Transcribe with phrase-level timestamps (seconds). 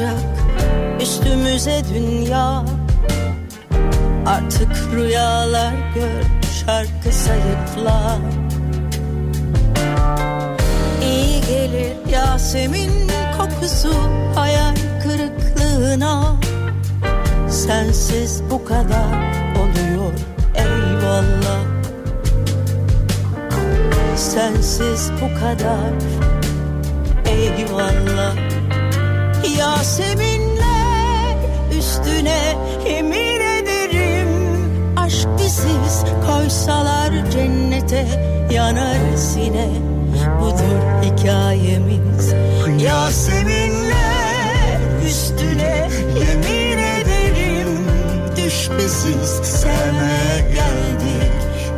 [0.00, 2.64] Bırakacak üstümüze dünya.
[4.26, 6.22] Artık rüyalar gör
[6.66, 8.18] şarkı sayıkla
[11.02, 12.90] İyi gelir Yasemin
[13.38, 13.92] kokusu
[14.34, 16.36] hayal kırıklığına.
[17.48, 19.14] Sensiz bu kadar
[19.56, 20.12] oluyor
[20.54, 21.60] eyvallah.
[24.16, 25.92] Sensiz bu kadar
[27.26, 28.49] eyvallah
[29.60, 31.36] Yaseminler
[31.78, 32.56] üstüne
[32.88, 34.28] yemin ederim
[34.96, 36.04] Aşk biziz.
[36.26, 38.06] Koysalar cennete
[38.52, 39.68] yanarız yine
[40.40, 42.32] Budur hikayemiz.
[42.78, 45.88] Yaseminler üstüne
[46.20, 47.86] yemin ederim
[48.36, 49.30] Düş biziz.
[49.42, 51.32] Sevmeye geldik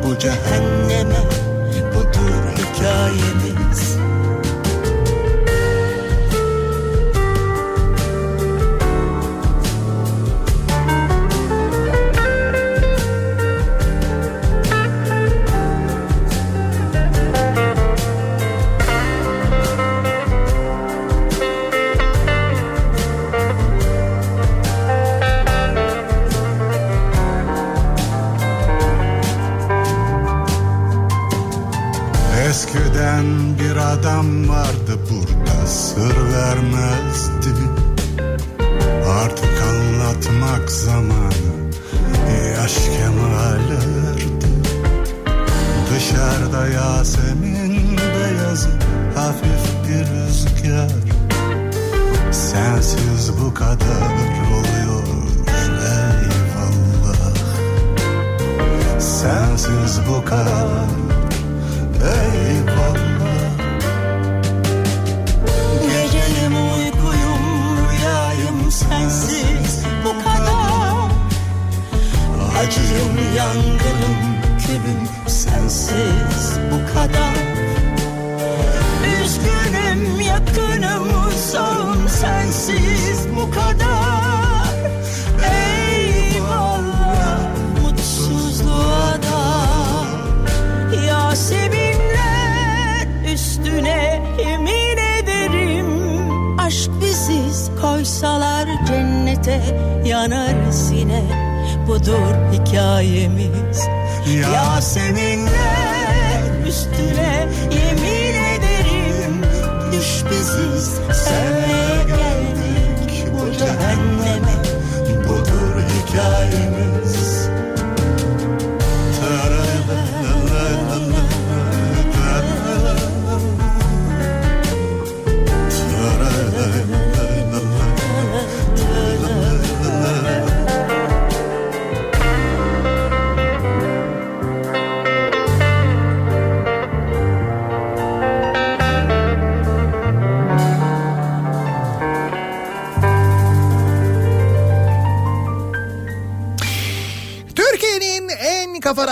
[0.06, 1.20] bu cehenneme.
[1.94, 3.61] Budur hikayemiz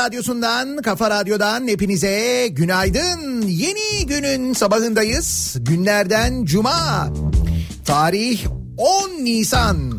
[0.04, 3.42] radyosundan, kafa radyodan hepinize günaydın.
[3.42, 5.56] Yeni günün sabahındayız.
[5.60, 7.08] Günlerden cuma.
[7.84, 8.46] Tarih
[8.76, 9.89] 10 Nisan.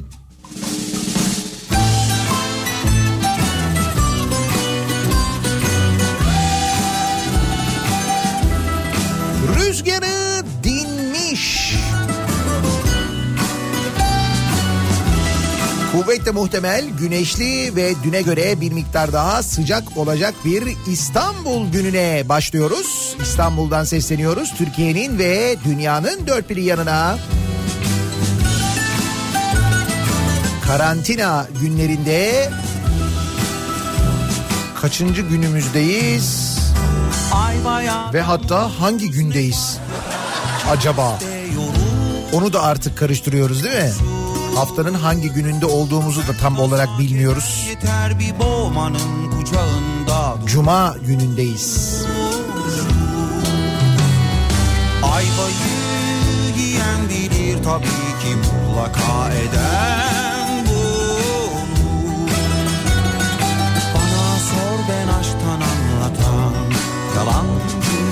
[16.32, 23.16] Kuvvetle muhtemel güneşli ve düne göre bir miktar daha sıcak olacak bir İstanbul gününe başlıyoruz.
[23.22, 27.18] İstanbul'dan sesleniyoruz Türkiye'nin ve dünyanın dört bir yanına.
[30.68, 32.50] Karantina günlerinde
[34.82, 36.60] kaçıncı günümüzdeyiz
[38.14, 39.78] ve hatta hangi gündeyiz
[40.72, 41.20] acaba?
[42.34, 44.21] Onu da artık karıştırıyoruz değil mi?
[44.56, 47.68] Haftanın hangi gününde olduğumuzu da tam olarak bilmiyoruz.
[50.46, 52.02] Cuma günündeyiz.
[55.04, 55.82] Ayvayı
[56.58, 61.50] yiyen bilir tabii ki mutlaka eden bunu
[63.96, 66.54] Bana sor ben aşktan anlatan
[67.16, 68.11] yalancı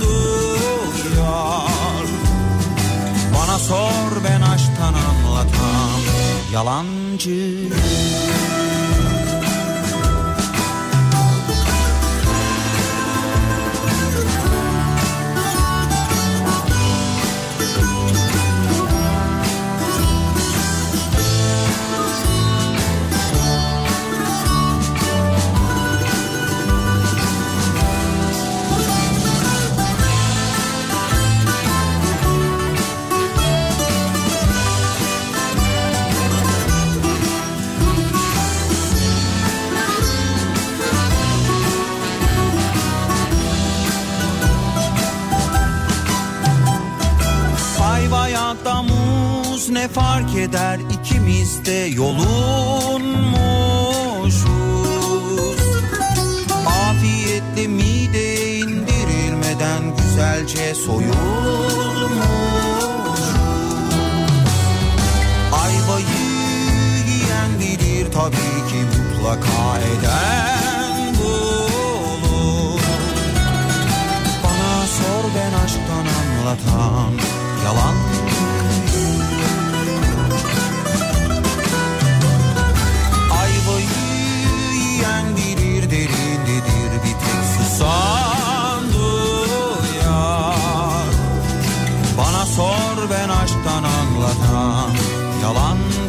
[0.00, 0.56] duyar
[3.34, 6.00] Bana sor ben aşktan anlatan
[6.52, 7.40] yalancı
[49.74, 50.78] ne fark eder?
[51.00, 53.30] İkimiz de yolunmuşuz.
[56.66, 61.14] Afiyetle mide indirilmeden güzelce soyulmuş
[65.52, 66.06] Ayvayı
[67.08, 72.80] yiyen bilir tabii ki mutlaka eden bulur
[74.44, 77.12] Bana sor ben aşktan anlatan
[77.64, 77.99] yalan
[93.10, 94.90] ben aşktan anlatan
[95.42, 96.00] yalancıyım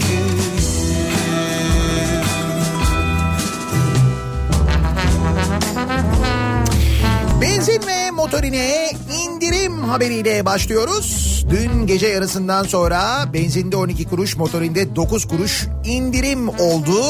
[7.42, 8.90] Benzin ve motorine
[9.26, 11.46] indirim haberiyle başlıyoruz.
[11.50, 17.02] Dün gece yarısından sonra benzinde 12 kuruş, motorinde 9 kuruş indirim oldu.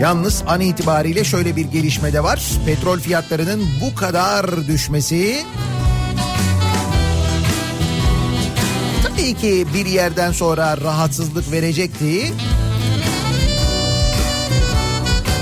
[0.00, 2.42] Yalnız an itibariyle şöyle bir gelişme de var.
[2.66, 5.44] Petrol fiyatlarının bu kadar düşmesi
[9.30, 12.32] tabii ki bir yerden sonra rahatsızlık verecekti.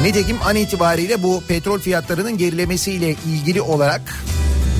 [0.03, 4.25] Nitekim an itibariyle bu petrol fiyatlarının gerilemesiyle ilgili olarak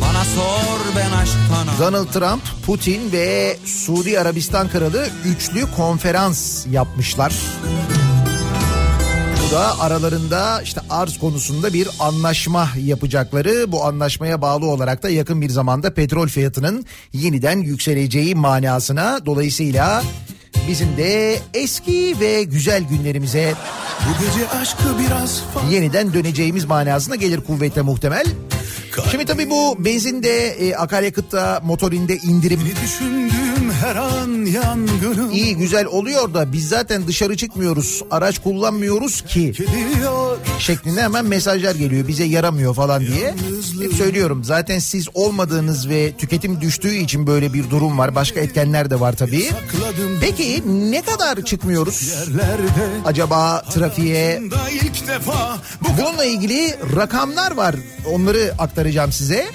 [0.01, 7.33] Bana sor ben aşktan Donald Trump, Putin ve Suudi Arabistan Kralı üçlü konferans yapmışlar.
[7.95, 7.98] Bu
[9.51, 15.51] da aralarında işte arz konusunda bir anlaşma yapacakları bu anlaşmaya bağlı olarak da yakın bir
[15.51, 20.03] zamanda petrol fiyatının yeniden yükseleceği manasına dolayısıyla
[20.69, 23.55] bizim de eski ve güzel günlerimize
[24.09, 28.25] Bu gece aşkı biraz yeniden döneceğimiz manasına gelir kuvvetle muhtemel.
[29.11, 32.61] Şimdi tabii bu benzinde, e, akaryakıtta, motorinde indirim
[33.81, 39.53] her an yangınım iyi güzel oluyor da biz zaten dışarı çıkmıyoruz, araç kullanmıyoruz ki
[40.59, 43.35] şeklinde hemen mesajlar geliyor bize yaramıyor falan diye.
[43.83, 48.15] Hep söylüyorum zaten siz olmadığınız ve tüketim düştüğü için böyle bir durum var.
[48.15, 49.51] Başka etkenler de var tabii.
[50.21, 52.15] Peki ne kadar çıkmıyoruz
[53.05, 54.43] acaba trafiğe?
[55.99, 57.75] Bununla ilgili rakamlar var.
[58.13, 59.47] Onları aktaracağım size.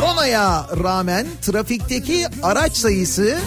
[0.00, 3.38] Koronaya rağmen trafikteki araç sayısı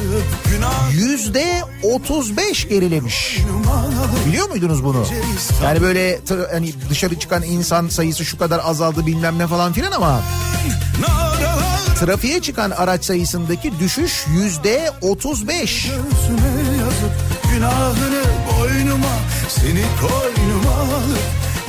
[0.91, 3.39] yüzde 35 gerilemiş.
[4.27, 5.05] Biliyor muydunuz bunu?
[5.63, 6.19] Yani böyle
[6.51, 10.21] hani dışarı çıkan insan sayısı şu kadar azaldı bilmem ne falan filan ama
[11.99, 15.83] trafiğe çıkan araç sayısındaki düşüş yüzde 35.
[15.83, 17.13] Göğsüme yazıp
[17.53, 19.15] günahını boynuma
[19.49, 20.85] Seni koynuma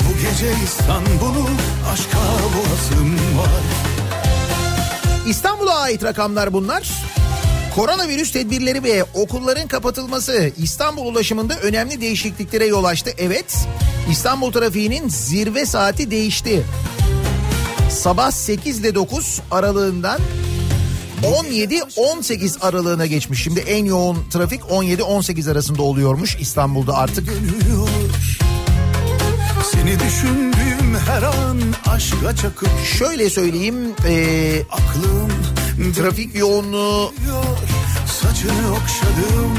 [0.00, 1.48] Bu gece İstanbul'u
[1.92, 3.93] aşka boğazım var
[5.28, 6.90] İstanbul'a ait rakamlar bunlar.
[7.74, 13.10] Koronavirüs tedbirleri ve okulların kapatılması İstanbul ulaşımında önemli değişikliklere yol açtı.
[13.18, 13.66] Evet,
[14.10, 16.62] İstanbul trafiğinin zirve saati değişti.
[17.90, 20.18] Sabah 8 ile 9 aralığından
[21.22, 23.42] 17-18 aralığına geçmiş.
[23.42, 27.28] Şimdi en yoğun trafik 17-18 arasında oluyormuş İstanbul'da artık.
[29.72, 30.00] Seni
[30.98, 33.74] her an aşka çakıp Şöyle söyleyeyim,
[34.08, 35.30] eee, Aklım
[35.92, 37.12] trafik yoğunluğu
[38.06, 39.54] Saçını okşadım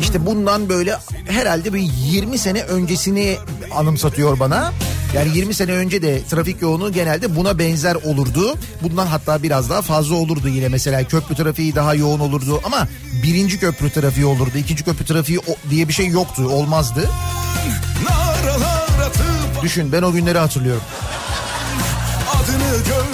[0.00, 0.98] İşte bundan böyle
[1.28, 3.36] herhalde bir 20 sene öncesini
[3.74, 4.72] anımsatıyor bana.
[5.14, 8.54] Yani 20 sene önce de trafik yoğunluğu genelde buna benzer olurdu.
[8.82, 12.88] Bundan hatta biraz daha fazla olurdu yine mesela köprü trafiği daha yoğun olurdu ama
[13.22, 14.58] birinci köprü trafiği olurdu.
[14.58, 17.10] ikinci köprü trafiği diye bir şey yoktu olmazdı.
[19.66, 20.82] Düşün ben o günleri hatırlıyorum.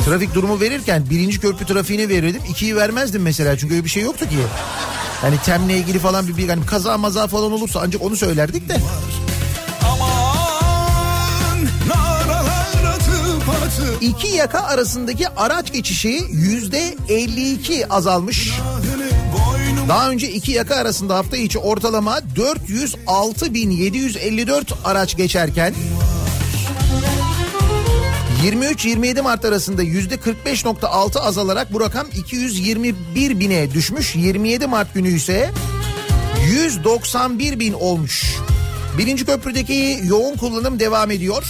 [0.05, 2.43] Trafik durumu verirken birinci köprü trafiğini verirdim.
[2.51, 4.37] ikiyi vermezdim mesela çünkü öyle bir şey yoktu ki.
[5.25, 8.77] Yani temle ilgili falan bir, bir hani kaza maza falan olursa ancak onu söylerdik de.
[14.01, 18.51] İki yaka arasındaki araç geçişi yüzde 52 azalmış.
[19.89, 25.75] Daha önce iki yaka arasında hafta içi ortalama 406.754 araç geçerken
[28.43, 34.17] 23-27 Mart arasında yüzde 45.6 azalarak bu rakam 221 bine düşmüş.
[34.17, 35.51] 27 Mart günü ise
[36.47, 38.37] 191 bin olmuş.
[38.99, 41.45] Birinci köprüdeki yoğun kullanım devam ediyor.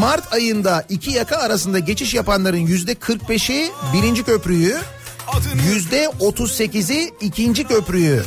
[0.00, 4.76] Mart ayında iki yaka arasında geçiş yapanların yüzde 45'i birinci köprüyü,
[5.70, 8.22] yüzde 38'i ikinci köprüyü,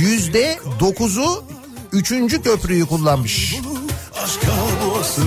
[0.00, 1.44] yüzde 9'u
[1.92, 3.54] üçüncü köprüyü kullanmış.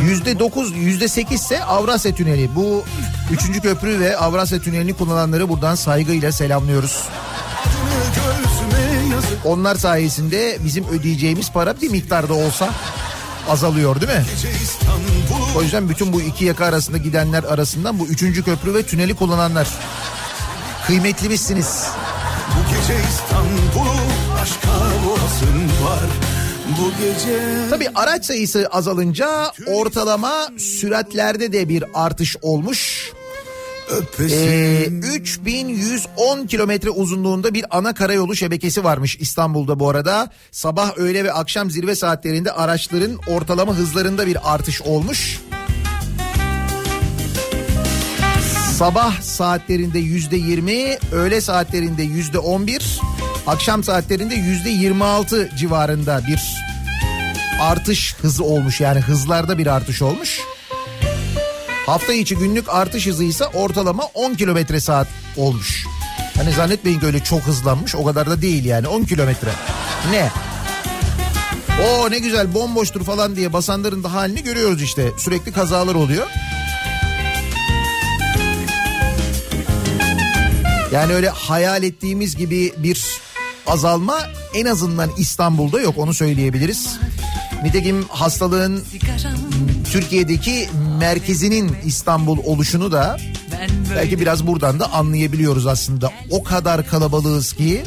[0.03, 2.55] Yüzde dokuz, yüzde sekiz ise Avrasya Tüneli.
[2.55, 2.83] Bu
[3.31, 7.03] üçüncü köprü ve Avrasya Tüneli'ni kullananları buradan saygıyla selamlıyoruz.
[9.45, 12.69] Onlar sayesinde bizim ödeyeceğimiz para bir miktarda olsa
[13.49, 14.25] azalıyor değil mi?
[15.57, 19.67] O yüzden bütün bu iki yaka arasında gidenler arasından bu üçüncü köprü ve tüneli kullananlar
[20.87, 21.87] kıymetlimizsiniz.
[22.49, 23.97] Bu gece İstanbul
[24.41, 26.30] aşk havasın var.
[27.69, 33.11] Tabi araç sayısı azalınca ortalama süratlerde de bir artış olmuş.
[34.19, 40.29] Ee, 3110 kilometre uzunluğunda bir ana karayolu şebekesi varmış İstanbul'da bu arada.
[40.51, 45.39] Sabah, öğle ve akşam zirve saatlerinde araçların ortalama hızlarında bir artış olmuş.
[48.77, 52.99] Sabah saatlerinde yüzde yirmi, öğle saatlerinde yüzde on bir,
[53.47, 56.39] akşam saatlerinde yüzde yirmi altı civarında bir
[57.61, 58.81] artış hızı olmuş.
[58.81, 60.39] Yani hızlarda bir artış olmuş.
[61.85, 65.07] Hafta içi günlük artış hızı ise ortalama 10 kilometre saat
[65.37, 65.85] olmuş.
[66.37, 69.51] Hani zannetmeyin ki öyle çok hızlanmış o kadar da değil yani 10 kilometre.
[70.11, 70.29] Ne?
[71.87, 75.11] O ne güzel bomboştur falan diye basanların da halini görüyoruz işte.
[75.17, 76.27] Sürekli kazalar oluyor.
[80.91, 83.21] Yani öyle hayal ettiğimiz gibi bir
[83.67, 84.17] azalma
[84.55, 86.99] en azından İstanbul'da yok onu söyleyebiliriz.
[87.63, 88.83] Nitekim hastalığın
[89.91, 93.17] Türkiye'deki merkezinin İstanbul oluşunu da
[93.95, 96.11] belki biraz buradan da anlayabiliyoruz aslında.
[96.29, 97.83] O kadar kalabalığız ki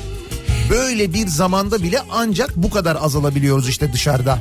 [0.71, 4.39] böyle bir zamanda bile ancak bu kadar azalabiliyoruz işte dışarıda.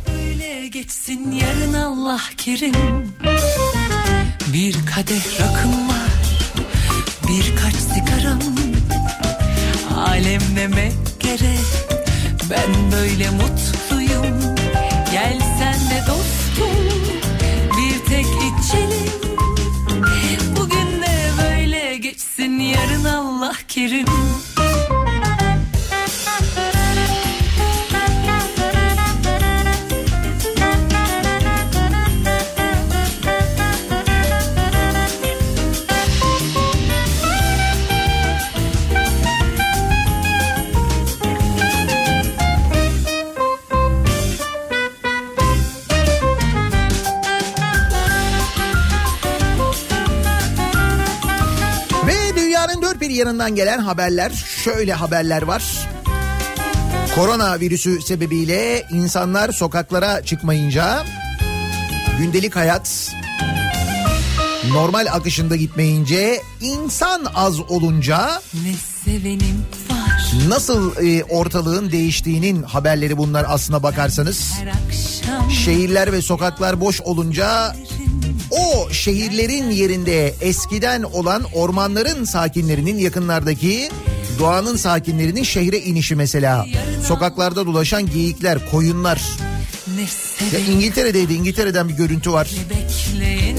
[0.72, 2.74] Geçsin yarın Allah kerim.
[4.54, 6.12] Bir kadeh rakım var,
[7.28, 8.40] birkaç sigaram.
[9.98, 10.92] Alem neme
[11.38, 11.60] gerek,
[12.50, 14.56] ben böyle mutluyum.
[15.12, 16.78] Gel sen de dostum,
[17.78, 19.12] bir tek içelim.
[20.58, 24.06] Bugün de böyle geçsin yarın Allah kerim.
[53.24, 54.32] Yanından gelen haberler
[54.64, 55.64] şöyle haberler var.
[57.16, 61.04] Korona virüsü sebebiyle insanlar sokaklara çıkmayınca
[62.20, 63.14] gündelik hayat
[64.72, 68.42] normal akışında gitmeyince insan az olunca
[70.48, 74.54] nasıl e, ortalığın değiştiğinin haberleri bunlar aslına bakarsanız.
[75.66, 77.76] Şehirler ve sokaklar boş olunca
[78.60, 83.90] o şehirlerin yerinde eskiden olan ormanların sakinlerinin yakınlardaki
[84.40, 86.66] doğanın sakinlerinin şehre inişi mesela.
[87.08, 89.22] Sokaklarda dolaşan geyikler, koyunlar.
[90.54, 91.34] Ya İngiltere'deydi.
[91.34, 92.50] İngiltere'den bir görüntü var.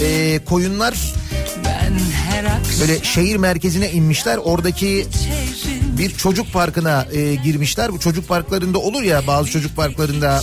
[0.00, 0.94] Ee, koyunlar
[2.80, 4.36] böyle şehir merkezine inmişler.
[4.36, 5.06] Oradaki
[5.98, 7.92] bir çocuk parkına e, girmişler.
[7.92, 10.40] Bu çocuk parklarında olur ya bazı çocuk parklarında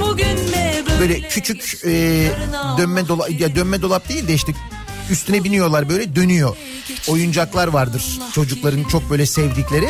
[0.00, 0.57] Bugün
[1.00, 1.90] böyle, küçük e,
[2.78, 4.52] dönme dolap ya dönme dolap değil de işte
[5.10, 6.56] üstüne biniyorlar böyle dönüyor.
[7.08, 9.88] Oyuncaklar vardır çocukların çok böyle sevdikleri.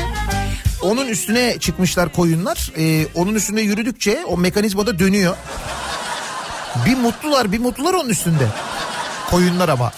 [0.83, 2.73] Onun üstüne çıkmışlar koyunlar.
[2.79, 5.37] E, onun üstünde yürüdükçe o mekanizmada dönüyor.
[6.87, 8.47] Bir mutlular bir mutlular onun üstünde.
[9.31, 9.93] Koyunlar ama.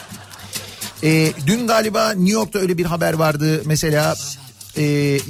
[1.02, 4.16] E, dün galiba New York'ta öyle bir haber vardı mesela.
[4.76, 4.84] E,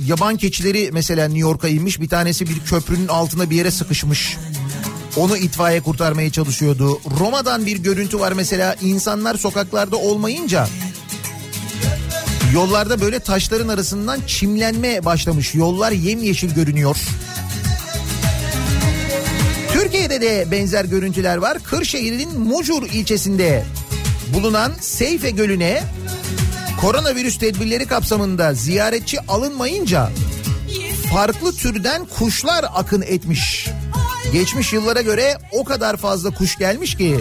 [0.06, 2.00] yaban keçileri mesela New York'a inmiş.
[2.00, 4.36] Bir tanesi bir köprünün altına bir yere sıkışmış.
[5.16, 7.00] Onu itfaiye kurtarmaya çalışıyordu.
[7.20, 10.68] Roma'dan bir görüntü var mesela insanlar sokaklarda olmayınca
[12.54, 15.54] yollarda böyle taşların arasından çimlenme başlamış.
[15.54, 16.96] Yollar yemyeşil görünüyor.
[19.72, 21.58] Türkiye'de de benzer görüntüler var.
[21.58, 23.64] Kırşehir'in Mucur ilçesinde
[24.34, 25.82] bulunan Seyfe Gölü'ne
[26.80, 30.10] koronavirüs tedbirleri kapsamında ziyaretçi alınmayınca
[31.12, 33.68] farklı türden kuşlar akın etmiş.
[34.32, 37.20] Geçmiş yıllara göre o kadar fazla kuş gelmiş ki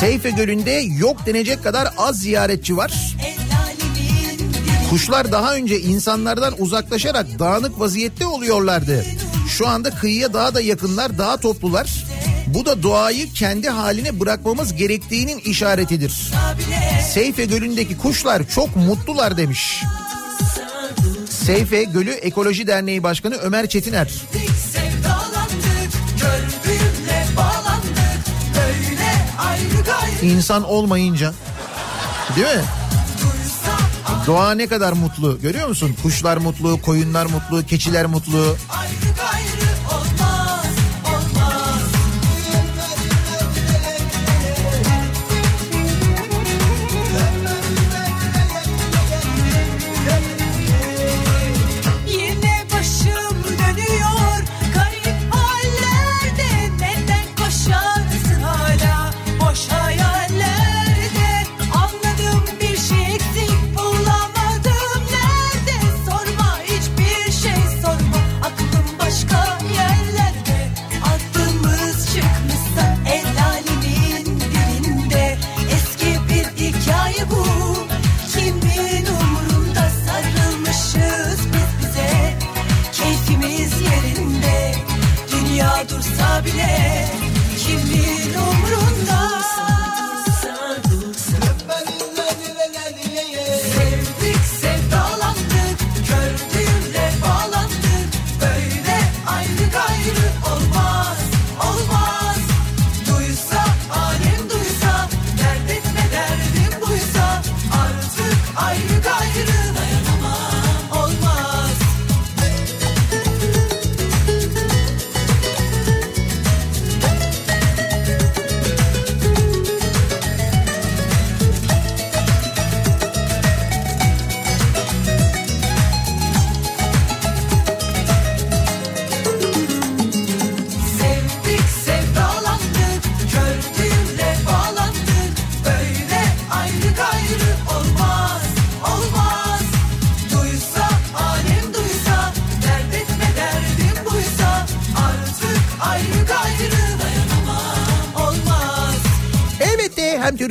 [0.00, 3.16] Seyfe Gölü'nde yok denecek kadar az ziyaretçi var.
[4.90, 9.04] Kuşlar daha önce insanlardan uzaklaşarak dağınık vaziyette oluyorlardı.
[9.48, 12.04] Şu anda kıyıya daha da yakınlar, daha toplular.
[12.46, 16.32] Bu da doğayı kendi haline bırakmamız gerektiğinin işaretidir.
[17.12, 19.82] Seyfe Gölü'ndeki kuşlar çok mutlular demiş.
[21.30, 24.08] Seyfe Gölü Ekoloji Derneği Başkanı Ömer Çetiner.
[30.22, 31.32] İnsan olmayınca
[32.36, 32.62] değil mi?
[34.26, 35.96] Doğa ne kadar mutlu görüyor musun?
[36.02, 38.56] Kuşlar mutlu, koyunlar mutlu, keçiler mutlu.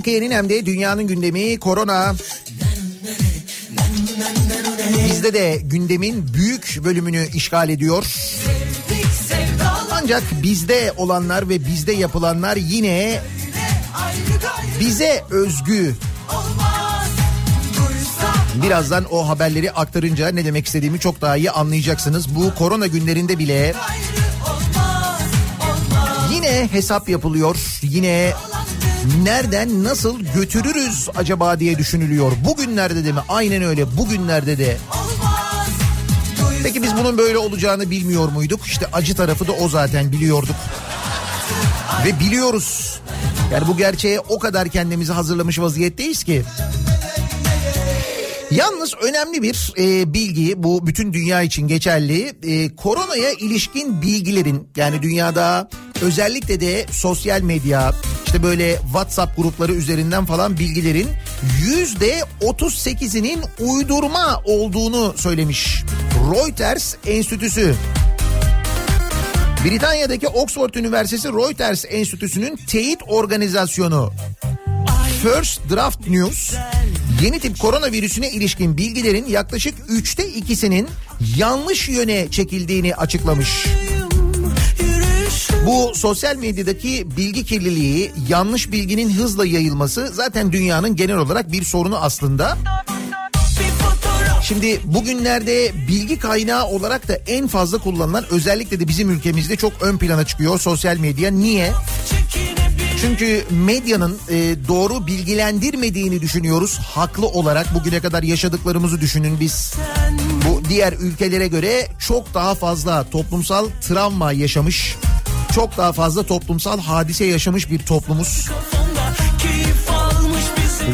[0.02, 2.16] Türkiye'nin hem de dünyanın gündemi korona.
[5.10, 8.06] Bizde de gündemin büyük bölümünü işgal ediyor.
[9.92, 13.22] Ancak bizde olanlar ve bizde yapılanlar yine
[14.80, 15.96] bize özgü.
[18.64, 22.36] Birazdan o haberleri aktarınca ne demek istediğimi çok daha iyi anlayacaksınız.
[22.36, 23.74] Bu korona günlerinde bile
[26.32, 27.56] yine hesap yapılıyor.
[27.82, 28.34] Yine
[29.24, 32.32] nereden nasıl götürürüz acaba diye düşünülüyor.
[32.46, 33.20] Bugünlerde de mi?
[33.30, 33.98] Aynen öyle.
[33.98, 34.78] Bugünlerde de.
[36.64, 38.66] Peki biz bunun böyle olacağını bilmiyor muyduk?
[38.66, 40.56] İşte acı tarafı da o zaten biliyorduk.
[42.06, 43.00] Ve biliyoruz.
[43.54, 46.44] Yani bu gerçeğe o kadar kendimizi hazırlamış vaziyetteyiz ki.
[48.52, 52.34] Yalnız önemli bir e, bilgi bu bütün dünya için geçerli.
[52.44, 55.70] E, koronaya ilişkin bilgilerin yani dünyada
[56.02, 57.94] özellikle de sosyal medya
[58.32, 61.08] işte böyle WhatsApp grupları üzerinden falan bilgilerin
[61.63, 65.84] yüzde 38'inin uydurma olduğunu söylemiş.
[66.34, 67.76] Reuters Enstitüsü.
[69.65, 74.13] Britanya'daki Oxford Üniversitesi Reuters Enstitüsü'nün teyit organizasyonu
[75.24, 76.54] First Draft News
[77.22, 80.88] yeni tip koronavirüsüne ilişkin bilgilerin yaklaşık üçte ikisinin
[81.38, 83.65] yanlış yöne çekildiğini açıklamış.
[85.65, 91.97] Bu sosyal medyadaki bilgi kirliliği, yanlış bilginin hızla yayılması zaten dünyanın genel olarak bir sorunu
[91.97, 92.58] aslında.
[94.43, 99.97] Şimdi bugünlerde bilgi kaynağı olarak da en fazla kullanılan özellikle de bizim ülkemizde çok ön
[99.97, 101.32] plana çıkıyor sosyal medya.
[101.32, 101.71] Niye?
[103.02, 107.74] Çünkü medyanın e, doğru bilgilendirmediğini düşünüyoruz haklı olarak.
[107.74, 109.74] Bugüne kadar yaşadıklarımızı düşünün biz.
[110.50, 114.95] Bu diğer ülkelere göre çok daha fazla toplumsal travma yaşamış.
[115.56, 118.50] Çok daha fazla toplumsal hadise yaşamış bir toplumuz.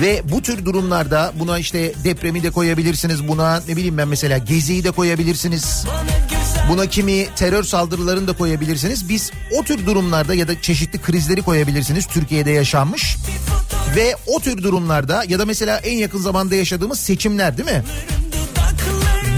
[0.01, 4.83] Ve bu tür durumlarda buna işte depremi de koyabilirsiniz buna ne bileyim ben mesela geziyi
[4.83, 5.85] de koyabilirsiniz.
[6.69, 9.09] Buna kimi terör saldırılarını da koyabilirsiniz.
[9.09, 13.17] Biz o tür durumlarda ya da çeşitli krizleri koyabilirsiniz Türkiye'de yaşanmış.
[13.95, 17.83] Ve o tür durumlarda ya da mesela en yakın zamanda yaşadığımız seçimler değil mi?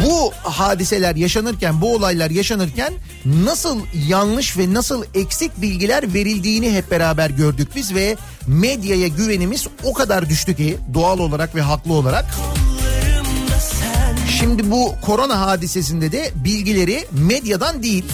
[0.05, 2.93] Bu hadiseler yaşanırken, bu olaylar yaşanırken
[3.25, 9.93] nasıl yanlış ve nasıl eksik bilgiler verildiğini hep beraber gördük biz ve medyaya güvenimiz o
[9.93, 12.25] kadar düştü ki doğal olarak ve haklı olarak.
[14.39, 18.05] Şimdi bu korona hadisesinde de bilgileri medyadan değil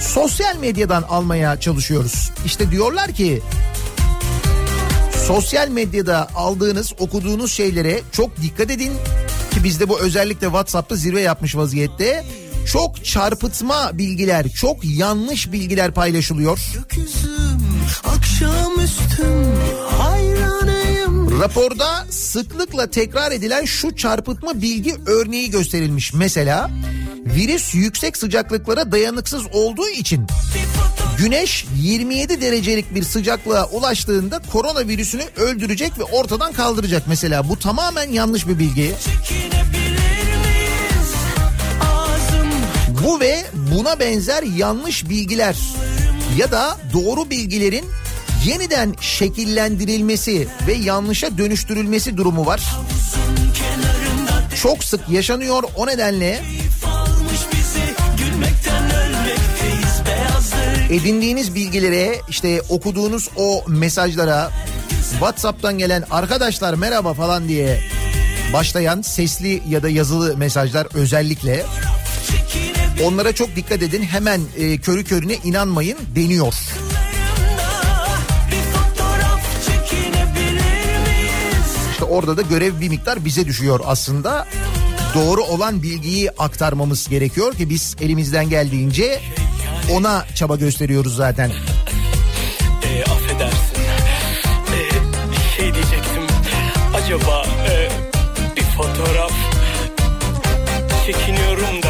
[0.00, 2.30] sosyal medyadan almaya çalışıyoruz.
[2.44, 3.42] İşte diyorlar ki
[5.26, 8.92] sosyal medyada aldığınız, okuduğunuz şeylere çok dikkat edin
[9.56, 12.24] ki bizde bu özellikle WhatsApp'ta zirve yapmış vaziyette.
[12.72, 16.58] Çok çarpıtma bilgiler, çok yanlış bilgiler paylaşılıyor.
[16.74, 17.60] Gökyüzüm
[18.04, 19.44] akşamüstüm
[19.98, 26.14] hayranıyım Raporda sıklıkla tekrar edilen şu çarpıtma bilgi örneği gösterilmiş.
[26.14, 26.70] Mesela
[27.26, 30.26] virüs yüksek sıcaklıklara dayanıksız olduğu için
[31.18, 37.48] güneş 27 derecelik bir sıcaklığa ulaştığında koronavirüsünü öldürecek ve ortadan kaldıracak mesela.
[37.48, 38.94] Bu tamamen yanlış bir bilgi.
[43.04, 45.56] Bu ve buna benzer yanlış bilgiler
[46.36, 47.84] ya da doğru bilgilerin
[48.44, 52.62] yeniden şekillendirilmesi ve yanlışa dönüştürülmesi durumu var.
[54.62, 56.42] Çok sık yaşanıyor o nedenle
[60.90, 64.50] edindiğiniz bilgilere işte okuduğunuz o mesajlara
[65.10, 67.80] WhatsApp'tan gelen arkadaşlar merhaba falan diye
[68.52, 71.64] başlayan sesli ya da yazılı mesajlar özellikle
[73.04, 76.54] onlara çok dikkat edin hemen e, körü körüne inanmayın deniyor.
[81.92, 84.46] İşte orada da görev bir miktar bize düşüyor aslında.
[85.14, 89.20] Doğru olan bilgiyi aktarmamız gerekiyor ki biz elimizden geldiğince
[89.92, 91.50] ona çaba gösteriyoruz zaten.
[92.82, 93.78] E, affedersin.
[94.74, 94.80] E,
[95.32, 96.22] bir şey diyecektim.
[96.94, 97.88] Acaba e,
[98.56, 99.32] bir fotoğraf
[101.06, 101.85] çekiniyorum da.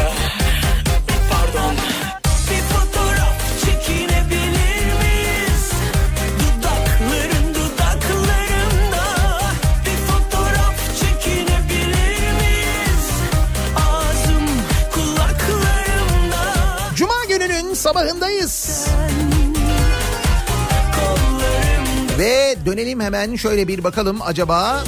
[17.87, 18.87] Sabahındayız.
[22.19, 24.83] Ve dönelim hemen şöyle bir bakalım acaba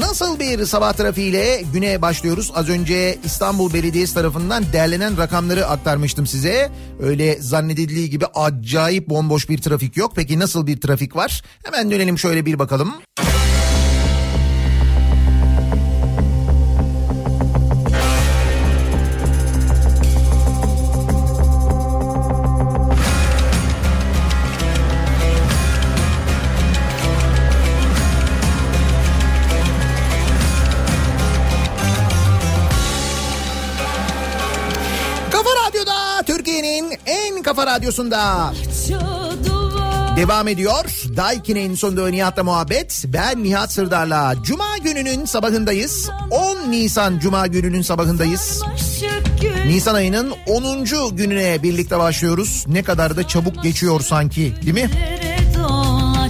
[0.00, 2.52] nasıl bir sabah trafiğiyle güne başlıyoruz?
[2.54, 6.70] Az önce İstanbul Belediyesi tarafından derlenen rakamları aktarmıştım size.
[7.00, 10.12] Öyle zannedildiği gibi acayip bomboş bir trafik yok.
[10.16, 11.42] Peki nasıl bir trafik var?
[11.64, 12.94] Hemen dönelim şöyle bir bakalım.
[13.16, 13.23] Kafa
[37.54, 38.52] kafa radyosunda
[40.16, 40.84] devam ediyor.
[41.16, 43.04] Daiki'nin sonunda Nihat'la muhabbet.
[43.06, 44.34] Ben Nihat Sırdar'la.
[44.42, 46.10] Cuma gününün sabahındayız.
[46.30, 48.62] 10 Nisan Cuma gününün sabahındayız.
[49.66, 51.16] Nisan ayının 10.
[51.16, 52.64] gününe birlikte başlıyoruz.
[52.68, 54.90] Ne kadar da çabuk geçiyor sanki değil mi?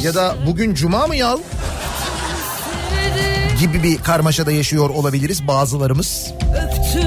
[0.03, 1.39] Ya da bugün Cuma mı ya?
[3.61, 6.33] Gibi bir karmaşada yaşıyor olabiliriz bazılarımız.
[6.65, 7.04] Öptüm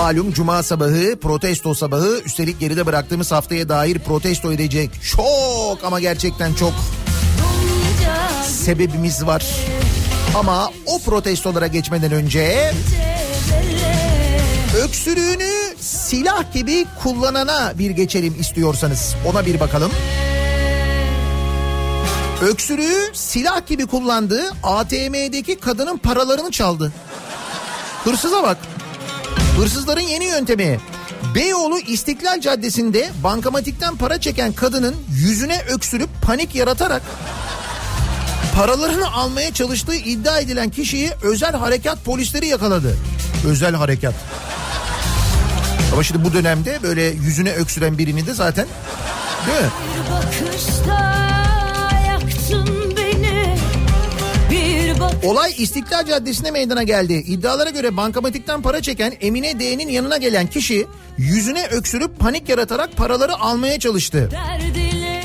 [0.00, 6.54] Malum cuma sabahı protesto sabahı üstelik geride bıraktığımız haftaya dair protesto edecek çok ama gerçekten
[6.54, 6.72] çok
[8.46, 9.46] sebebimiz var.
[10.34, 12.72] Ama o protestolara geçmeden önce
[14.82, 19.92] öksürüğünü silah gibi kullanana bir geçelim istiyorsanız ona bir bakalım.
[22.42, 26.92] Öksürüğü silah gibi kullandı ATM'deki kadının paralarını çaldı.
[28.04, 28.58] Hırsıza bak.
[29.60, 30.80] Hırsızların yeni yöntemi.
[31.34, 37.02] Beyoğlu İstiklal Caddesi'nde bankamatikten para çeken kadının yüzüne öksürüp panik yaratarak
[38.56, 42.96] paralarını almaya çalıştığı iddia edilen kişiyi özel harekat polisleri yakaladı.
[43.46, 44.14] Özel harekat.
[45.92, 48.66] Ama şimdi bu dönemde böyle yüzüne öksüren birini de zaten
[49.46, 49.70] değil mi?
[50.44, 51.29] bir
[55.22, 57.12] Olay İstiklal Caddesi'nde meydana geldi.
[57.12, 60.86] İddialara göre bankamatikten para çeken Emine D'nin yanına gelen kişi
[61.18, 64.28] yüzüne öksürüp panik yaratarak paraları almaya çalıştı.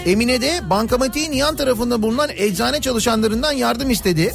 [0.06, 4.34] Emine de bankamatiğin yan tarafında bulunan eczane çalışanlarından yardım istedi.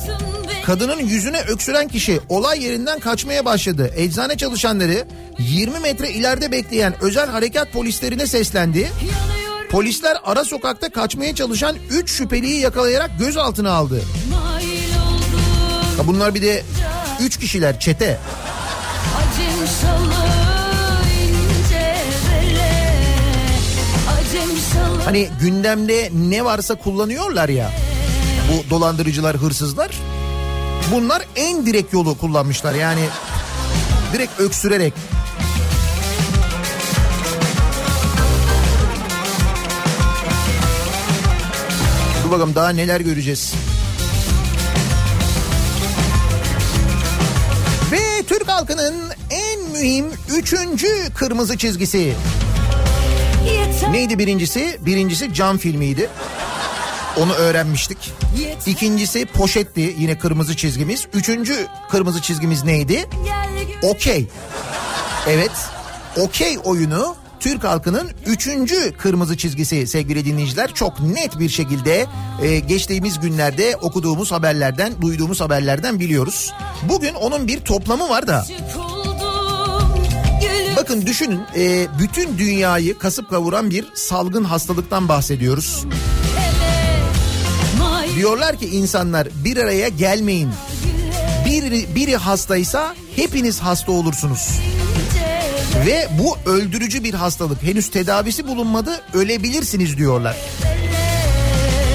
[0.64, 3.90] Kadının yüzüne öksüren kişi olay yerinden kaçmaya başladı.
[3.96, 5.06] Eczane çalışanları
[5.38, 8.88] 20 metre ileride bekleyen özel harekat polislerine seslendi.
[9.70, 13.94] Polisler ara sokakta kaçmaya çalışan 3 şüpheliyi yakalayarak gözaltına aldı.
[13.94, 14.69] oldum
[16.00, 16.62] Ha Bunlar bir de
[17.20, 18.18] 3 kişiler çete.
[25.04, 27.70] Hani gündemde ne varsa kullanıyorlar ya.
[28.52, 29.90] Bu dolandırıcılar, hırsızlar.
[30.92, 32.74] Bunlar en direkt yolu kullanmışlar.
[32.74, 33.00] Yani
[34.12, 34.92] Direkt öksürerek.
[42.24, 43.54] Dur bakalım daha neler göreceğiz.
[48.70, 50.06] Halkının en mühim
[50.36, 52.12] üçüncü kırmızı çizgisi.
[53.90, 54.78] Neydi birincisi?
[54.80, 56.08] Birincisi cam filmiydi.
[57.16, 58.12] Onu öğrenmiştik.
[58.66, 61.06] İkincisi poşetti yine kırmızı çizgimiz.
[61.14, 63.08] Üçüncü kırmızı çizgimiz neydi?
[63.82, 64.26] Okey.
[65.28, 65.52] Evet.
[66.16, 70.74] Okey oyunu Türk halkının üçüncü kırmızı çizgisi sevgili dinleyiciler.
[70.74, 72.06] Çok net bir şekilde
[72.42, 76.52] e, geçtiğimiz günlerde okuduğumuz haberlerden, duyduğumuz haberlerden biliyoruz.
[76.88, 78.46] Bugün onun bir toplamı var da.
[80.76, 85.84] Bakın düşünün e, bütün dünyayı kasıp kavuran bir salgın hastalıktan bahsediyoruz.
[88.16, 90.50] Diyorlar ki insanlar bir araya gelmeyin.
[91.46, 94.48] Biri, biri hastaysa hepiniz hasta olursunuz.
[95.86, 97.62] Ve bu öldürücü bir hastalık.
[97.62, 100.36] Henüz tedavisi bulunmadı ölebilirsiniz diyorlar.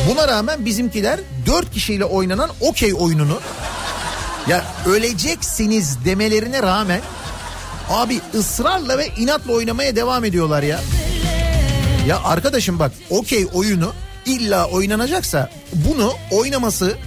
[0.10, 3.40] Buna rağmen bizimkiler dört kişiyle oynanan okey oyununu
[4.48, 7.02] ya öleceksiniz demelerine rağmen
[7.90, 10.82] abi ısrarla ve inatla oynamaya devam ediyorlar ya.
[12.08, 13.94] Ya arkadaşım bak okey oyunu
[14.26, 16.98] illa oynanacaksa bunu oynaması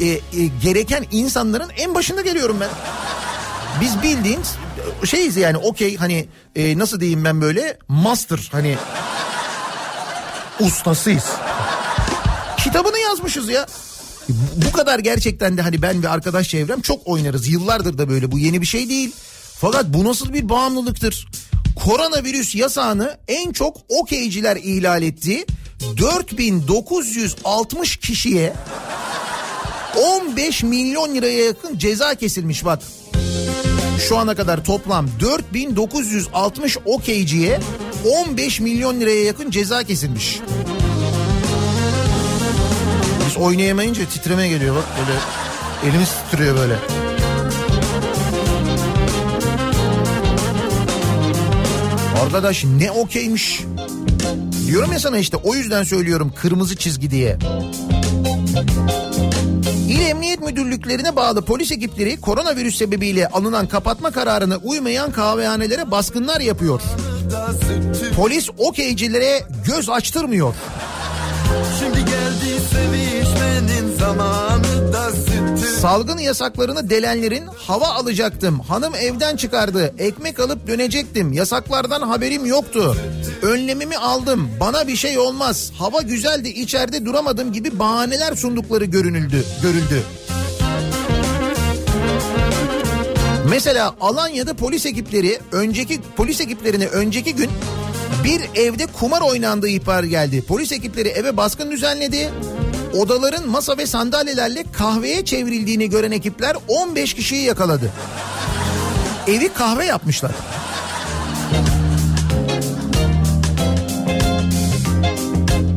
[0.00, 0.20] e, e,
[0.62, 2.70] gereken insanların en başında geliyorum ben.
[3.80, 4.40] Biz bildiğin
[5.06, 8.76] şeyiz yani okey hani e, nasıl diyeyim ben böyle master hani
[10.60, 11.24] ustasıyız.
[12.64, 13.66] Kitabını yazmışız ya.
[14.56, 17.48] Bu kadar gerçekten de hani ben ve arkadaş çevrem çok oynarız.
[17.48, 19.12] Yıllardır da böyle bu yeni bir şey değil.
[19.60, 21.28] Fakat bu nasıl bir bağımlılıktır?
[21.84, 25.46] Koronavirüs yasağını en çok okeyciler ihlal etti.
[25.98, 28.52] 4960 kişiye
[29.96, 32.82] 15 milyon liraya yakın ceza kesilmiş bak.
[34.08, 37.60] Şu ana kadar toplam 4960 okeyciye
[38.28, 40.40] 15 milyon liraya yakın ceza kesilmiş.
[43.26, 45.18] Biz oynayamayınca titreme geliyor bak böyle
[45.90, 46.76] elimiz titriyor böyle.
[52.24, 53.60] Arkadaş ne okeymiş.
[54.66, 57.38] Diyorum ya sana işte o yüzden söylüyorum kırmızı çizgi diye.
[59.92, 66.80] İl Emniyet Müdürlüklerine bağlı polis ekipleri koronavirüs sebebiyle alınan kapatma kararına uymayan kahvehanelere baskınlar yapıyor.
[68.16, 70.54] Polis okeycilere göz açtırmıyor.
[71.78, 75.10] Şimdi geldi sevişmenin zamanı da
[75.82, 78.60] Salgın yasaklarını delenlerin hava alacaktım.
[78.60, 79.94] Hanım evden çıkardı.
[79.98, 81.32] Ekmek alıp dönecektim.
[81.32, 82.96] Yasaklardan haberim yoktu.
[83.42, 84.50] Önlemimi aldım.
[84.60, 85.72] Bana bir şey olmaz.
[85.78, 90.02] Hava güzeldi içeride duramadım gibi bahaneler sundukları görünüldü, görüldü.
[93.50, 97.50] Mesela Alanya'da polis ekipleri önceki polis ekiplerine önceki gün
[98.24, 100.44] bir evde kumar oynandığı ihbar geldi.
[100.48, 102.30] Polis ekipleri eve baskın düzenledi.
[102.92, 107.90] Odaların masa ve sandalyelerle kahveye çevrildiğini gören ekipler 15 kişiyi yakaladı.
[109.26, 110.32] Evi kahve yapmışlar.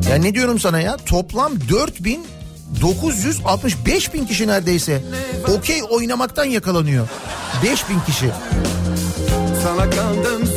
[0.09, 0.97] Ya ne diyorum sana ya?
[0.97, 2.25] Toplam 4000
[2.81, 5.03] 965 bin kişi neredeyse
[5.57, 7.07] okey oynamaktan yakalanıyor.
[7.63, 8.29] 5000 kişi.
[9.63, 10.54] Sana kandım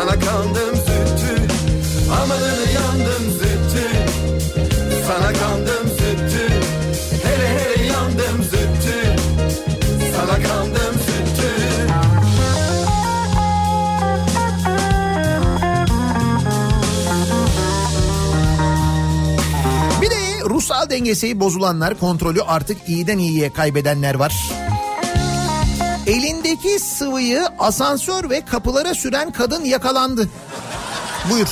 [0.00, 1.52] Sana kandım sütü
[2.22, 3.86] Amanını yandım sütü
[5.06, 6.52] Sana kandım sütü
[7.22, 9.16] Hele hele yandım sütü
[10.16, 11.50] Sana kandım sütü
[20.02, 24.59] Bir de ruhsal dengesi bozulanlar, kontrolü artık iyiden iyiye kaybedenler var.
[26.60, 30.28] Elindeki sıvıyı asansör ve kapılara süren kadın yakalandı.
[31.30, 31.46] Buyur.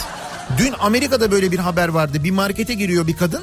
[0.58, 2.24] Dün Amerika'da böyle bir haber vardı.
[2.24, 3.42] Bir markete giriyor bir kadın.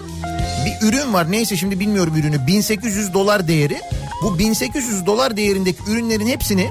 [0.65, 2.47] Bir ürün var neyse şimdi bilmiyorum ürünü.
[2.47, 3.82] 1800 dolar değeri.
[4.21, 6.69] Bu 1800 dolar değerindeki ürünlerin hepsini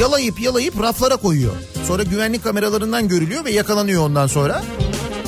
[0.00, 1.54] yalayıp yalayıp raflara koyuyor.
[1.86, 4.62] Sonra güvenlik kameralarından görülüyor ve yakalanıyor ondan sonra.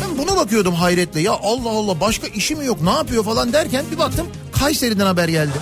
[0.00, 1.20] Ben buna bakıyordum hayretle.
[1.20, 4.26] Ya Allah Allah başka işi mi yok ne yapıyor falan derken bir baktım
[4.60, 5.58] Kayseri'den haber geldi.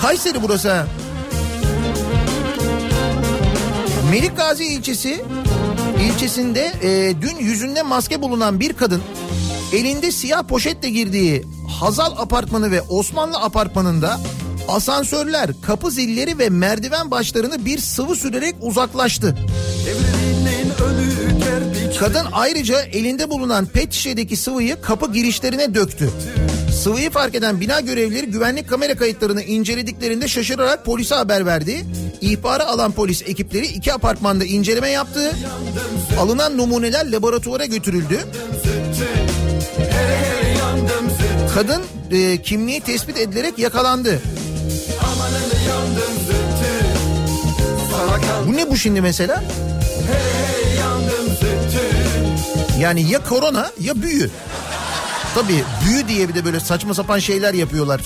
[0.00, 0.86] Kayseri burası ha.
[4.10, 5.24] Melik Gazi ilçesi
[6.00, 9.02] ilçesinde e, dün yüzünde maske bulunan bir kadın
[9.72, 11.44] elinde siyah poşetle girdiği
[11.80, 14.20] Hazal apartmanı ve Osmanlı apartmanında
[14.68, 19.36] asansörler, kapı zilleri ve merdiven başlarını bir sıvı sürerek uzaklaştı.
[22.00, 26.10] Kadın ayrıca elinde bulunan pet şişedeki sıvıyı kapı girişlerine döktü.
[26.82, 31.84] Sıvıyı fark eden bina görevlileri güvenlik kamera kayıtlarını incelediklerinde şaşırarak polise haber verdi.
[32.20, 35.32] İhbarı alan polis ekipleri iki apartmanda inceleme yaptı.
[36.20, 38.18] Alınan numuneler laboratuvara götürüldü.
[41.54, 44.22] Kadın e, kimliği tespit edilerek yakalandı.
[48.46, 49.44] Bu ne bu şimdi mesela?
[52.80, 54.30] Yani ya korona ya büyü.
[55.36, 58.00] Tabii büyü diye bir de böyle saçma sapan şeyler yapıyorlar.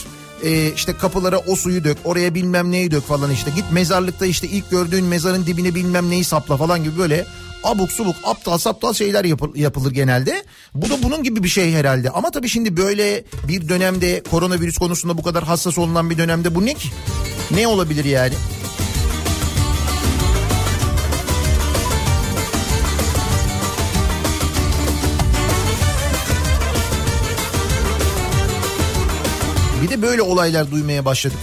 [0.45, 3.51] Ee, işte kapılara o suyu dök, oraya bilmem neyi dök falan işte.
[3.57, 7.27] Git mezarlıkta işte ilk gördüğün mezarın dibine bilmem neyi sapla falan gibi böyle
[7.65, 10.45] abuk subuk aptal saptal şeyler yapıl- yapılır genelde.
[10.75, 12.11] Bu da bunun gibi bir şey herhalde.
[12.11, 16.67] Ama tabii şimdi böyle bir dönemde koronavirüs konusunda bu kadar hassas olunan bir dönemde bu
[16.67, 16.89] ne ki?
[17.51, 18.35] Ne olabilir yani?
[29.83, 31.39] Bir de böyle olaylar duymaya başladık.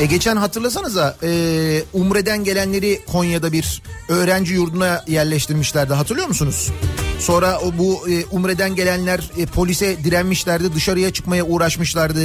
[0.00, 6.70] E geçen hatırlasanıza e, Umre'den gelenleri Konya'da bir öğrenci yurduna yerleştirmişlerdi hatırlıyor musunuz?
[7.18, 12.20] Sonra o bu e, Umre'den gelenler e, polise direnmişlerdi dışarıya çıkmaya uğraşmışlardı.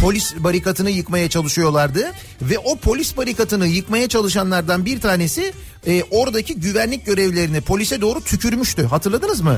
[0.00, 2.12] Polis barikatını yıkmaya çalışıyorlardı.
[2.42, 5.52] Ve o polis barikatını yıkmaya çalışanlardan bir tanesi
[5.86, 9.56] e, oradaki güvenlik görevlilerini polise doğru tükürmüştü hatırladınız mı?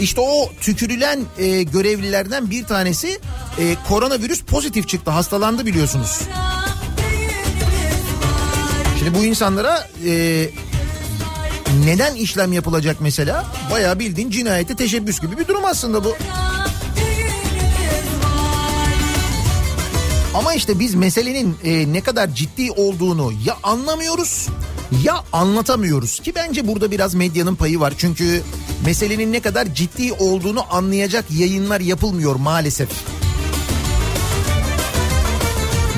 [0.00, 3.18] İşte o tükürülen e, görevlilerden bir tanesi
[3.58, 6.20] e, koronavirüs pozitif çıktı hastalandı biliyorsunuz.
[8.98, 10.46] Şimdi bu insanlara e,
[11.84, 13.44] neden işlem yapılacak mesela?
[13.70, 16.16] Bayağı bildiğin cinayete teşebbüs gibi bir durum aslında bu.
[20.34, 24.48] Ama işte biz meselenin e, ne kadar ciddi olduğunu ya anlamıyoruz
[25.04, 27.94] ya anlatamıyoruz ki bence burada biraz medyanın payı var.
[27.98, 28.42] Çünkü
[28.84, 32.88] meselenin ne kadar ciddi olduğunu anlayacak yayınlar yapılmıyor maalesef.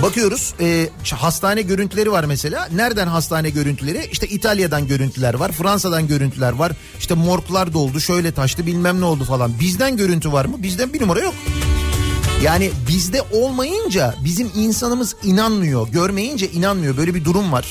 [0.03, 2.69] Bakıyoruz e, hastane görüntüleri var mesela.
[2.75, 4.09] Nereden hastane görüntüleri?
[4.13, 5.53] İşte İtalya'dan görüntüler var.
[5.53, 6.73] Fransa'dan görüntüler var.
[6.99, 9.53] İşte morglar doldu şöyle taştı bilmem ne oldu falan.
[9.61, 10.63] Bizden görüntü var mı?
[10.63, 11.35] Bizden bir numara yok.
[12.43, 15.89] Yani bizde olmayınca bizim insanımız inanmıyor.
[15.89, 16.97] Görmeyince inanmıyor.
[16.97, 17.71] Böyle bir durum var.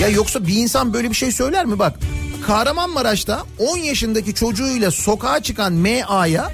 [0.00, 1.78] Ya yoksa bir insan böyle bir şey söyler mi?
[1.78, 1.98] Bak
[2.46, 6.52] Kahramanmaraş'ta 10 yaşındaki çocuğuyla sokağa çıkan MA'ya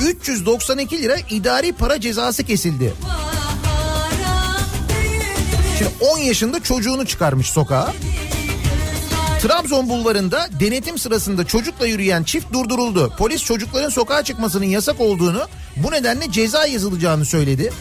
[0.00, 2.92] 392 lira idari para cezası kesildi.
[5.78, 7.92] Şimdi 10 yaşında çocuğunu çıkarmış sokağa.
[9.42, 13.12] Trabzon bulvarında denetim sırasında çocukla yürüyen çift durduruldu.
[13.18, 15.42] Polis çocukların sokağa çıkmasının yasak olduğunu
[15.76, 17.72] bu nedenle ceza yazılacağını söyledi.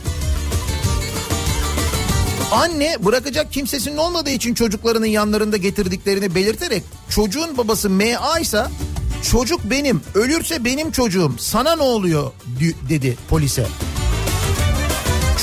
[2.52, 8.64] Anne bırakacak kimsesinin olmadığı için çocuklarının yanlarında getirdiklerini belirterek çocuğun babası MA ise
[9.32, 12.32] çocuk benim ölürse benim çocuğum sana ne oluyor
[12.90, 13.68] dedi polise.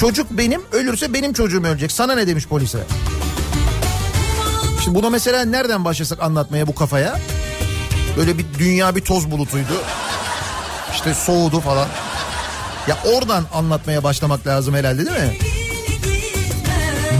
[0.00, 2.78] Çocuk benim ölürse benim çocuğum ölecek sana ne demiş polise.
[4.84, 7.18] Şimdi buna mesela nereden başlasak anlatmaya bu kafaya?
[8.16, 9.82] Böyle bir dünya bir toz bulutuydu.
[10.92, 11.88] İşte soğudu falan.
[12.88, 15.38] Ya oradan anlatmaya başlamak lazım herhalde değil mi?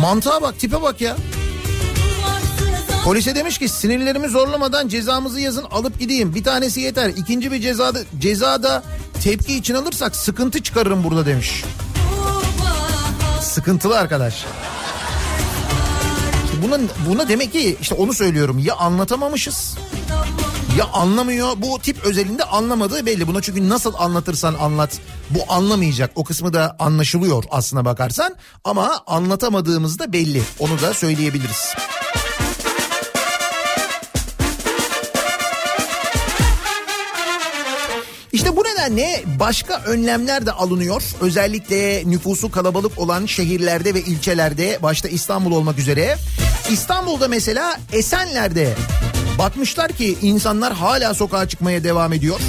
[0.01, 1.17] Mantığa bak tipe bak ya.
[3.05, 6.35] Polise demiş ki sinirlerimi zorlamadan cezamızı yazın alıp gideyim.
[6.35, 7.09] Bir tanesi yeter.
[7.09, 8.83] İkinci bir cezada, cezada
[9.25, 11.65] tepki için alırsak sıkıntı çıkarırım burada demiş.
[13.41, 14.45] Sıkıntılı arkadaş.
[16.63, 16.79] Buna,
[17.09, 19.77] buna demek ki işte onu söylüyorum ya anlatamamışız
[20.79, 23.27] ya anlamıyor bu tip özelinde anlamadığı belli.
[23.27, 25.01] Buna çünkü nasıl anlatırsan anlat
[25.31, 31.75] bu anlamayacak o kısmı da anlaşılıyor aslına bakarsan ama anlatamadığımız da belli onu da söyleyebiliriz.
[38.33, 41.03] İşte bu nedenle başka önlemler de alınıyor.
[41.21, 46.17] Özellikle nüfusu kalabalık olan şehirlerde ve ilçelerde başta İstanbul olmak üzere.
[46.71, 48.75] İstanbul'da mesela Esenler'de
[49.39, 52.41] bakmışlar ki insanlar hala sokağa çıkmaya devam ediyor.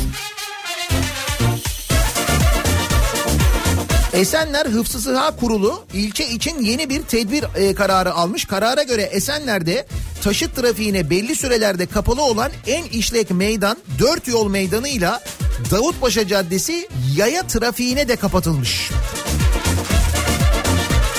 [4.14, 8.46] Esenler Hıfzı Sıha Kurulu ilçe için yeni bir tedbir e, kararı almış.
[8.46, 9.88] Karara göre Esenler'de
[10.24, 15.24] taşıt trafiğine belli sürelerde kapalı olan en işlek meydan dört yol meydanıyla
[15.72, 18.92] Davutpaşa Caddesi yaya trafiğine de kapatılmış.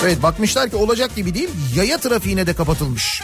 [0.03, 3.21] Evet bakmışlar ki olacak gibi değil yaya trafiğine de kapatılmış.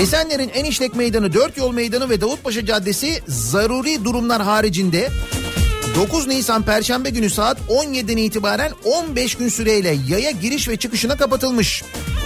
[0.00, 5.08] Esenler'in en işlek meydanı dört yol meydanı ve Davutpaşa Caddesi zaruri durumlar haricinde
[5.96, 11.84] 9 Nisan Perşembe günü saat 17'den itibaren 15 gün süreyle yaya giriş ve çıkışına kapatılmış.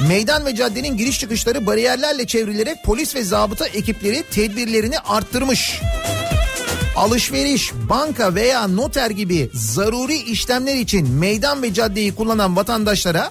[0.09, 5.81] Meydan ve caddenin giriş çıkışları bariyerlerle çevrilerek polis ve zabıta ekipleri tedbirlerini arttırmış.
[6.97, 13.31] Alışveriş, banka veya noter gibi zaruri işlemler için meydan ve caddeyi kullanan vatandaşlara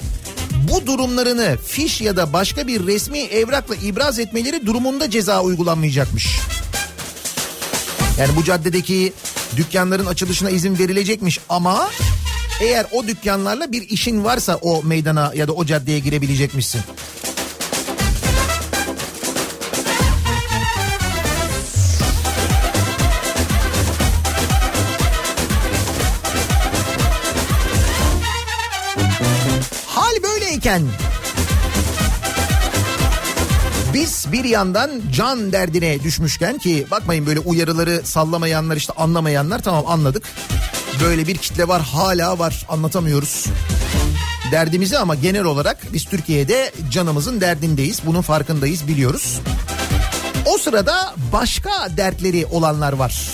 [0.72, 6.39] bu durumlarını fiş ya da başka bir resmi evrakla ibraz etmeleri durumunda ceza uygulanmayacakmış.
[8.20, 9.13] Yani bu caddedeki
[9.57, 11.89] dükkanların açılışına izin verilecekmiş ama
[12.61, 16.82] eğer o dükkanlarla bir işin varsa o meydana ya da o caddeye girebilecekmişsin.
[30.66, 30.88] Böyleyken
[33.93, 40.24] biz bir yandan can derdine düşmüşken ki bakmayın böyle uyarıları sallamayanlar işte anlamayanlar tamam anladık.
[41.03, 43.45] Böyle bir kitle var hala var anlatamıyoruz.
[44.51, 48.01] Derdimizi ama genel olarak biz Türkiye'de canımızın derdindeyiz.
[48.05, 49.39] Bunun farkındayız biliyoruz.
[50.45, 53.30] O sırada başka dertleri olanlar var.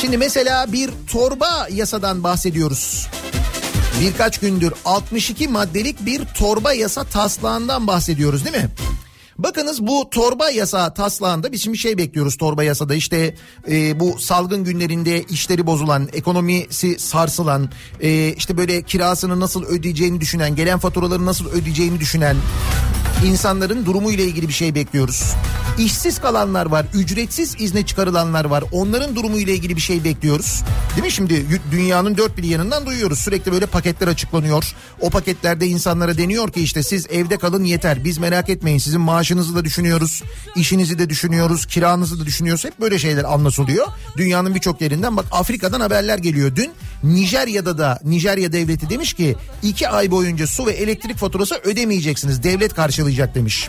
[0.00, 3.08] Şimdi mesela bir torba yasadan bahsediyoruz.
[4.00, 8.70] Birkaç gündür 62 maddelik bir torba yasa taslağından bahsediyoruz değil mi?
[9.38, 13.34] Bakınız bu torba yasa taslağında biz şimdi şey bekliyoruz torba yasada işte
[13.70, 17.70] e, bu salgın günlerinde işleri bozulan, ekonomisi sarsılan,
[18.00, 22.36] e, işte böyle kirasını nasıl ödeyeceğini düşünen, gelen faturaları nasıl ödeyeceğini düşünen
[23.24, 25.34] insanların durumu ile ilgili bir şey bekliyoruz.
[25.78, 28.64] İşsiz kalanlar var, ücretsiz izne çıkarılanlar var.
[28.72, 30.62] Onların durumu ile ilgili bir şey bekliyoruz.
[30.96, 33.18] Değil mi şimdi dünyanın dört bir yanından duyuyoruz.
[33.18, 34.74] Sürekli böyle paketler açıklanıyor.
[35.00, 38.04] O paketlerde insanlara deniyor ki işte siz evde kalın yeter.
[38.04, 40.22] Biz merak etmeyin sizin maaşınızı da düşünüyoruz.
[40.56, 41.66] işinizi de düşünüyoruz.
[41.66, 42.64] Kiranızı da düşünüyoruz.
[42.64, 43.86] Hep böyle şeyler anlatılıyor.
[44.16, 46.56] Dünyanın birçok yerinden bak Afrika'dan haberler geliyor.
[46.56, 46.70] Dün
[47.02, 52.42] Nijerya'da da Nijerya devleti demiş ki iki ay boyunca su ve elektrik faturası ödemeyeceksiniz.
[52.42, 53.68] Devlet karşılayacak demiş.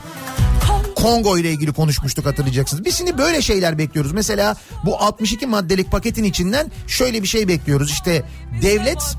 [0.95, 2.85] Kongo ile ilgili konuşmuştuk hatırlayacaksınız.
[2.85, 4.11] Biz şimdi böyle şeyler bekliyoruz.
[4.11, 7.91] Mesela bu 62 maddelik paketin içinden şöyle bir şey bekliyoruz.
[7.91, 8.23] İşte
[8.61, 9.15] devlet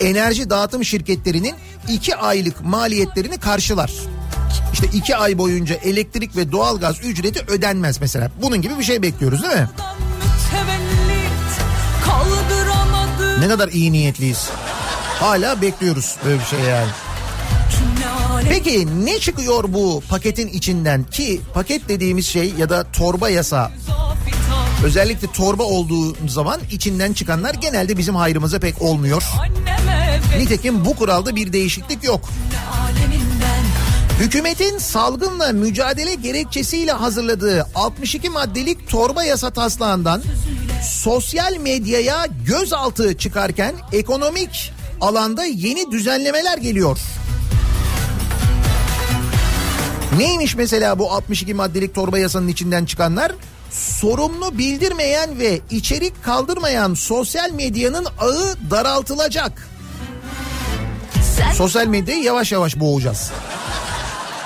[0.00, 1.54] enerji dağıtım şirketlerinin
[1.88, 3.92] 2 aylık maliyetlerini karşılar.
[4.72, 8.30] İşte 2 ay boyunca elektrik ve doğalgaz ücreti ödenmez mesela.
[8.42, 9.68] Bunun gibi bir şey bekliyoruz değil mi?
[13.40, 14.48] Ne kadar iyi niyetliyiz.
[15.20, 16.88] Hala bekliyoruz böyle bir şey yani.
[18.50, 23.72] Peki ne çıkıyor bu paketin içinden ki paket dediğimiz şey ya da torba yasa
[24.84, 29.22] özellikle torba olduğu zaman içinden çıkanlar genelde bizim hayrımıza pek olmuyor.
[30.38, 32.28] Nitekim bu kuralda bir değişiklik yok.
[34.20, 40.22] Hükümetin salgınla mücadele gerekçesiyle hazırladığı 62 maddelik torba yasa taslağından
[40.90, 46.98] sosyal medyaya gözaltı çıkarken ekonomik alanda yeni düzenlemeler geliyor.
[50.18, 53.32] Neymiş mesela bu 62 maddelik torba yasanın içinden çıkanlar?
[53.70, 59.68] Sorumlu bildirmeyen ve içerik kaldırmayan sosyal medyanın ağı daraltılacak.
[61.54, 63.30] Sosyal medyayı yavaş yavaş boğacağız.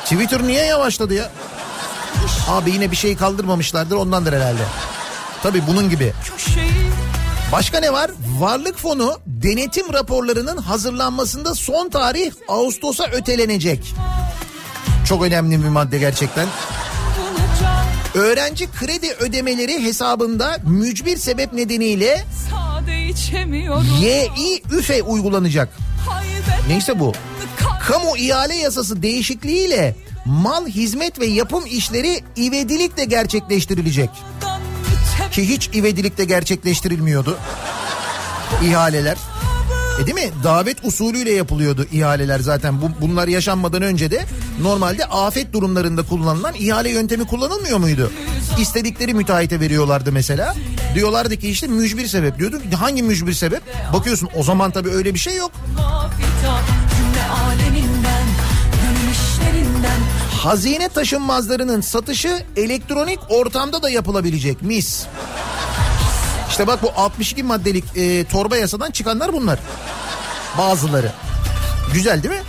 [0.04, 1.30] Twitter niye yavaşladı ya?
[2.48, 4.62] Abi yine bir şey kaldırmamışlardır ondandır herhalde.
[5.42, 6.12] Tabii bunun gibi.
[7.52, 8.10] Başka ne var?
[8.38, 13.94] Varlık fonu denetim raporlarının hazırlanmasında son tarih Ağustos'a ötelenecek.
[15.04, 16.48] Çok önemli bir madde gerçekten.
[18.14, 22.24] Öğrenci kredi ödemeleri hesabında mücbir sebep nedeniyle
[24.38, 25.68] Yİ üfe uygulanacak.
[26.68, 27.12] Neyse bu.
[27.80, 34.10] Kamu ihale yasası değişikliğiyle mal, hizmet ve yapım işleri ivedilikle gerçekleştirilecek.
[35.32, 37.38] Ki hiç ivedilikle gerçekleştirilmiyordu
[38.62, 39.16] ihaleler.
[40.02, 40.30] E değil mi?
[40.44, 42.82] Davet usulüyle yapılıyordu ihaleler zaten.
[42.82, 44.24] Bu, bunlar yaşanmadan önce de
[44.62, 48.10] normalde afet durumlarında kullanılan ihale yöntemi kullanılmıyor muydu?
[48.58, 50.54] İstedikleri müteahhite veriyorlardı mesela.
[50.94, 52.60] Diyorlardı ki işte mücbir sebep diyordu.
[52.80, 53.62] Hangi mücbir sebep?
[53.92, 55.52] Bakıyorsun o zaman tabii öyle bir şey yok.
[60.42, 65.06] Hazine taşınmazlarının satışı elektronik ortamda da yapılabilecek mis.
[66.54, 69.58] İşte bak bu 62 maddelik e, torba yasadan çıkanlar bunlar.
[70.58, 71.12] Bazıları.
[71.94, 72.42] Güzel değil mi?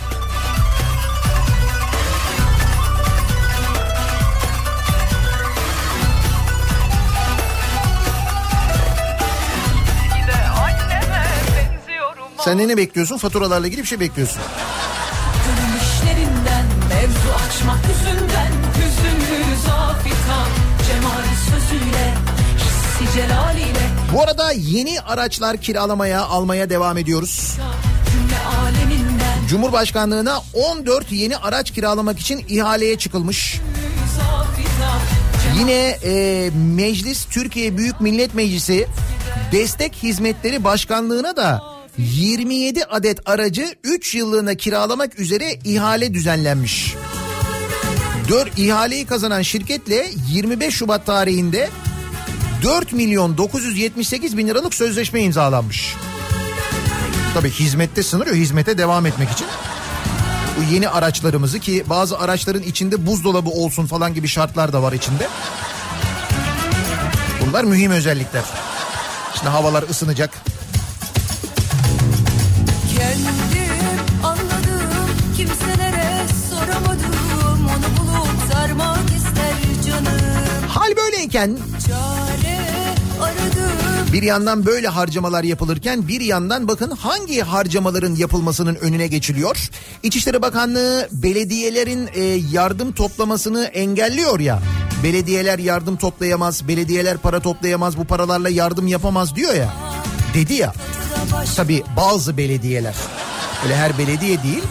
[12.44, 13.18] Sen ne bekliyorsun?
[13.18, 14.42] Faturalarla ilgili bir şey bekliyorsun.
[15.44, 20.38] Gülüşlerinden mevzu açmak yüzünden Hüzünlü zafita
[20.86, 22.14] Cemal sözüyle
[22.58, 27.56] Hissi celaliyle Bu arada yeni araçlar kiralamaya almaya devam ediyoruz.
[29.48, 33.60] Cumhurbaşkanlığına 14 yeni araç kiralamak için ihaleye çıkılmış.
[35.58, 38.86] Yine e, Meclis Türkiye Büyük Millet Meclisi
[39.52, 41.62] Destek Hizmetleri Başkanlığı'na da
[41.98, 46.94] 27 adet aracı 3 yıllığına kiralamak üzere ihale düzenlenmiş.
[48.28, 51.70] 4 ihaleyi kazanan şirketle 25 Şubat tarihinde
[52.62, 55.94] 4 milyon 978 bin liralık sözleşme imzalanmış.
[57.34, 59.46] Tabii hizmette sınır yok hizmete devam etmek için.
[60.58, 65.28] Bu yeni araçlarımızı ki bazı araçların içinde buzdolabı olsun falan gibi şartlar da var içinde.
[67.46, 68.44] Bunlar mühim özellikler.
[69.34, 70.30] Şimdi havalar ısınacak.
[72.98, 77.16] Kendim anladım kimselere soramadım
[77.64, 82.25] Onu bulup sarmak ister canım Hal böyleyken aradım
[84.16, 89.70] bir yandan böyle harcamalar yapılırken bir yandan bakın hangi harcamaların yapılmasının önüne geçiliyor.
[90.02, 94.62] İçişleri Bakanlığı belediyelerin e, yardım toplamasını engelliyor ya.
[95.02, 99.74] Belediyeler yardım toplayamaz, belediyeler para toplayamaz, bu paralarla yardım yapamaz diyor ya.
[100.34, 100.72] Dedi ya.
[101.56, 102.94] Tabii bazı belediyeler.
[103.64, 104.62] Öyle her belediye değil.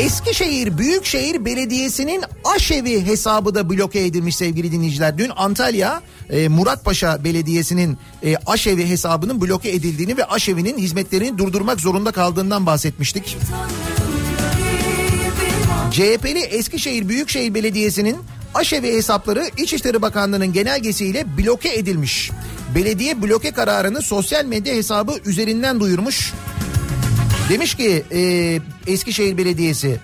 [0.00, 5.18] Eskişehir Büyükşehir Belediyesi'nin aşevi hesabı da bloke edilmiş sevgili dinleyiciler.
[5.18, 12.12] Dün Antalya e, Muratpaşa Belediyesi'nin e, aşevi hesabının bloke edildiğini ve aşevinin hizmetlerini durdurmak zorunda
[12.12, 13.36] kaldığından bahsetmiştik.
[15.92, 18.16] CHP'li Eskişehir Büyükşehir Belediyesi'nin
[18.54, 22.30] aşevi hesapları İçişleri Bakanlığı'nın genelgesiyle bloke edilmiş.
[22.74, 26.32] Belediye bloke kararını sosyal medya hesabı üzerinden duyurmuş.
[27.50, 30.00] Demiş ki e, Eskişehir Belediyesi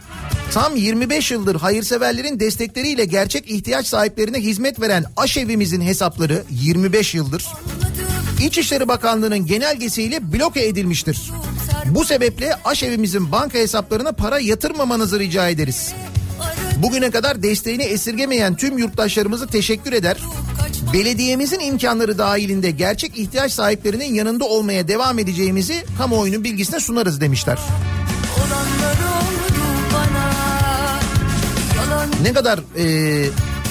[0.53, 7.47] tam 25 yıldır hayırseverlerin destekleriyle gerçek ihtiyaç sahiplerine hizmet veren aşevimizin hesapları 25 yıldır
[8.47, 11.31] İçişleri Bakanlığı'nın genelgesiyle bloke edilmiştir.
[11.87, 15.93] Bu sebeple aşevimizin banka hesaplarına para yatırmamanızı rica ederiz.
[16.77, 20.17] Bugüne kadar desteğini esirgemeyen tüm yurttaşlarımızı teşekkür eder.
[20.93, 27.59] Belediyemizin imkanları dahilinde gerçek ihtiyaç sahiplerinin yanında olmaya devam edeceğimizi kamuoyunun bilgisine sunarız demişler.
[32.23, 33.29] Ne kadar e,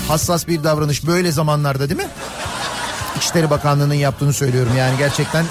[0.07, 2.07] hassas bir davranış böyle zamanlarda değil mi?
[3.17, 5.45] İçişleri Bakanlığı'nın yaptığını söylüyorum yani gerçekten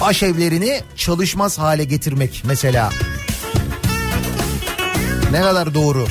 [0.00, 2.90] aşevlerini çalışmaz hale getirmek mesela.
[5.32, 6.06] Ne kadar doğru.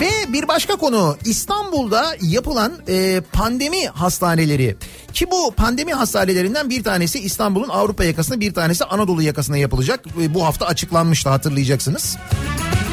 [0.00, 4.76] Ve bir başka konu İstanbul'da yapılan e, pandemi hastaneleri.
[5.12, 10.04] Ki bu pandemi hastanelerinden bir tanesi İstanbul'un Avrupa yakasına bir tanesi Anadolu yakasına yapılacak.
[10.22, 12.16] E, bu hafta açıklanmıştı hatırlayacaksınız.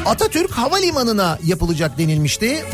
[0.05, 2.65] Atatürk Havalimanı'na yapılacak denilmişti.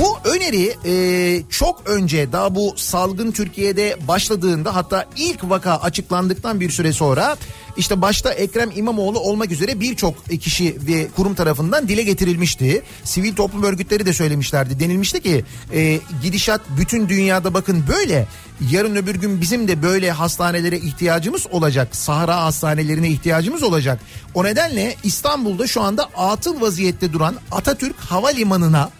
[0.00, 6.70] Bu öneri e, çok önce daha bu salgın Türkiye'de başladığında hatta ilk vaka açıklandıktan bir
[6.70, 7.36] süre sonra
[7.76, 12.82] işte başta Ekrem İmamoğlu olmak üzere birçok kişi ve kurum tarafından dile getirilmişti.
[13.04, 14.80] Sivil toplum örgütleri de söylemişlerdi.
[14.80, 18.28] Denilmişti ki e, gidişat bütün dünyada bakın böyle.
[18.70, 21.96] Yarın öbür gün bizim de böyle hastanelere ihtiyacımız olacak.
[21.96, 24.00] Sahra hastanelerine ihtiyacımız olacak.
[24.34, 28.90] O nedenle İstanbul'da şu anda atıl vaziyette duran Atatürk Havalimanı'na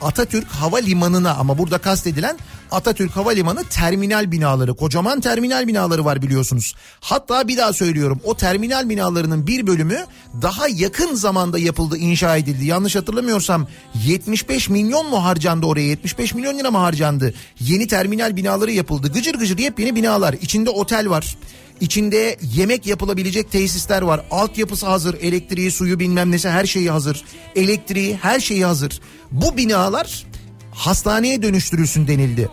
[0.00, 2.38] Atatürk Havalimanı'na ama burada kastedilen
[2.70, 6.74] Atatürk Havalimanı terminal binaları kocaman terminal binaları var biliyorsunuz.
[7.00, 10.04] Hatta bir daha söylüyorum o terminal binalarının bir bölümü
[10.42, 12.64] daha yakın zamanda yapıldı inşa edildi.
[12.64, 13.66] Yanlış hatırlamıyorsam
[14.06, 17.34] 75 milyon mu harcandı oraya 75 milyon lira mı harcandı?
[17.60, 21.36] Yeni terminal binaları yapıldı gıcır gıcır yepyeni binalar içinde otel var.
[21.80, 24.24] İçinde yemek yapılabilecek tesisler var.
[24.30, 25.14] Altyapısı hazır.
[25.14, 27.24] Elektriği, suyu bilmem nesi her şeyi hazır.
[27.56, 29.00] Elektriği her şeyi hazır.
[29.30, 30.26] Bu binalar
[30.74, 32.48] hastaneye dönüştürülsün denildi.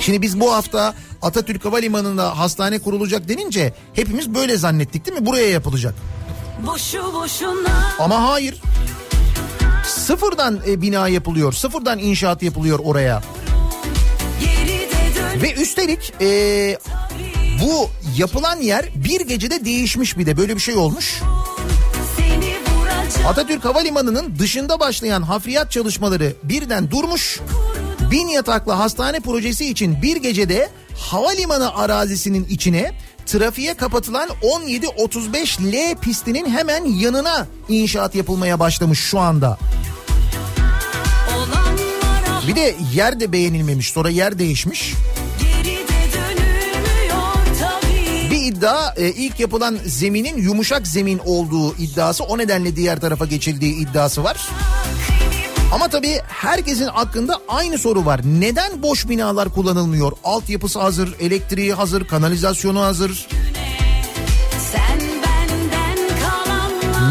[0.00, 5.26] Şimdi biz bu hafta Atatürk Havalimanı'nda hastane kurulacak denince hepimiz böyle zannettik değil mi?
[5.26, 5.94] Buraya yapılacak.
[6.66, 8.62] boşu boşuna Ama hayır.
[9.84, 11.52] Sıfırdan e, bina yapılıyor.
[11.52, 13.22] Sıfırdan inşaat yapılıyor oraya.
[15.42, 16.78] Ve üstelik e,
[17.62, 21.20] bu yapılan yer bir gecede değişmiş bir de böyle bir şey olmuş.
[23.28, 27.40] Atatürk Havalimanı'nın dışında başlayan hafriyat çalışmaları birden durmuş.
[28.10, 32.92] Bin yataklı hastane projesi için bir gecede havalimanı arazisinin içine
[33.26, 39.58] trafiğe kapatılan 17-35 L pistinin hemen yanına inşaat yapılmaya başlamış şu anda.
[42.48, 44.94] Bir de yer de beğenilmemiş sonra yer değişmiş.
[48.46, 54.24] İddia e, ilk yapılan zeminin yumuşak zemin olduğu iddiası o nedenle diğer tarafa geçildiği iddiası
[54.24, 54.48] var.
[55.72, 58.20] Ama tabii herkesin aklında aynı soru var.
[58.24, 60.12] Neden boş binalar kullanılmıyor?
[60.24, 63.28] Altyapısı hazır, elektriği hazır, kanalizasyonu hazır.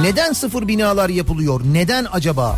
[0.01, 1.61] Neden sıfır binalar yapılıyor?
[1.65, 2.57] Neden acaba?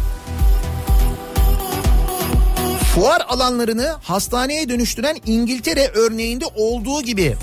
[2.95, 7.35] Fuar alanlarını hastaneye dönüştüren İngiltere örneğinde olduğu gibi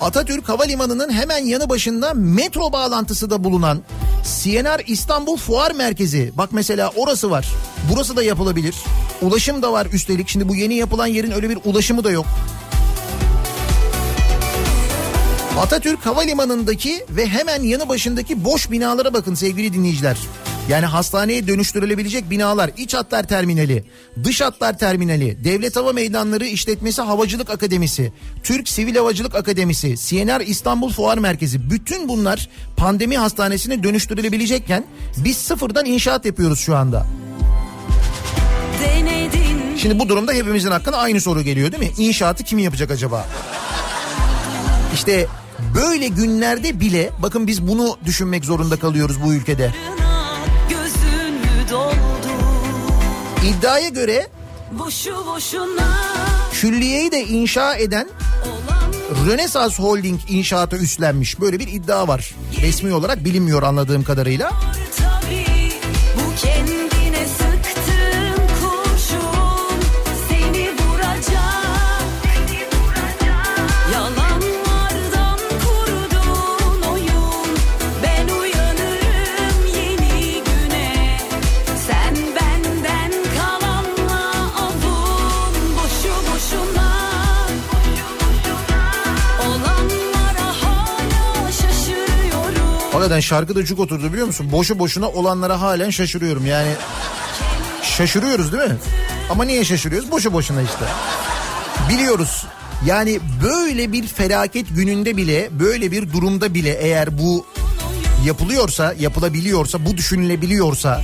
[0.00, 3.82] Atatürk Havalimanı'nın hemen yanı başında metro bağlantısı da bulunan
[4.24, 6.32] CNR İstanbul Fuar Merkezi.
[6.36, 7.48] Bak mesela orası var.
[7.92, 8.74] Burası da yapılabilir.
[9.22, 10.28] Ulaşım da var üstelik.
[10.28, 12.26] Şimdi bu yeni yapılan yerin öyle bir ulaşımı da yok.
[15.60, 20.16] Atatürk Havalimanı'ndaki ve hemen yanı başındaki boş binalara bakın sevgili dinleyiciler.
[20.68, 23.84] Yani hastaneye dönüştürülebilecek binalar, iç hatlar terminali,
[24.24, 28.12] dış hatlar terminali, Devlet Hava Meydanları İşletmesi Havacılık Akademisi,
[28.42, 34.84] Türk Sivil Havacılık Akademisi, CNR İstanbul Fuar Merkezi bütün bunlar pandemi hastanesine dönüştürülebilecekken
[35.16, 37.06] biz sıfırdan inşaat yapıyoruz şu anda.
[39.78, 41.92] Şimdi bu durumda hepimizin hakkında aynı soru geliyor değil mi?
[41.98, 43.26] İnşaatı kim yapacak acaba?
[44.94, 45.26] İşte
[45.74, 49.72] böyle günlerde bile bakın biz bunu düşünmek zorunda kalıyoruz bu ülkede.
[53.46, 54.26] İddiaya göre
[56.52, 58.08] külliyeyi de inşa eden
[59.26, 61.40] Rönesans Holding inşaatı üstlenmiş.
[61.40, 62.34] Böyle bir iddia var.
[62.62, 64.52] Resmi olarak bilinmiyor anladığım kadarıyla.
[93.06, 94.52] Şaşırıyorum Hakikaten şarkıda cuk oturdu biliyor musun?
[94.52, 96.46] Boşu boşuna olanlara halen şaşırıyorum.
[96.46, 96.72] Yani
[97.82, 98.76] şaşırıyoruz değil mi?
[99.30, 100.10] Ama niye şaşırıyoruz?
[100.10, 100.84] Boşu boşuna işte.
[101.88, 102.46] Biliyoruz.
[102.86, 107.46] Yani böyle bir felaket gününde bile, böyle bir durumda bile eğer bu
[108.24, 111.02] yapılıyorsa, yapılabiliyorsa, bu düşünülebiliyorsa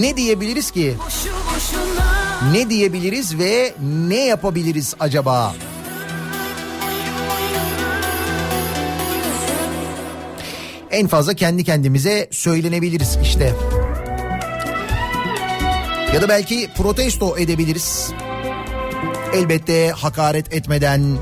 [0.00, 0.94] ne diyebiliriz ki?
[2.52, 3.74] Ne diyebiliriz ve
[4.08, 5.54] ne yapabiliriz acaba?
[10.92, 13.54] En fazla kendi kendimize söylenebiliriz işte.
[16.14, 18.10] Ya da belki protesto edebiliriz.
[19.34, 21.18] Elbette hakaret etmeden,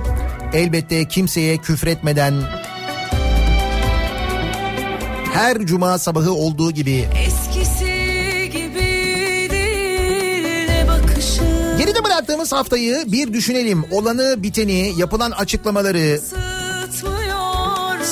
[0.53, 2.35] elbette kimseye küfretmeden.
[5.33, 8.01] Her cuma sabahı olduğu gibi Eskisi
[11.79, 13.85] Geride bıraktığımız haftayı bir düşünelim.
[13.91, 16.21] Olanı, biteni, yapılan açıklamaları,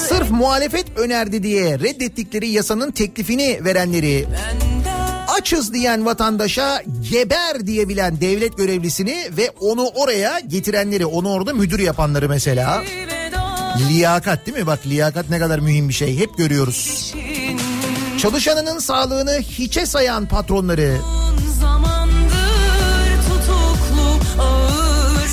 [0.08, 4.26] sırf muhalefet önerdi diye reddettikleri yasanın teklifini verenleri,
[5.38, 12.28] açız diyen vatandaşa geber diyebilen devlet görevlisini ve onu oraya getirenleri, onu orada müdür yapanları
[12.28, 12.84] mesela.
[13.88, 14.66] Liyakat değil mi?
[14.66, 16.18] Bak liyakat ne kadar mühim bir şey.
[16.18, 17.14] Hep görüyoruz.
[18.18, 20.96] Çalışanının sağlığını hiçe sayan patronları,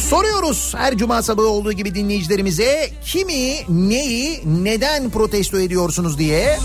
[0.09, 6.59] Soruyoruz her cuma sabahı olduğu gibi dinleyicilerimize kimi, neyi, neden protesto ediyorsunuz diye.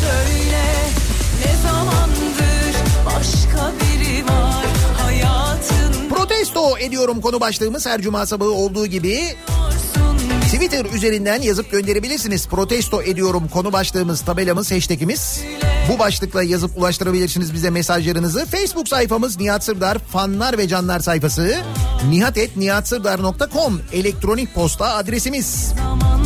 [0.00, 0.62] Söyle
[1.44, 2.74] ne zamandır
[3.06, 4.66] başka biri var
[4.98, 9.20] hayatın Protesto ediyorum konu başlığımız her cuma sabahı olduğu gibi
[10.44, 12.48] Twitter üzerinden yazıp gönderebilirsiniz.
[12.48, 15.42] Protesto ediyorum konu başlığımız, tabelamız, hashtagimiz.
[15.90, 18.46] Bu başlıkla yazıp ulaştırabilirsiniz bize mesajlarınızı.
[18.46, 21.56] Facebook sayfamız Nihat Sırdar fanlar ve canlar sayfası.
[22.08, 25.74] nihatetnihatsırdar.com elektronik posta adresimiz.
[25.74, 26.20] zaman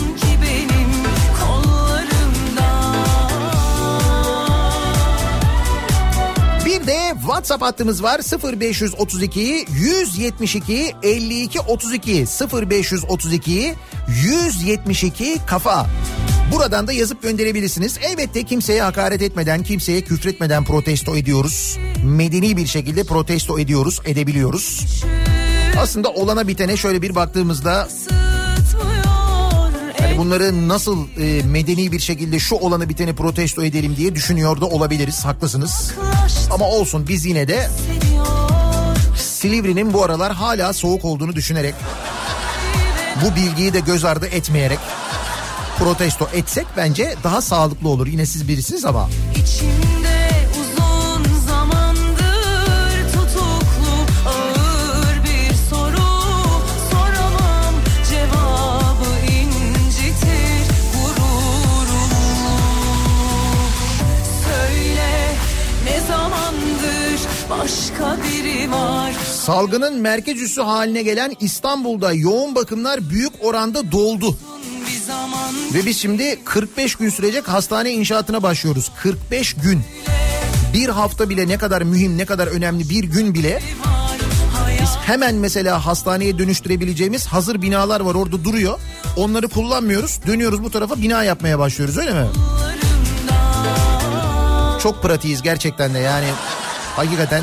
[6.86, 8.20] de WhatsApp hattımız var
[8.60, 13.74] 0532 172 52 32 0532
[14.08, 15.86] 172 kafa.
[16.52, 17.98] Buradan da yazıp gönderebilirsiniz.
[18.02, 21.78] Elbette kimseye hakaret etmeden, kimseye küfretmeden protesto ediyoruz.
[22.04, 24.84] Medeni bir şekilde protesto ediyoruz, edebiliyoruz.
[25.78, 27.88] Aslında olana bitene şöyle bir baktığımızda
[30.00, 34.66] hani bunları nasıl e, medeni bir şekilde şu olanı biteni protesto edelim diye düşünüyor da
[34.66, 35.24] olabiliriz.
[35.24, 35.92] Haklısınız.
[36.50, 37.68] Ama olsun biz yine de
[39.16, 41.74] Silivri'nin bu aralar hala soğuk olduğunu düşünerek
[43.24, 44.78] bu bilgiyi de göz ardı etmeyerek
[45.78, 48.06] protesto etsek bence daha sağlıklı olur.
[48.06, 53.94] Yine siz birisiniz ama İçimde uzun zamandır tutuklu
[54.28, 56.08] ağır bir soru
[56.90, 57.74] soramam
[58.10, 60.64] cevabı incitir
[60.94, 62.58] gururumu
[64.44, 65.32] Söyle
[65.84, 67.20] ne zamandır
[67.50, 69.12] başka biri var
[69.44, 74.36] Salgının merkez üssü haline gelen İstanbul'da yoğun bakımlar büyük oranda doldu.
[75.74, 78.90] Ve biz şimdi 45 gün sürecek hastane inşaatına başlıyoruz.
[79.02, 79.82] 45 gün.
[80.74, 83.62] Bir hafta bile ne kadar mühim, ne kadar önemli bir gün bile
[84.84, 88.78] biz hemen mesela hastaneye dönüştürebileceğimiz hazır binalar var orada duruyor.
[89.16, 90.20] Onları kullanmıyoruz.
[90.26, 92.26] Dönüyoruz bu tarafa bina yapmaya başlıyoruz öyle mi?
[94.82, 96.26] Çok pratiğiz gerçekten de yani.
[96.96, 97.42] Hakikaten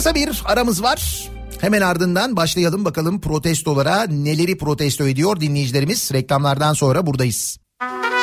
[0.00, 1.28] kısa bir aramız var.
[1.60, 6.12] Hemen ardından başlayalım bakalım protestolara neleri protesto ediyor dinleyicilerimiz.
[6.12, 7.58] Reklamlardan sonra buradayız.
[7.82, 8.19] İçimizi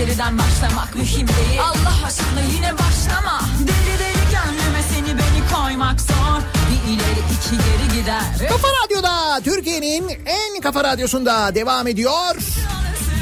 [0.00, 6.40] geriden başlamak mühim değil Allah aşkına yine başlama Deli deli gönlüme seni beni koymak zor
[6.70, 12.36] Bir ileri iki geri gider Kafa Radyo'da Türkiye'nin en kafa radyosunda devam ediyor.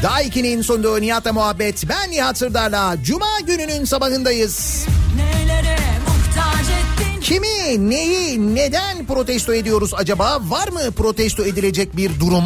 [0.03, 1.89] Daiki'nin sunduğu Nihat'la muhabbet.
[1.89, 4.87] Ben Nihat Sırdar'la Cuma gününün sabahındayız.
[5.17, 10.39] Nelere muhtaç ettin Kimi, neyi, neden protesto ediyoruz acaba?
[10.43, 12.45] Var mı protesto edilecek bir durum,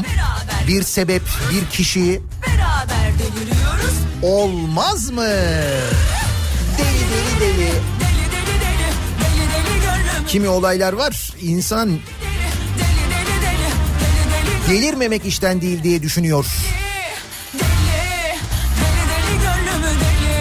[0.69, 1.23] bir sebep,
[1.53, 2.23] bir kişi?
[2.47, 3.13] Beraber
[4.23, 5.27] Olmaz mı?
[6.79, 7.59] Deli deli deli.
[7.59, 7.73] Deli
[8.33, 8.89] deli deli
[9.21, 11.99] Deli deli gönlüm Kimi olaylar var insan Deli
[12.79, 13.69] deli deli
[14.69, 16.47] Deli deli delirmemek işten değil diye düşünüyor.
[17.55, 17.63] Deli
[18.81, 20.37] Deli deli gönlümü deli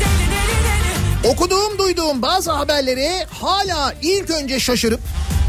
[0.00, 5.00] Deli deli deli Okuduğum duyduğum bazı haberleri hala ilk önce şaşırıp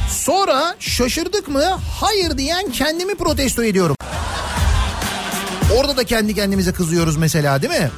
[0.09, 3.96] sonra şaşırdık mı hayır diyen kendimi protesto ediyorum.
[5.75, 7.91] Orada da kendi kendimize kızıyoruz mesela değil mi?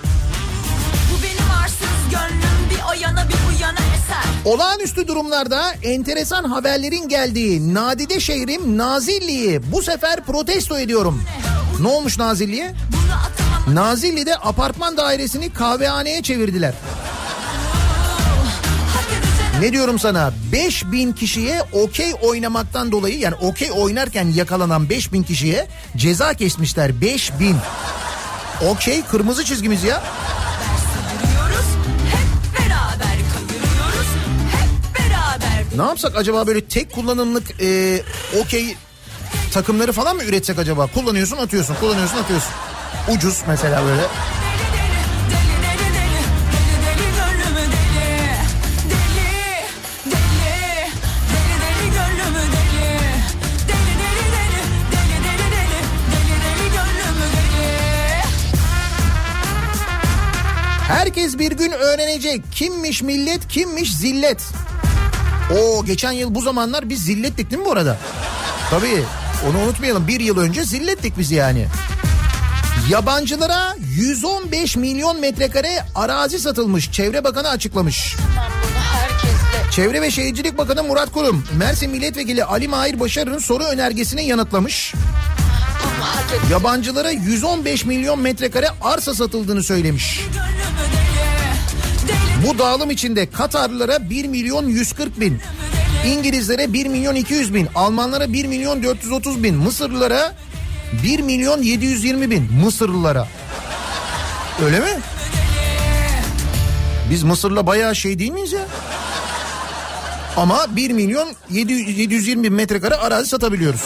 [1.12, 4.52] Bu benim arsız gönlüm bir o yana bir bu yana eser.
[4.54, 11.24] Olağanüstü durumlarda enteresan haberlerin geldiği Nadide şehrim Nazilli'yi bu sefer protesto ediyorum.
[11.80, 12.74] Ne olmuş Nazilli'ye?
[13.68, 16.74] Nazilli'de apartman dairesini kahvehaneye çevirdiler.
[19.62, 26.34] Ne diyorum sana 5000 kişiye okey oynamaktan dolayı yani okey oynarken yakalanan 5000 kişiye ceza
[26.34, 27.56] kesmişler 5000.
[28.66, 30.04] Okey kırmızı çizgimiz ya.
[35.76, 38.02] Ne yapsak acaba böyle tek kullanımlık e,
[38.42, 38.76] okey
[39.54, 40.88] takımları falan mı üretsek acaba?
[40.88, 42.52] Kullanıyorsun atıyorsun kullanıyorsun atıyorsun.
[43.16, 44.02] Ucuz mesela böyle.
[61.20, 64.42] Herkes bir gün öğrenecek kimmiş millet kimmiş zillet.
[65.60, 67.98] O geçen yıl bu zamanlar biz zillettik değil mi bu arada?
[68.70, 69.04] Tabii
[69.50, 71.68] onu unutmayalım bir yıl önce zillettik biz yani.
[72.90, 76.92] Yabancılara 115 milyon metrekare arazi satılmış.
[76.92, 78.16] Çevre Bakanı açıklamış.
[79.72, 84.94] Çevre ve Şehircilik Bakanı Murat Kurum, Mersin Milletvekili Ali Mahir Başarı'nın soru önergesini yanıtlamış.
[86.52, 90.22] Yabancılara 115 milyon metrekare arsa satıldığını söylemiş.
[92.48, 95.40] Bu dağılım içinde Katarlılara 1 milyon 140 bin,
[96.06, 100.34] İngilizlere 1 milyon 200 bin, Almanlara 1 milyon 430 bin, Mısırlılara
[101.04, 103.28] 1 milyon 720 bin Mısırlılara.
[104.66, 105.00] Öyle mi?
[107.10, 108.66] Biz Mısır'la bayağı şey değil miyiz ya?
[110.38, 113.82] Ama 1 milyon 700, 720 bin metrekare arazi satabiliyoruz.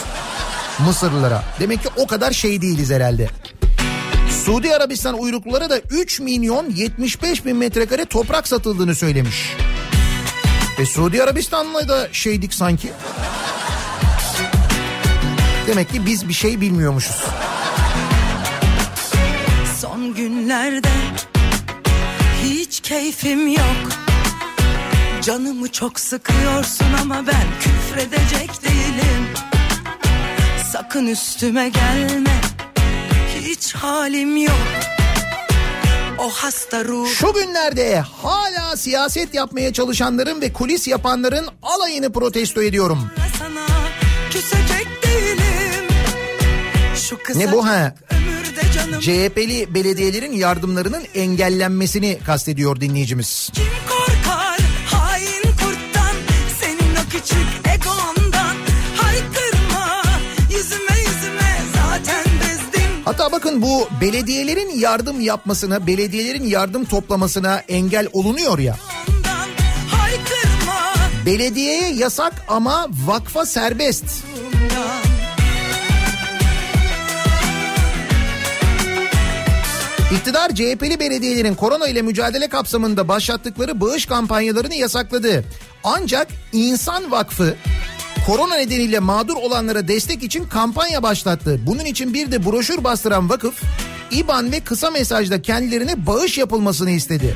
[0.80, 1.44] Mısırlılara.
[1.60, 3.30] Demek ki o kadar şey değiliz herhalde.
[4.46, 9.56] Suudi Arabistan uyruklulara da 3 milyon 75 bin metrekare toprak satıldığını söylemiş.
[10.80, 12.92] E Suudi Arabistan'la da şeydik sanki.
[15.68, 17.24] Demek ki biz bir şey bilmiyormuşuz.
[19.82, 20.90] Son günlerde
[22.44, 23.90] hiç keyfim yok.
[25.22, 29.28] Canımı çok sıkıyorsun ama ben küfredecek değilim.
[30.72, 32.43] Sakın üstüme gelme.
[33.44, 34.56] Hiç halim yok.
[36.20, 43.12] O hasta ruh Şu günlerde hala siyaset yapmaya çalışanların ve kulis yapanların alayını protesto ediyorum.
[43.40, 43.66] sana
[44.32, 45.86] küsecek değilim.
[46.96, 47.96] Şu Ne bu ha?
[49.02, 53.50] CHP'li belediyelerin yardımlarının engellenmesini kastediyor dinleyicimiz.
[53.54, 56.16] Kim korkar hain kurttan
[57.12, 57.63] küçük
[63.18, 68.78] Hatta bakın bu belediyelerin yardım yapmasına, belediyelerin yardım toplamasına engel olunuyor ya.
[71.26, 74.06] Belediyeye yasak ama vakfa serbest.
[80.16, 85.44] İktidar CHP'li belediyelerin korona ile mücadele kapsamında başlattıkları bağış kampanyalarını yasakladı.
[85.84, 87.56] Ancak İnsan Vakfı
[88.26, 91.60] korona nedeniyle mağdur olanlara destek için kampanya başlattı.
[91.66, 93.62] Bunun için bir de broşür bastıran vakıf
[94.12, 97.36] İBAN ve kısa mesajda kendilerine bağış yapılmasını istedi.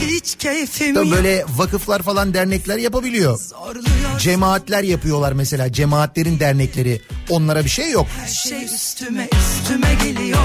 [0.00, 3.38] Hiç keyfim Tabii böyle vakıflar falan dernekler yapabiliyor.
[3.38, 7.02] zorluyor Cemaatler yapıyorlar mesela cemaatlerin dernekleri.
[7.30, 8.06] Onlara bir şey yok.
[8.20, 10.38] her şey üstüme üstüme geliyor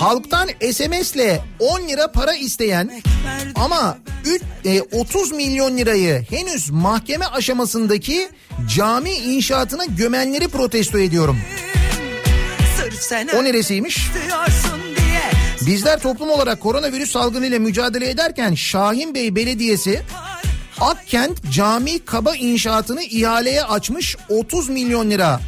[0.00, 3.02] Halktan SMS'le 10 lira para isteyen
[3.54, 8.28] ama üç- e, 30 milyon lirayı henüz mahkeme aşamasındaki
[8.76, 11.38] cami inşaatına gömenleri protesto ediyorum.
[13.36, 14.08] O neresiymiş?
[15.66, 20.02] Bizler toplum olarak koronavirüs salgınıyla mücadele ederken Şahin Bey Belediyesi
[20.80, 25.40] Akkent Cami Kaba inşaatını ihaleye açmış 30 milyon lira.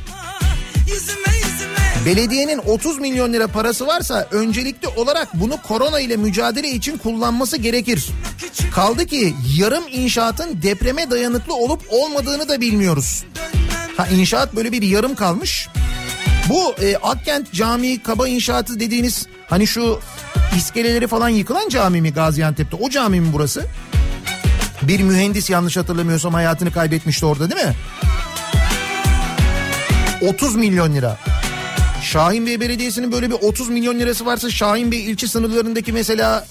[2.06, 8.08] Belediyenin 30 milyon lira parası varsa öncelikli olarak bunu korona ile mücadele için kullanması gerekir.
[8.74, 13.24] Kaldı ki yarım inşaatın depreme dayanıklı olup olmadığını da bilmiyoruz.
[13.96, 15.68] Ha inşaat böyle bir yarım kalmış.
[16.48, 20.00] Bu e, Akkent Camii Kaba inşaatı dediğiniz hani şu
[20.56, 22.76] iskeleleri falan yıkılan cami mi Gaziantep'te?
[22.76, 23.66] O cami mi burası?
[24.82, 27.74] Bir mühendis yanlış hatırlamıyorsam hayatını kaybetmişti orada değil mi?
[30.28, 31.18] 30 milyon lira.
[32.04, 36.46] Şahin Bey Belediyesi'nin böyle bir 30 milyon lirası varsa Şahin Bey ilçe sınırlarındaki mesela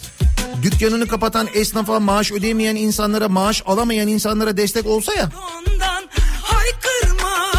[0.63, 5.29] dükkanını kapatan esnafa maaş ödeyemeyen insanlara maaş alamayan insanlara destek olsa ya.
[5.57, 6.03] Ondan
[6.41, 7.51] haykırma.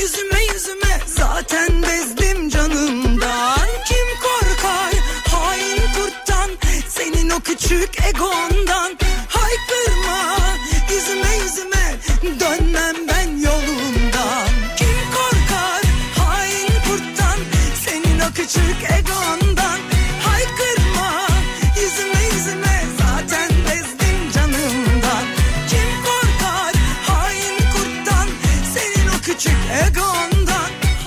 [0.00, 3.56] Yüzüme yüzüme zaten bezdim canımdan.
[3.88, 4.94] Kim korkar
[5.30, 6.50] hain kurttan?
[6.88, 8.96] Senin o küçük egondan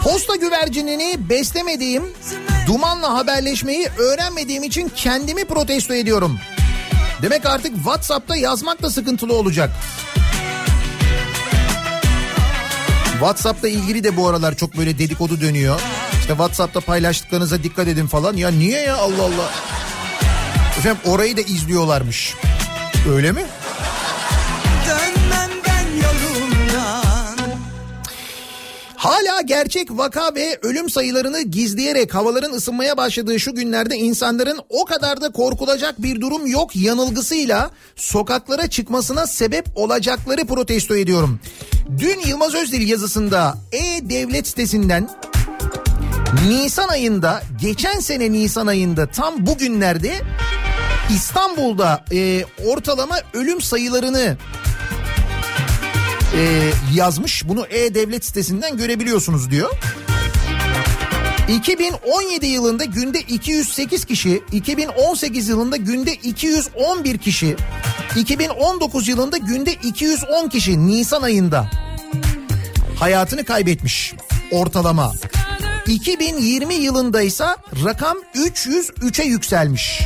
[0.03, 2.03] posta güvercinini beslemediğim
[2.67, 6.39] dumanla haberleşmeyi öğrenmediğim için kendimi protesto ediyorum.
[7.21, 9.69] Demek artık WhatsApp'ta yazmak da sıkıntılı olacak.
[13.11, 15.81] WhatsApp'la ilgili de bu aralar çok böyle dedikodu dönüyor.
[16.13, 18.37] İşte WhatsApp'ta paylaştıklarınıza dikkat edin falan.
[18.37, 19.51] Ya niye ya Allah Allah.
[20.77, 22.35] Efendim orayı da izliyorlarmış.
[23.09, 23.45] Öyle mi?
[28.99, 35.21] Hala gerçek vaka ve ölüm sayılarını gizleyerek havaların ısınmaya başladığı şu günlerde insanların o kadar
[35.21, 41.39] da korkulacak bir durum yok yanılgısıyla sokaklara çıkmasına sebep olacakları protesto ediyorum.
[41.99, 45.09] Dün Yılmaz Özdil yazısında E-Devlet sitesinden
[46.47, 50.13] Nisan ayında geçen sene Nisan ayında tam bugünlerde
[51.15, 54.37] İstanbul'da e, ortalama ölüm sayılarını
[56.39, 57.47] e, yazmış.
[57.47, 59.69] Bunu E-Devlet sitesinden görebiliyorsunuz diyor.
[61.49, 67.55] 2017 yılında günde 208 kişi, 2018 yılında günde 211 kişi,
[68.15, 71.69] 2019 yılında günde 210 kişi Nisan ayında
[72.99, 74.13] hayatını kaybetmiş
[74.51, 75.13] ortalama.
[75.87, 77.45] 2020 yılında ise
[77.85, 80.01] rakam 303'e yükselmiş.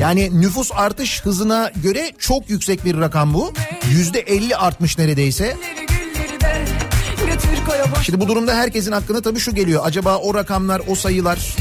[0.00, 3.52] Yani nüfus artış hızına göre çok yüksek bir rakam bu.
[3.90, 5.56] Yüzde 50 artmış neredeyse.
[8.02, 9.82] Şimdi bu durumda herkesin aklına tabii şu geliyor.
[9.84, 11.56] Acaba o rakamlar, o sayılar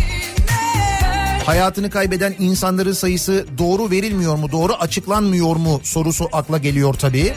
[1.46, 7.34] hayatını kaybeden insanların sayısı doğru verilmiyor mu, doğru açıklanmıyor mu sorusu akla geliyor tabii.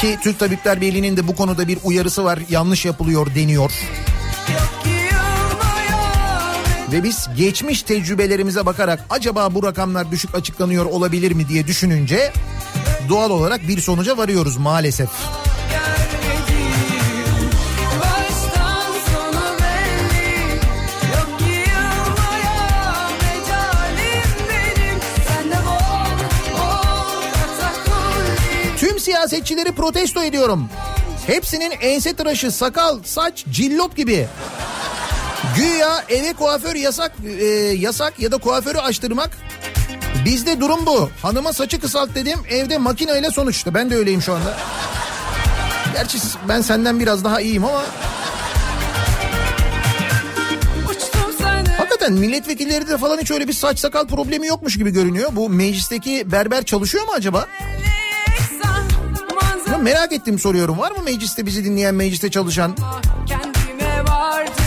[0.00, 2.38] Ki Türk Tabipler Birliği'nin de bu konuda bir uyarısı var.
[2.50, 3.72] Yanlış yapılıyor deniyor.
[6.94, 12.32] Ve biz geçmiş tecrübelerimize bakarak acaba bu rakamlar düşük açıklanıyor olabilir mi diye düşününce
[13.08, 15.08] doğal olarak bir sonuca varıyoruz maalesef.
[28.78, 30.68] Tüm siyasetçileri protesto ediyorum.
[31.26, 34.28] Hepsinin ense tıraşı, sakal, saç, cillop gibi.
[35.56, 37.44] Güya eve kuaför yasak e,
[37.78, 39.30] yasak ya da kuaförü açtırmak
[40.24, 41.10] Bizde durum bu.
[41.22, 43.74] Hanıma saçı kısalt dedim evde makineyle sonuçta.
[43.74, 44.56] Ben de öyleyim şu anda.
[45.94, 47.82] Gerçi ben senden biraz daha iyiyim ama
[51.78, 55.30] hakikaten milletvekilleri de falan hiç öyle bir saç sakal problemi yokmuş gibi görünüyor.
[55.32, 57.46] Bu meclisteki berber çalışıyor mu acaba?
[59.70, 60.78] Ya merak ettim soruyorum.
[60.78, 62.76] Var mı mecliste bizi dinleyen mecliste çalışan?
[63.26, 64.63] Kendime vardım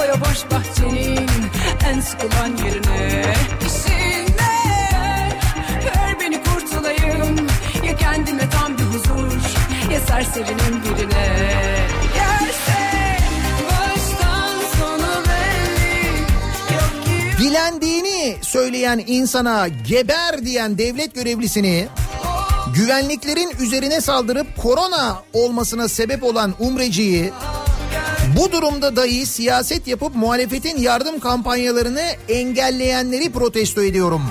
[0.00, 1.28] koy boş bahçenin
[1.86, 3.22] En sıkılan yerine.
[3.66, 4.50] İşine
[5.84, 7.36] Ver beni kurtulayım.
[7.86, 9.32] Ya kendime tam bir huzur
[9.92, 11.46] Ya serserinin birine.
[12.16, 12.80] Yerse
[17.38, 21.88] Dilendiğini söyleyen insana geber diyen devlet görevlisini
[22.74, 27.32] güvenliklerin üzerine saldırıp korona olmasına sebep olan umreciyi
[28.36, 34.22] bu durumda dahi siyaset yapıp muhalefetin yardım kampanyalarını engelleyenleri protesto ediyorum.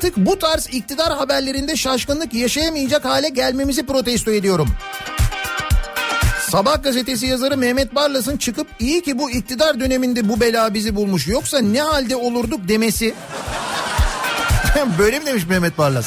[0.00, 4.68] Artık bu tarz iktidar haberlerinde şaşkınlık yaşayamayacak hale gelmemizi protesto ediyorum.
[6.50, 11.26] Sabah gazetesi yazarı Mehmet Barlas'ın çıkıp iyi ki bu iktidar döneminde bu bela bizi bulmuş
[11.26, 13.14] yoksa ne halde olurduk demesi.
[14.98, 16.06] Böyle mi demiş Mehmet Barlas?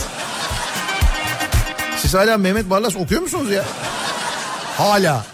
[1.97, 3.65] Siz hala Mehmet Barlas okuyor musunuz ya?
[4.77, 5.25] Hala.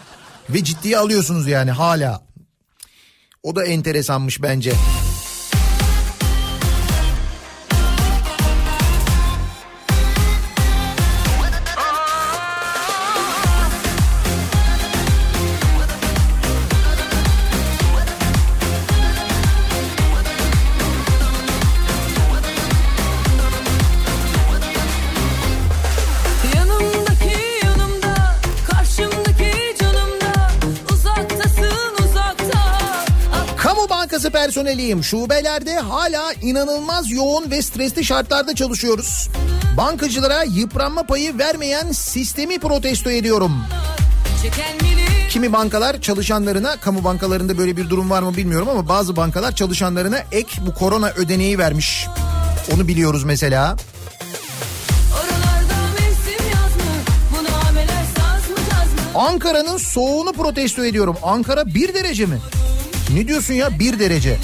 [0.49, 2.21] Ve ciddiye alıyorsunuz yani hala.
[3.43, 4.71] O da enteresanmış bence.
[4.71, 4.98] Yanımdaki
[34.89, 35.03] personeliyim.
[35.03, 39.29] Şubelerde hala inanılmaz yoğun ve stresli şartlarda çalışıyoruz.
[39.77, 43.51] Bankacılara yıpranma payı vermeyen sistemi protesto ediyorum.
[45.29, 50.17] Kimi bankalar çalışanlarına, kamu bankalarında böyle bir durum var mı bilmiyorum ama bazı bankalar çalışanlarına
[50.31, 52.07] ek bu korona ödeneği vermiş.
[52.75, 53.75] Onu biliyoruz mesela.
[59.15, 61.17] Ankara'nın soğuğunu protesto ediyorum.
[61.23, 62.37] Ankara bir derece mi?
[63.13, 64.37] Ne diyorsun ya bir derece?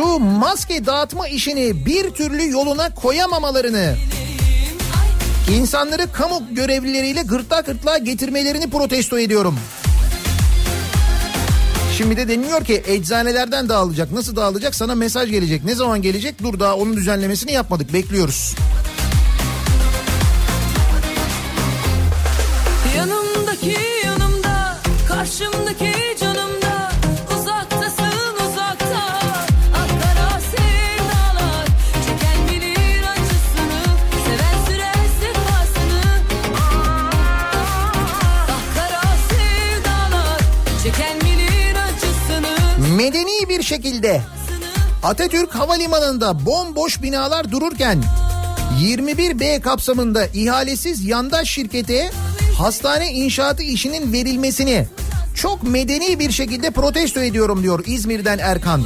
[0.00, 3.96] Şu maske dağıtma işini bir türlü yoluna koyamamalarını
[5.52, 9.58] İnsanları kamu görevlileriyle gırtlak gırtlağa getirmelerini protesto ediyorum.
[11.96, 14.12] Şimdi de deniliyor ki eczanelerden dağılacak.
[14.12, 14.74] Nasıl dağılacak?
[14.74, 15.64] Sana mesaj gelecek.
[15.64, 16.42] Ne zaman gelecek?
[16.42, 17.92] Dur daha onun düzenlemesini yapmadık.
[17.92, 18.54] Bekliyoruz.
[22.96, 23.99] Yanımdaki
[43.70, 44.20] şekilde
[45.02, 48.02] Atatürk Havalimanı'nda bomboş binalar dururken
[48.80, 52.10] 21B kapsamında ihalesiz yandaş şirkete
[52.58, 54.86] hastane inşaatı işinin verilmesini
[55.34, 58.82] çok medeni bir şekilde protesto ediyorum diyor İzmir'den Erkan.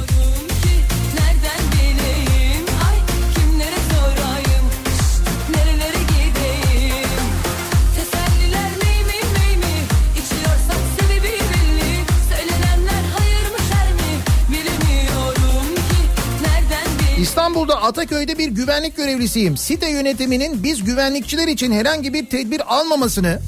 [17.25, 19.57] İstanbul'da Ataköy'de bir güvenlik görevlisiyim.
[19.57, 23.39] Site yönetiminin biz güvenlikçiler için herhangi bir tedbir almamasını,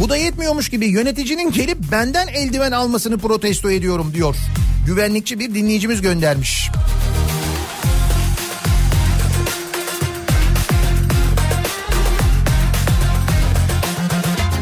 [0.00, 4.36] bu da yetmiyormuş gibi yöneticinin gelip benden eldiven almasını protesto ediyorum diyor.
[4.86, 6.70] Güvenlikçi bir dinleyicimiz göndermiş.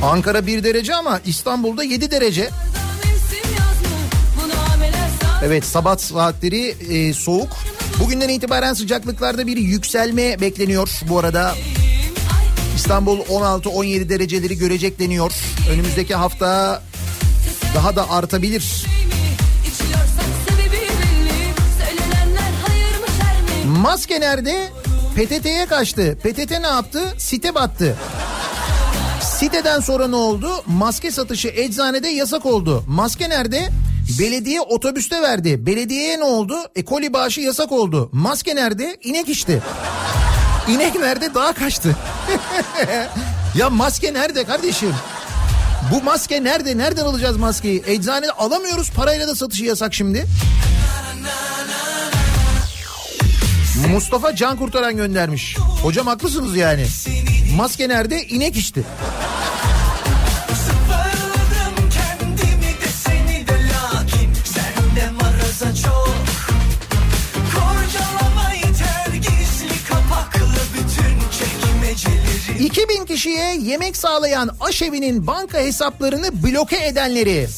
[0.03, 2.51] Ankara 1 derece ama İstanbul'da 7 derece.
[5.45, 7.74] Evet sabah saatleri e, soğuk.
[8.01, 11.55] Bugünden itibaren sıcaklıklarda bir yükselme bekleniyor bu arada.
[12.77, 15.33] İstanbul 16-17 dereceleri görecek deniyor.
[15.71, 16.83] Önümüzdeki hafta
[17.75, 18.87] daha da artabilir.
[23.67, 24.69] Maske nerede?
[25.17, 26.19] PTT'ye kaçtı.
[26.23, 27.01] PTT ne yaptı?
[27.19, 27.97] Site battı.
[29.23, 30.49] Siteden sonra ne oldu?
[30.67, 32.85] Maske satışı eczanede yasak oldu.
[32.89, 33.69] Maske nerede?
[34.19, 35.67] Belediye otobüste verdi.
[35.67, 36.57] Belediyeye ne oldu?
[36.77, 38.09] E koli bağışı yasak oldu.
[38.13, 38.97] Maske nerede?
[39.03, 39.63] İnek içti.
[40.69, 41.35] İnek nerede?
[41.35, 41.97] Dağa kaçtı.
[43.55, 44.95] ya maske nerede kardeşim?
[45.93, 46.79] Bu maske nerede?
[46.79, 47.83] Nereden alacağız maskeyi?
[47.87, 48.91] Eczanede alamıyoruz.
[48.91, 50.27] Parayla da satışı yasak şimdi.
[53.91, 55.57] Mustafa Can Kurtaran göndermiş.
[55.83, 56.87] Hocam haklısınız yani.
[57.57, 58.23] Maske nerede?
[58.23, 58.85] İnek içti.
[72.61, 77.49] 2000 kişiye yemek sağlayan aşevinin banka hesaplarını bloke edenleri,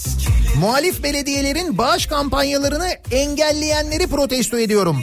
[0.61, 5.03] muhalif belediyelerin bağış kampanyalarını engelleyenleri protesto ediyorum.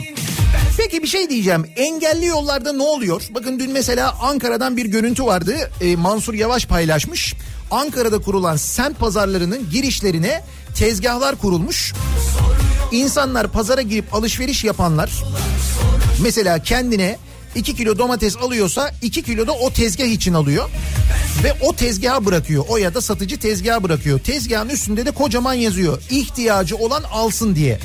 [0.76, 1.66] Peki bir şey diyeceğim.
[1.76, 3.22] Engelli yollarda ne oluyor?
[3.30, 5.70] Bakın dün mesela Ankara'dan bir görüntü vardı.
[5.80, 7.34] Ee, Mansur Yavaş paylaşmış.
[7.70, 11.92] Ankara'da kurulan semt pazarlarının girişlerine tezgahlar kurulmuş.
[12.92, 15.10] İnsanlar pazara girip alışveriş yapanlar
[16.22, 17.18] mesela kendine
[17.54, 20.70] 2 kilo domates alıyorsa 2 kilo da o tezgah için alıyor.
[21.44, 22.64] Ve o tezgaha bırakıyor.
[22.68, 24.18] O ya da satıcı tezgaha bırakıyor.
[24.18, 26.02] Tezgahın üstünde de kocaman yazıyor.
[26.10, 27.78] İhtiyacı olan alsın diye.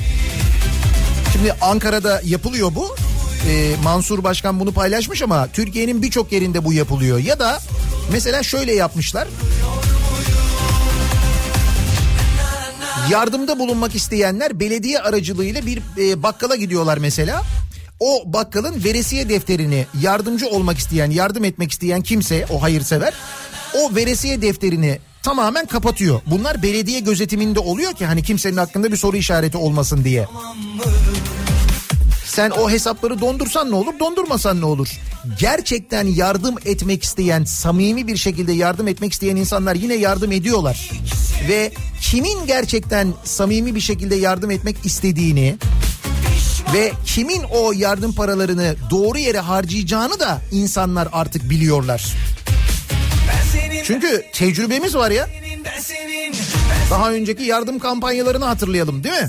[1.32, 2.96] Şimdi Ankara'da yapılıyor bu.
[3.48, 7.18] Ee, Mansur Başkan bunu paylaşmış ama Türkiye'nin birçok yerinde bu yapılıyor.
[7.18, 7.60] Ya da
[8.12, 9.28] mesela şöyle yapmışlar.
[13.10, 17.42] Yardımda bulunmak isteyenler belediye aracılığıyla bir e, bakkala gidiyorlar mesela.
[18.00, 23.14] O bakkalın veresiye defterini yardımcı olmak isteyen, yardım etmek isteyen kimse o hayırsever
[23.74, 26.20] o veresiye defterini tamamen kapatıyor.
[26.26, 30.28] Bunlar belediye gözetiminde oluyor ki hani kimsenin hakkında bir soru işareti olmasın diye.
[32.26, 35.00] Sen o hesapları dondursan ne olur, dondurmasan ne olur?
[35.38, 40.90] Gerçekten yardım etmek isteyen, samimi bir şekilde yardım etmek isteyen insanlar yine yardım ediyorlar.
[41.48, 45.56] Ve kimin gerçekten samimi bir şekilde yardım etmek istediğini
[46.74, 52.04] ve kimin o yardım paralarını doğru yere harcayacağını da insanlar artık biliyorlar.
[53.84, 55.28] Çünkü tecrübemiz var ya.
[56.90, 59.28] Daha önceki yardım kampanyalarını hatırlayalım değil mi?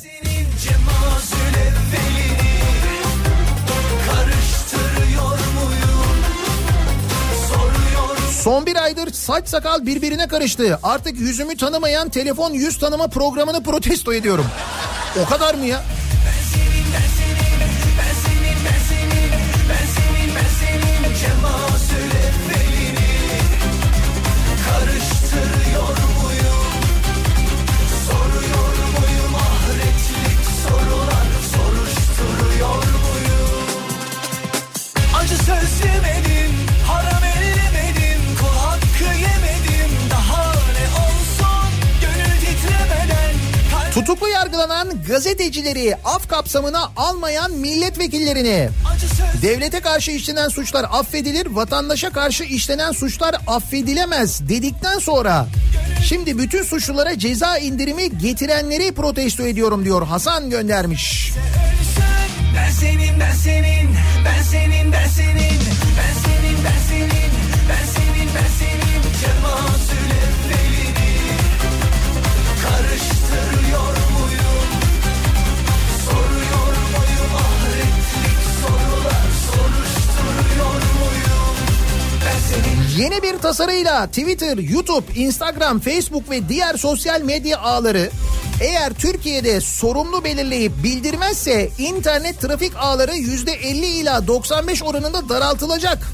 [8.43, 10.79] Son bir aydır saç sakal birbirine karıştı.
[10.83, 14.45] Artık yüzümü tanımayan telefon yüz tanıma programını protesto ediyorum.
[15.25, 15.83] O kadar mı ya?
[44.01, 48.69] Tutuklu yargılanan gazetecileri af kapsamına almayan milletvekillerini
[49.41, 55.47] devlete karşı işlenen suçlar affedilir, vatandaşa karşı işlenen suçlar affedilemez dedikten sonra
[56.05, 61.31] şimdi bütün suçlulara ceza indirimi getirenleri protesto ediyorum diyor Hasan göndermiş.
[62.55, 63.89] ben senin ben senin
[64.25, 65.60] ben senin ben senin
[82.97, 88.09] Yeni bir tasarıyla Twitter, YouTube, Instagram, Facebook ve diğer sosyal medya ağları
[88.61, 96.07] eğer Türkiye'de sorumlu belirleyip bildirmezse internet trafik ağları %50 ila 95 oranında daraltılacak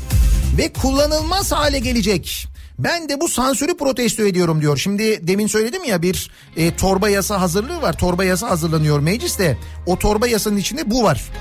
[0.58, 2.48] ve kullanılmaz hale gelecek.
[2.80, 4.78] Ben de bu sansürü protesto ediyorum diyor.
[4.78, 7.98] Şimdi demin söyledim ya bir e, torba yasa hazırlığı var.
[7.98, 9.58] Torba yasa hazırlanıyor mecliste.
[9.86, 11.32] O torba yasanın içinde bu var.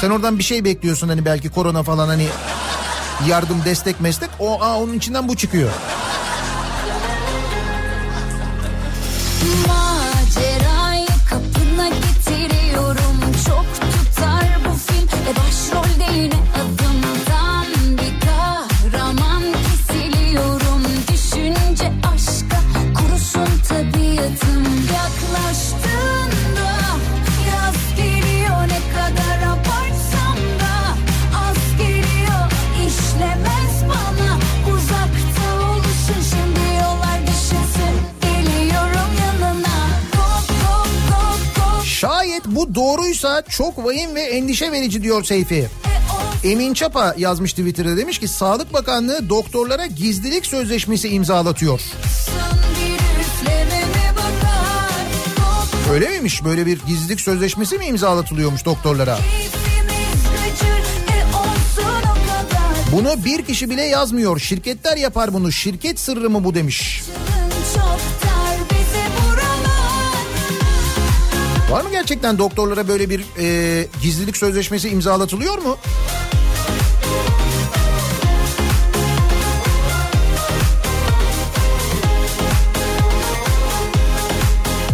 [0.00, 2.26] Sen oradan bir şey bekliyorsun hani belki korona falan hani
[3.28, 4.30] yardım destek meslek.
[4.38, 5.70] O aa, onun içinden bu çıkıyor.
[13.46, 15.08] Çok tutar bu film.
[15.28, 16.34] E başrolde yine
[43.10, 45.68] buysa çok vahim ve endişe verici diyor Seyfi.
[46.44, 51.80] Emin Çapa yazmış Twitter'da demiş ki Sağlık Bakanlığı doktorlara gizlilik sözleşmesi imzalatıyor.
[55.92, 56.44] Öyle miymiş?
[56.44, 59.18] Böyle bir gizlilik sözleşmesi mi imzalatılıyormuş doktorlara?
[62.92, 64.38] Bunu bir kişi bile yazmıyor.
[64.38, 65.52] Şirketler yapar bunu.
[65.52, 67.02] Şirket sırrı mı bu demiş.
[67.02, 67.39] Yılın
[71.70, 75.76] Var mı gerçekten doktorlara böyle bir e, gizlilik sözleşmesi imzalatılıyor mu?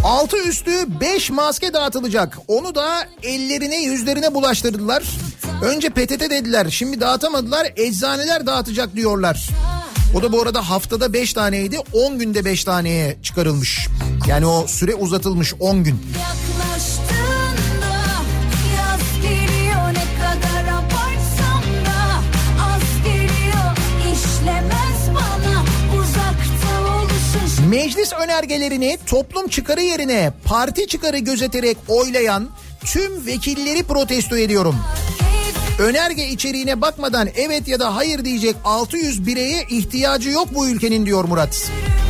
[0.03, 0.71] Altı üstü
[1.01, 2.37] 5 maske dağıtılacak.
[2.47, 5.03] Onu da ellerine yüzlerine bulaştırdılar.
[5.63, 9.49] Önce PTT dediler şimdi dağıtamadılar eczaneler dağıtacak diyorlar.
[10.15, 13.87] O da bu arada haftada 5 taneydi 10 günde 5 taneye çıkarılmış.
[14.27, 15.95] Yani o süre uzatılmış 10 gün.
[15.95, 16.56] Yaklaştığında
[27.69, 32.49] Meclis önergelerini toplum çıkarı yerine parti çıkarı gözeterek oylayan
[32.85, 34.75] tüm vekilleri protesto ediyorum.
[35.79, 41.23] Önerge içeriğine bakmadan evet ya da hayır diyecek 600 bireye ihtiyacı yok bu ülkenin diyor
[41.23, 41.49] Murat.
[41.49, 42.06] Keyfimde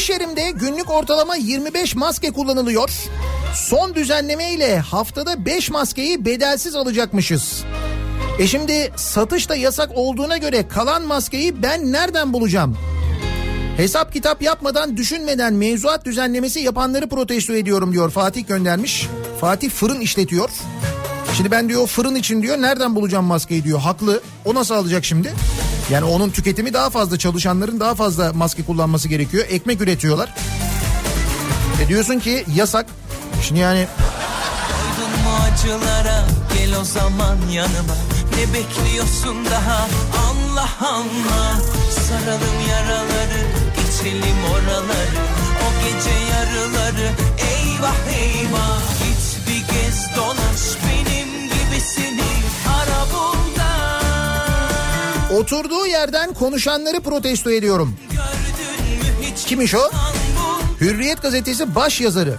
[0.00, 2.90] İş yerimde günlük ortalama 25 maske kullanılıyor.
[3.54, 7.64] Son düzenleme ile haftada 5 maskeyi bedelsiz alacakmışız.
[8.38, 12.76] E şimdi satış da yasak olduğuna göre kalan maskeyi ben nereden bulacağım?
[13.76, 19.06] Hesap kitap yapmadan düşünmeden mevzuat düzenlemesi yapanları protesto ediyorum diyor Fatih göndermiş.
[19.40, 20.50] Fatih fırın işletiyor.
[21.34, 23.78] Şimdi ben diyor fırın için diyor nereden bulacağım maskeyi diyor.
[23.80, 24.20] Haklı.
[24.44, 25.32] O nasıl alacak şimdi?
[25.90, 29.44] Yani onun tüketimi daha fazla çalışanların daha fazla maske kullanması gerekiyor.
[29.48, 30.34] Ekmek üretiyorlar.
[31.84, 32.86] E diyorsun ki yasak.
[33.42, 33.86] Şimdi yani
[35.60, 36.24] acılara?
[36.54, 37.96] Gel o zaman yanıma.
[38.36, 39.88] Ne bekliyorsun daha?
[40.28, 41.60] Allah Allah.
[42.08, 43.42] Saralım yaraları
[43.76, 45.20] geçelim oraları.
[45.64, 48.80] O gece yarıları eyvah eyvah.
[48.98, 52.39] Git bir gez dolaş benim gibisini
[55.36, 57.96] oturduğu yerden konuşanları protesto ediyorum.
[59.46, 59.90] Kimmiş o?
[60.80, 62.34] Hürriyet gazetesi baş yazarı.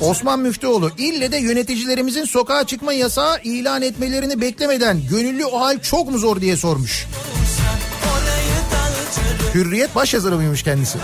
[0.00, 6.10] Osman Müftüoğlu ille de yöneticilerimizin sokağa çıkma yasağı ilan etmelerini beklemeden gönüllü o hal çok
[6.10, 7.06] mu zor diye sormuş.
[9.54, 10.98] Hürriyet başyazarı mıymış kendisi?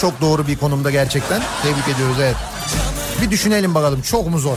[0.00, 1.42] Çok doğru bir konumda gerçekten.
[1.62, 2.36] Tebrik ediyoruz evet.
[3.22, 4.56] Bir düşünelim bakalım çok mu zor?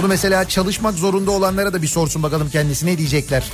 [0.00, 3.44] Bunu mesela çalışmak zorunda olanlara da bir sorsun bakalım kendisi ne diyecekler.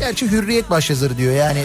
[0.00, 1.64] Gerçi Hürriyet başyazarı diyor yani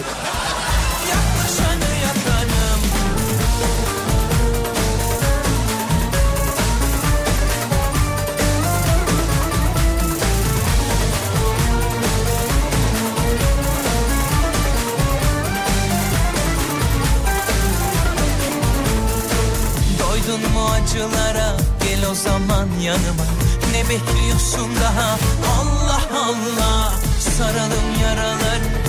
[22.82, 23.26] yanıma.
[23.72, 25.18] Ne bekliyorsun daha?
[25.60, 26.94] Allah Allah.
[27.38, 28.82] Saralım yaraları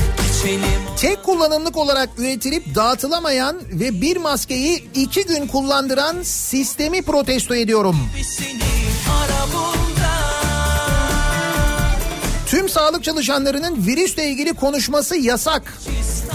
[0.97, 7.95] Tek kullanımlık olarak üretilip dağıtılamayan ve bir maskeyi iki gün kullandıran sistemi protesto ediyorum.
[8.37, 8.63] Seni
[9.09, 9.73] ara bul.
[9.89, 9.92] da
[12.47, 15.73] Tüm sağlık çalışanlarının virüsle ilgili konuşması yasak.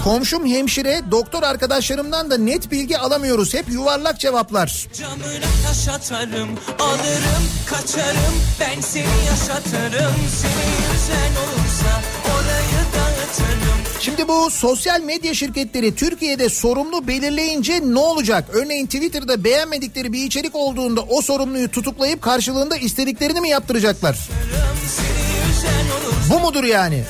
[0.03, 3.53] Komşum hemşire, doktor arkadaşlarımdan da net bilgi alamıyoruz.
[3.53, 4.87] Hep yuvarlak cevaplar.
[4.99, 6.49] Camına taş atarım
[6.79, 15.95] Alırım kaçarım Ben seni yaşatırım Seni yüzen olursa Orayı dağıtırım Şimdi bu sosyal medya şirketleri
[15.95, 18.45] Türkiye'de sorumlu belirleyince ne olacak?
[18.53, 24.17] Örneğin Twitter'da beğenmedikleri bir içerik olduğunda o sorumluyu tutuklayıp karşılığında istediklerini mi yaptıracaklar?
[24.97, 25.18] Seni
[26.29, 27.03] Bu mudur yani?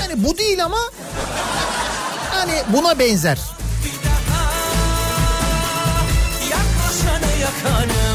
[0.00, 0.78] Yani bu değil ama
[2.30, 3.38] hani buna benzer.
[6.50, 8.05] Yaklaşanı yakarım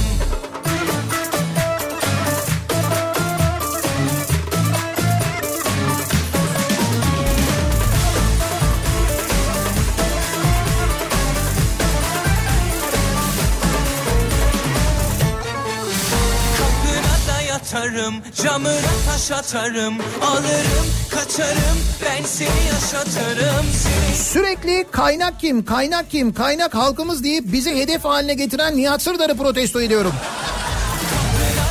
[17.73, 26.34] Yakarım Camına taş atarım Alırım kaçarım Ben seni yaşatırım Seni Sürekli kaynak kim, kaynak kim,
[26.34, 30.14] kaynak halkımız deyip bizi hedef haline getiren Nihat Sırdar'ı protesto ediyorum.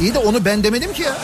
[0.01, 1.19] İyi de onu ben demedim ki ya.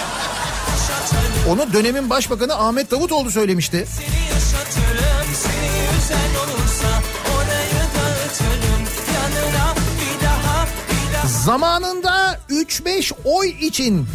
[1.48, 3.86] Onu dönemin başbakanı Ahmet Davutoğlu söylemişti.
[3.96, 7.02] seni yaşatırım Seni üzen olursa
[7.36, 8.82] Orayı dağıtırım
[9.14, 14.06] Yanına bir daha bir daha Zamanında 3-5 oy için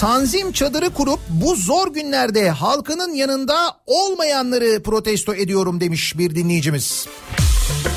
[0.00, 3.56] tanzim çadırı kurup bu zor günlerde halkının yanında
[3.86, 7.06] olmayanları protesto ediyorum demiş bir dinleyicimiz.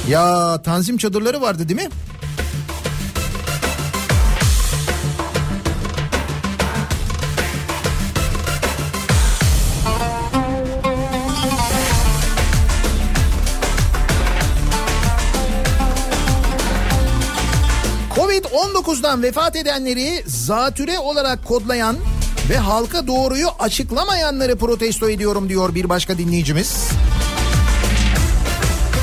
[0.10, 1.90] Ya tanzim çadırları vardı değil mi?
[18.90, 21.98] Covid-19'dan vefat edenleri zatüre olarak kodlayan
[22.50, 26.90] ve halka doğruyu açıklamayanları protesto ediyorum diyor bir başka dinleyicimiz.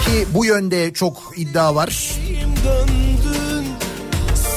[0.04, 2.18] Ki bu yönde çok iddia var.
[2.64, 3.66] döndün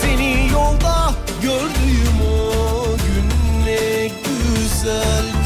[0.01, 5.38] Seni yolda gördüğüm o gün ne güzel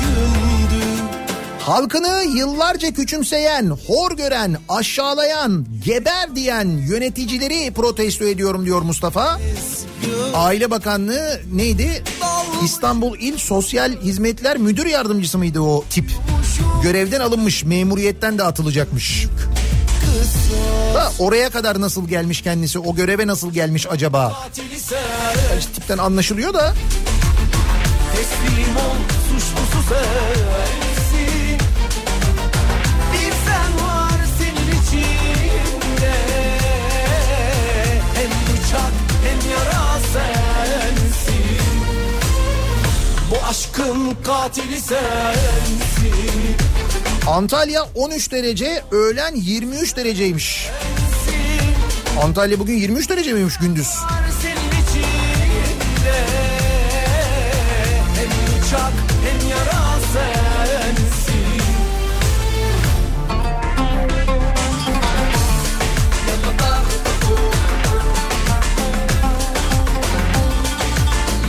[1.66, 9.40] Halkını yıllarca küçümseyen, hor gören, aşağılayan, geber diyen yöneticileri protesto ediyorum diyor Mustafa.
[10.34, 12.04] Aile Bakanlığı neydi?
[12.64, 16.12] İstanbul İl Sosyal Hizmetler Müdür Yardımcısı mıydı o tip?
[16.84, 19.28] Görevden alınmış, memuriyetten de atılacakmış.
[20.94, 22.80] Da oraya kadar nasıl gelmiş kendisi?
[22.80, 24.50] O göreve nasıl gelmiş acaba?
[24.54, 24.64] Sen
[25.60, 26.74] İşte tipten anlaşılıyor da.
[28.16, 28.96] Teslim ol
[29.30, 30.83] suçlusu sensin
[43.32, 46.56] Bu aşkın katili sensin
[47.28, 50.70] Antalya 13 derece, öğlen 23 dereceymiş.
[52.24, 53.88] Antalya bugün 23 derece miymiş gündüz?
[54.42, 56.26] Senin içinde
[58.16, 59.13] Hem bıçak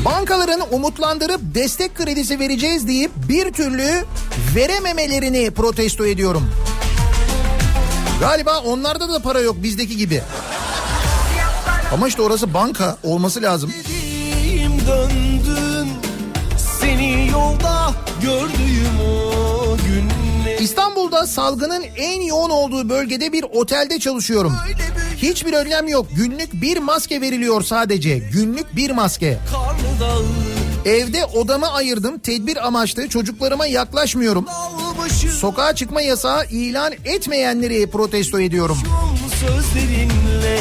[0.04, 4.04] Bankaların umutlandırıp destek kredisi vereceğiz deyip bir türlü
[4.56, 6.50] verememelerini protesto ediyorum.
[8.20, 10.22] Galiba onlarda da para yok bizdeki gibi.
[11.92, 13.72] Ama işte orası banka olması lazım.
[13.84, 15.88] Dediğim döndün
[16.80, 19.33] Seni yolda gördüğüm o
[20.64, 24.56] İstanbul'da salgının en yoğun olduğu bölgede bir otelde çalışıyorum.
[25.16, 26.06] Hiçbir önlem yok.
[26.16, 28.18] Günlük bir maske veriliyor sadece.
[28.18, 29.38] Günlük bir maske.
[30.84, 32.18] Evde odamı ayırdım.
[32.18, 34.46] Tedbir amaçlı çocuklarıma yaklaşmıyorum.
[35.40, 38.78] Sokağa çıkma yasağı ilan etmeyenleri protesto ediyorum.
[39.40, 40.60] sözlerinle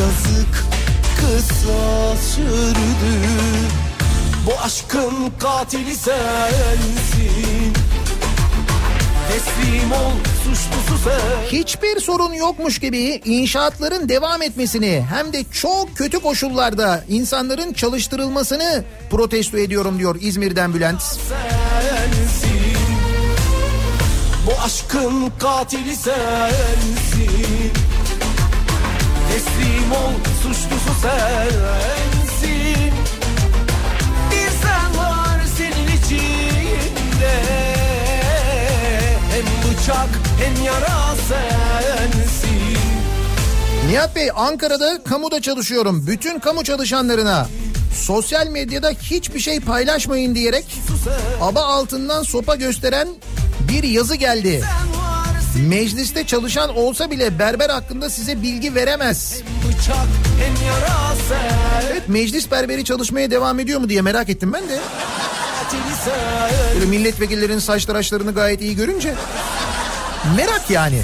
[0.00, 0.64] Yazık
[1.16, 3.14] kısa sürdü
[4.46, 7.63] Bu aşkın katili sensin
[9.28, 10.12] Teslim ol
[10.44, 17.72] suçlusu sen Hiçbir sorun yokmuş gibi inşaatların devam etmesini hem de çok kötü koşullarda insanların
[17.72, 21.02] çalıştırılmasını protesto ediyorum diyor İzmir'den Bülent.
[21.02, 22.54] sensin.
[24.46, 27.72] Bu aşkın katili sensin.
[29.30, 32.13] Teslim ol suçlusu sensin
[39.84, 40.08] bıçak
[40.38, 42.78] hem yara sensin
[43.88, 46.06] Nihat Bey Ankara'da kamuda çalışıyorum.
[46.06, 47.48] Bütün kamu çalışanlarına
[47.94, 50.64] sosyal medyada hiçbir şey paylaşmayın diyerek
[51.40, 53.08] aba altından sopa gösteren
[53.68, 54.64] bir yazı geldi.
[55.68, 59.40] Mecliste çalışan olsa bile berber hakkında size bilgi veremez.
[61.90, 64.78] Evet meclis berberi çalışmaya devam ediyor mu diye merak ettim ben de.
[66.74, 69.14] Böyle milletvekillerinin saç tıraşlarını gayet iyi görünce.
[70.36, 70.98] Merak yani.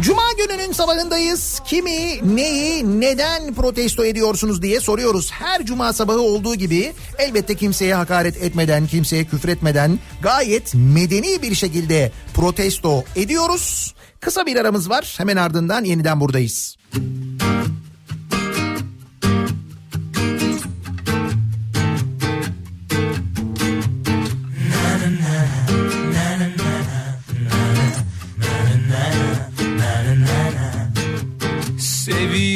[0.00, 1.60] Cuma gününün sabahındayız.
[1.66, 5.30] Kimi, neyi, neden protesto ediyorsunuz diye soruyoruz.
[5.32, 11.54] Her cuma sabahı olduğu gibi elbette kimseye hakaret etmeden, kimseye küfür etmeden gayet medeni bir
[11.54, 13.94] şekilde protesto ediyoruz.
[14.20, 15.14] Kısa bir aramız var.
[15.18, 16.76] Hemen ardından yeniden buradayız.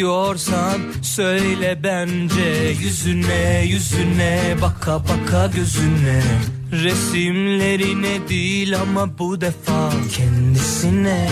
[0.09, 6.23] Seviyorsan söyle bence yüzüne yüzüne baka baka gözüne
[6.73, 11.29] Resimlerine değil ama bu defa kendisine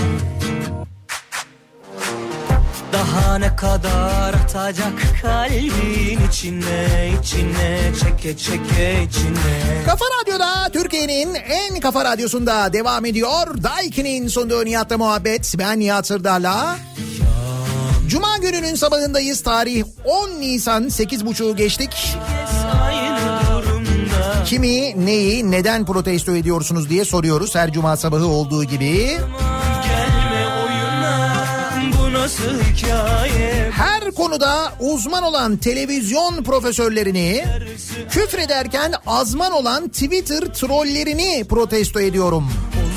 [2.93, 4.93] Daha ne kadar atacak
[5.23, 13.63] kalbin içine içine çeke çeke içine Kafa Radyo'da Türkiye'nin en kafa radyosunda devam ediyor.
[13.63, 15.55] Daiki'nin sunduğu Nihat'la muhabbet.
[15.59, 16.77] Ben Nihat Sırdar'la.
[18.09, 19.41] Cuma gününün sabahındayız.
[19.41, 22.17] Tarih 10 Nisan 8.30'u geçtik.
[24.45, 29.19] Kimi, neyi, neden protesto ediyorsunuz diye soruyoruz her cuma sabahı olduğu gibi.
[33.71, 37.45] Her konuda uzman olan televizyon profesörlerini,
[38.11, 42.49] küfrederken azman olan Twitter trollerini protesto ediyorum.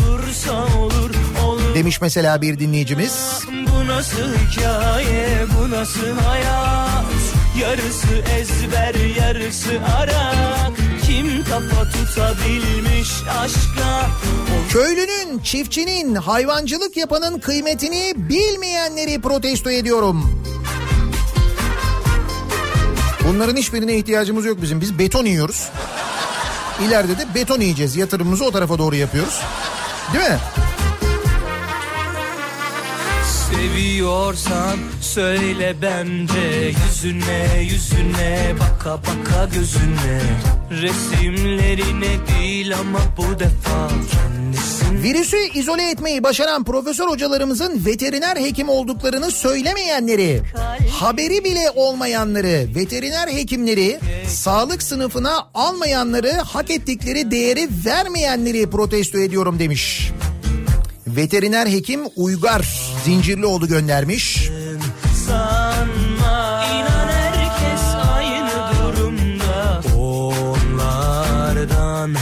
[0.10, 1.10] Olursa olur
[1.46, 3.40] olur Demiş mesela bir dinleyicimiz.
[3.88, 7.06] Nasıl hikaye bu nasıl hayat
[7.62, 8.08] Yarısı
[8.40, 14.10] ezber yarısı arak Kim kafa tutabilmiş aşka
[14.70, 20.44] Köylünün, çiftçinin, hayvancılık yapanın kıymetini bilmeyenleri protesto ediyorum.
[23.28, 24.82] Bunların hiçbirine ihtiyacımız yok bizim.
[24.82, 25.70] Biz beton yiyoruz.
[26.88, 27.96] İleride de beton yiyeceğiz.
[27.96, 29.40] Yatırımımızı o tarafa doğru yapıyoruz.
[30.14, 30.38] Değil mi?
[33.60, 40.22] Seviyorsan söyle bence yüzüne yüzüne baka baka gözüne
[40.72, 49.32] Resimlerine değil ama bu defa kendisine Virüsü izole etmeyi başaran profesör hocalarımızın veteriner hekim olduklarını
[49.32, 50.42] söylemeyenleri,
[50.92, 60.12] haberi bile olmayanları, veteriner hekimleri, sağlık sınıfına almayanları, hak ettikleri değeri vermeyenleri protesto ediyorum demiş.
[61.16, 62.68] Veteriner hekim Uygar
[63.06, 64.50] Zincirlioğlu göndermiş.
[65.28, 66.64] sanma.
[69.98, 72.16] Onlardan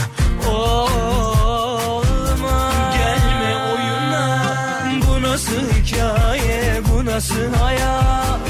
[0.50, 2.72] olma.
[2.92, 4.44] Gelme oyuna.
[5.08, 6.80] Bu nasıl hikaye?
[6.92, 8.40] Bu nasıl hayat?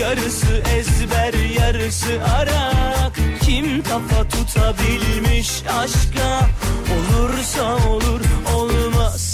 [0.00, 3.12] Yarısı ezber yarısı arak.
[3.42, 6.48] Kim kafa tutabilmiş aşka?
[6.94, 8.20] Olursa olur
[8.54, 8.91] olmazsa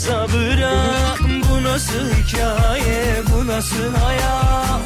[0.09, 1.19] bırak.
[1.51, 4.81] Bu nasıl hikaye bu nasıl hayat?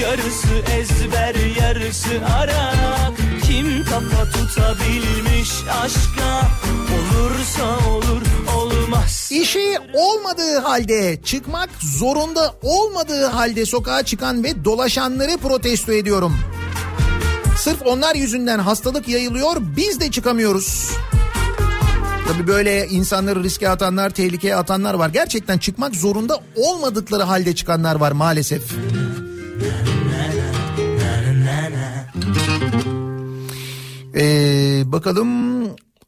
[0.00, 3.12] Yarısı ezber yarısı arak.
[3.46, 5.50] Kim kafa tutabilmiş
[5.82, 6.48] aşka?
[6.94, 8.22] Olursa olur
[8.56, 9.28] olmaz.
[9.32, 16.36] İşi olmadığı halde, çıkmak zorunda olmadığı halde sokağa çıkan ve dolaşanları protesto ediyorum.
[17.58, 20.90] Sırf onlar yüzünden hastalık yayılıyor, biz de çıkamıyoruz.
[22.28, 25.08] Tabii böyle insanları riske atanlar, tehlikeye atanlar var.
[25.08, 28.62] Gerçekten çıkmak zorunda olmadıkları halde çıkanlar var maalesef.
[34.14, 35.62] Ee, bakalım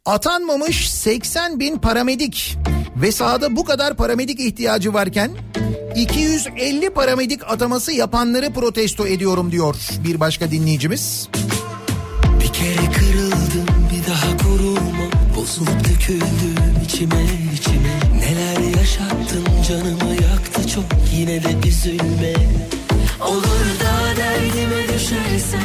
[0.04, 2.58] atanmamış 80 bin paramedik
[2.96, 5.30] ve sahada bu kadar paramedik ihtiyacı varken
[5.96, 11.28] 250 paramedik ataması yapanları protesto ediyorum diyor bir başka dinleyicimiz.
[12.40, 13.03] Bir kere
[15.54, 17.24] Bozulup döküldüm içime
[17.54, 18.00] içime.
[18.20, 22.34] Neler yaşattın canımı yaktı çok Yine de üzülme.
[23.20, 25.62] Olur da derdime düşersen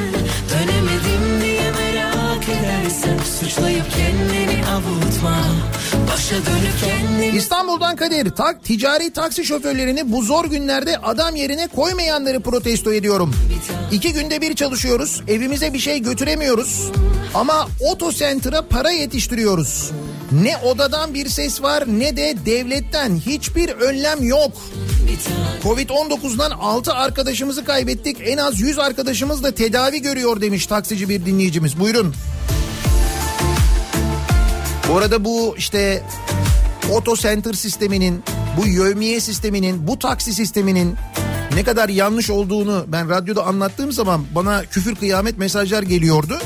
[0.49, 5.37] Dönemedim diye merak edersen Suçlayıp kendini avutma
[7.33, 13.35] İstanbul'dan Kadir tak ticari taksi şoförlerini bu zor günlerde adam yerine koymayanları protesto ediyorum.
[13.91, 16.91] İki günde bir çalışıyoruz evimize bir şey götüremiyoruz
[17.33, 19.91] ama oto center'a para yetiştiriyoruz.
[20.31, 24.51] Ne odadan bir ses var ne de devletten hiçbir önlem yok.
[25.63, 31.79] Covid-19'dan 6 arkadaşımızı kaybettik en az 100 arkadaşımız da tedavi görüyor demiş taksici bir dinleyicimiz
[31.79, 32.13] buyurun.
[34.89, 36.03] Bu arada bu işte
[36.91, 38.23] Auto Center sisteminin,
[38.57, 40.95] bu yövmiye sisteminin, bu taksi sisteminin
[41.55, 46.39] ne kadar yanlış olduğunu ben radyoda anlattığım zaman bana küfür kıyamet mesajlar geliyordu.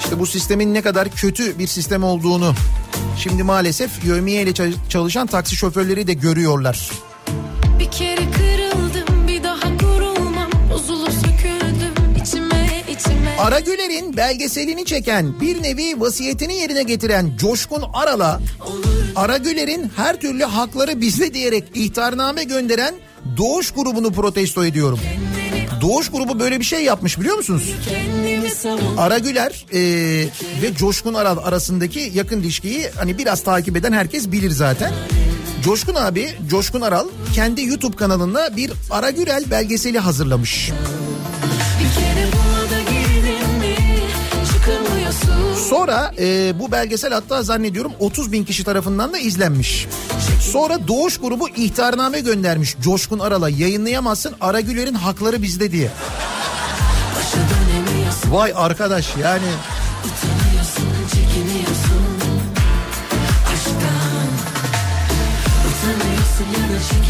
[0.00, 2.54] İşte bu sistemin ne kadar kötü bir sistem olduğunu
[3.18, 4.52] şimdi maalesef yövmiye ile
[4.88, 6.90] çalışan taksi şoförleri de görüyorlar.
[7.78, 8.53] Bir kere kırıldım
[13.44, 18.40] içime Aragüler'in belgeselini çeken bir nevi vasiyetini yerine getiren Coşkun Aral'a
[19.16, 22.94] Aragüler'in her türlü hakları bizde diyerek ihtarname gönderen
[23.36, 25.00] Doğuş grubunu protesto ediyorum.
[25.80, 27.74] Doğuş grubu böyle bir şey yapmış biliyor musunuz?
[28.56, 29.80] Savun Aragüler e,
[30.62, 34.92] ve Coşkun Aral arasındaki yakın ilişkiyi hani biraz takip eden herkes bilir zaten.
[35.64, 40.70] Coşkun abi, Coşkun Aral kendi YouTube kanalında bir Aragürel belgeseli hazırlamış.
[45.68, 49.86] Sonra e, bu belgesel hatta zannediyorum 30 bin kişi tarafından da izlenmiş.
[50.40, 55.90] Sonra Doğuş grubu ihtarname göndermiş Coşkun Aral'a yayınlayamazsın Aragüler'in hakları bizde diye.
[58.30, 59.46] Vay arkadaş yani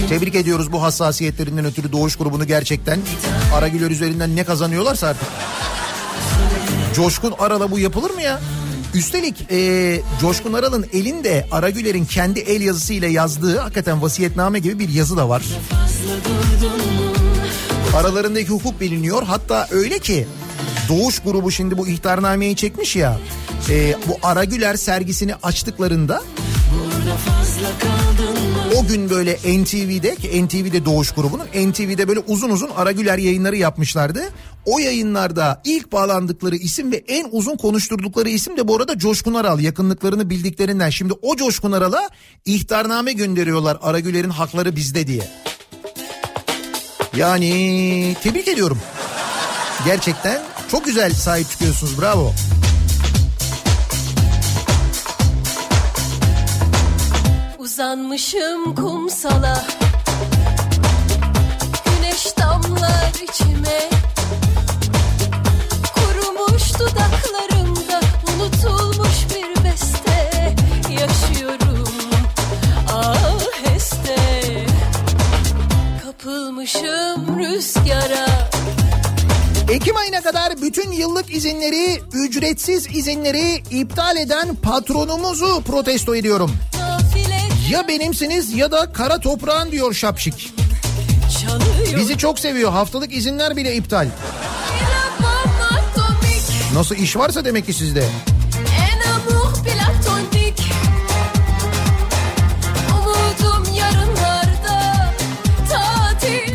[0.09, 2.99] tebrik ediyoruz bu hassasiyetlerinden ötürü Doğuş grubunu gerçekten.
[3.55, 5.29] Aragüler üzerinden ne kazanıyorlarsa artık.
[6.97, 8.41] Coşkun Aral'a bu yapılır mı ya?
[8.95, 15.17] Üstelik e, Coşkun Aral'ın elinde Aragüler'in kendi el yazısıyla yazdığı hakikaten vasiyetname gibi bir yazı
[15.17, 15.43] da var.
[17.97, 19.23] Aralarındaki hukuk biliniyor.
[19.23, 20.27] Hatta öyle ki
[20.89, 23.19] Doğuş grubu şimdi bu ihtarnameyi çekmiş ya.
[23.71, 26.23] e, bu Aragüler sergisini açtıklarında
[28.77, 34.23] o gün böyle NTV'de ki NTV'de Doğuş grubunun NTV'de böyle uzun uzun Aragüler yayınları yapmışlardı.
[34.67, 39.61] O yayınlarda ilk bağlandıkları isim ve en uzun konuşturdukları isim de bu arada Coşkun Aral
[39.61, 40.91] yakınlıklarını bildiklerinden.
[40.91, 42.09] Şimdi o Coşkun Aral'a
[42.45, 45.29] ihtarname gönderiyorlar Aragüler'in hakları bizde diye.
[47.17, 48.79] Yani tebrik ediyorum.
[49.85, 52.33] Gerçekten çok güzel sahip çıkıyorsunuz bravo.
[57.75, 59.65] Uzanmışım kumsala.
[61.85, 63.91] Güneş damlar içime.
[65.95, 68.01] Kurumuş dudaklarımda
[68.35, 70.55] Unutulmuş bir beste
[70.91, 71.89] Yaşıyorum.
[72.93, 74.17] Aheste
[76.05, 78.27] Kapılmışım rüzgara.
[79.71, 86.51] Ekim ayına kadar bütün yıllık izinleri, ücretsiz izinleri iptal eden patronumuzu protesto ediyorum.
[87.71, 90.55] Ya benimsiniz ya da kara toprağın diyor Şapşik.
[91.97, 92.73] Bizi çok seviyor.
[92.73, 94.09] Haftalık izinler bile iptal.
[96.75, 98.05] Nasıl iş varsa demek ki sizde.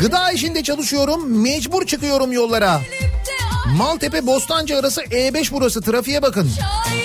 [0.01, 1.41] Gıda işinde çalışıyorum.
[1.41, 2.81] Mecbur çıkıyorum yollara.
[3.77, 5.81] Maltepe Bostancı arası E5 burası.
[5.81, 6.51] Trafiğe bakın.
[6.91, 6.98] Beni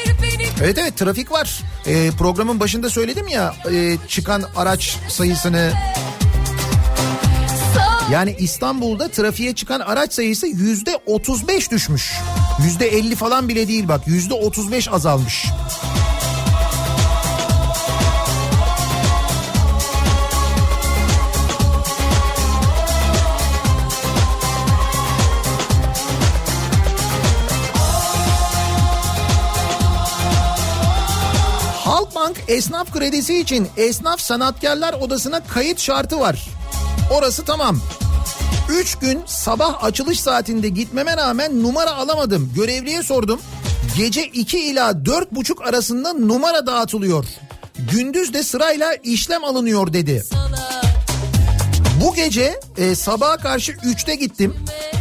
[0.63, 1.63] Evet evet trafik var.
[1.87, 5.73] Ee, programın başında söyledim ya e, çıkan araç sayısını.
[8.13, 12.13] Yani İstanbul'da trafiğe çıkan araç sayısı yüzde 35 düşmüş.
[12.65, 15.45] Yüzde 50 falan bile değil bak yüzde 35 azalmış.
[15.45, 16.04] Halkbank
[32.49, 36.49] esnaf kredisi için esnaf sanatkarlar odasına kayıt şartı var.
[37.11, 37.81] Orası tamam.
[38.71, 42.53] 3 gün sabah açılış saatinde gitmeme rağmen numara alamadım.
[42.55, 43.41] Görevliye sordum.
[43.97, 47.25] Gece 2 ila 4.30 arasında numara dağıtılıyor.
[47.93, 50.23] Gündüz de sırayla işlem alınıyor dedi.
[52.05, 54.55] Bu gece e, sabaha karşı 3'te gittim.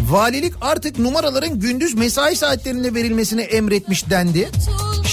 [0.10, 4.50] Valilik artık numaraların gündüz mesai saatlerinde verilmesini emretmiş dendi.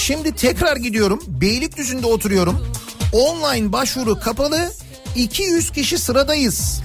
[0.01, 1.23] Şimdi tekrar gidiyorum.
[1.27, 2.67] Beylikdüzü'nde oturuyorum.
[3.13, 4.71] Online başvuru kapalı.
[5.15, 6.81] 200 kişi sıradayız.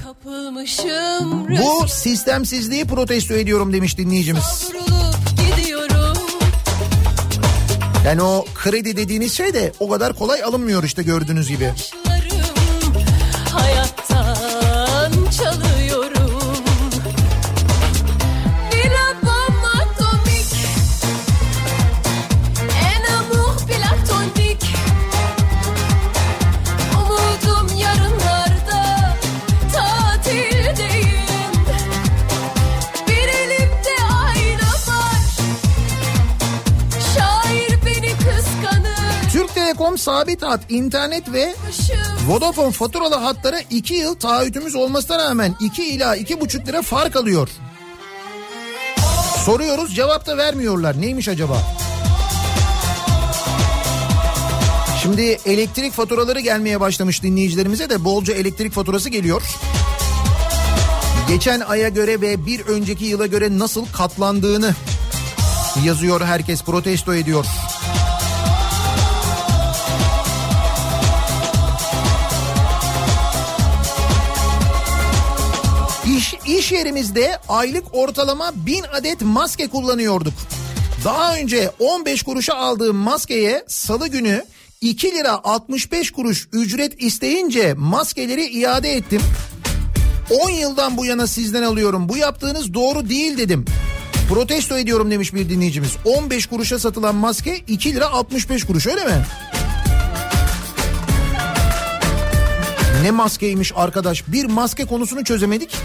[1.63, 4.71] Bu sistemsizliği protesto ediyorum demiş dinleyicimiz.
[8.07, 11.65] Yani o kredi dediğiniz şey de o kadar kolay alınmıyor işte gördüğünüz gibi.
[11.65, 12.16] Yaşlarım
[40.07, 41.55] sabit hat, internet ve
[42.28, 47.49] Vodafone faturalı hatlara 2 yıl taahhütümüz olmasına rağmen 2 ila 2,5 lira fark alıyor.
[49.45, 51.01] Soruyoruz cevap da vermiyorlar.
[51.01, 51.62] Neymiş acaba?
[55.03, 59.43] Şimdi elektrik faturaları gelmeye başlamış dinleyicilerimize de bolca elektrik faturası geliyor.
[61.28, 64.74] Geçen aya göre ve bir önceki yıla göre nasıl katlandığını
[65.85, 67.47] yazıyor herkes protesto ediyor.
[76.67, 80.33] İş, yerimizde aylık ortalama 1000 adet maske kullanıyorduk.
[81.05, 84.45] Daha önce 15 kuruşa aldığım maskeye salı günü
[84.81, 89.21] 2 lira 65 kuruş ücret isteyince maskeleri iade ettim.
[90.31, 92.09] 10 yıldan bu yana sizden alıyorum.
[92.09, 93.65] Bu yaptığınız doğru değil dedim.
[94.29, 95.97] Protesto ediyorum demiş bir dinleyicimiz.
[96.05, 99.27] 15 kuruşa satılan maske 2 lira 65 kuruş öyle mi?
[103.07, 104.24] Ne maskeymiş arkadaş.
[104.28, 105.77] Bir maske konusunu çözemedik.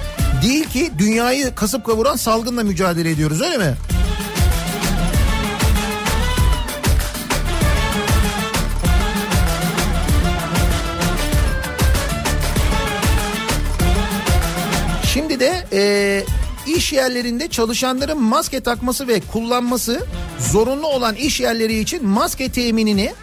[0.44, 3.76] Değil ki dünyayı kasıp kavuran salgınla mücadele ediyoruz öyle mi?
[15.14, 16.24] Şimdi de e,
[16.68, 20.06] iş yerlerinde çalışanların maske takması ve kullanması
[20.40, 23.14] zorunlu olan iş yerleri için maske teminini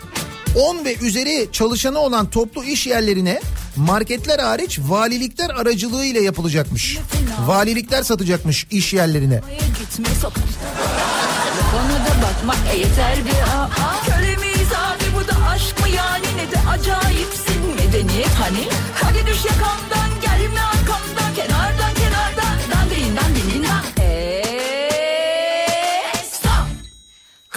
[0.54, 3.40] 10 ve üzeri çalışanı olan toplu iş yerlerine
[3.76, 6.98] marketler hariç valilikler aracılığıyla yapılacakmış.
[7.46, 9.34] Valilikler satacakmış iş yerlerine.
[9.34, 9.40] E
[18.40, 18.68] hani?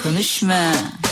[0.04, 0.72] Konuşma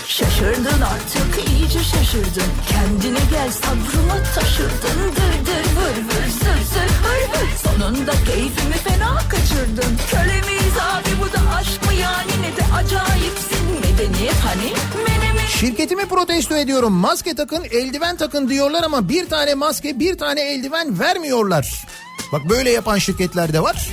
[0.10, 7.40] Şaşırdın artık iyice şaşırdın Kendine gel sabrımı taşırdın Dır dır vır vır zır zır hır
[7.40, 10.42] hır Sonunda keyfimi fena kaçırdın Köle
[10.82, 14.74] abi bu da aşk mı yani Ne de acayipsin medeniyet hani
[15.08, 16.94] Menemen Şirketimi protesto ediyorum.
[16.94, 21.86] Maske takın, eldiven takın diyorlar ama bir tane maske, bir tane eldiven vermiyorlar.
[22.32, 23.90] Bak böyle yapan şirketler de var.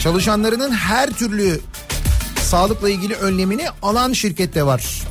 [0.00, 1.60] Çalışanlarının her türlü
[2.42, 5.02] sağlıkla ilgili önlemini alan şirket de var.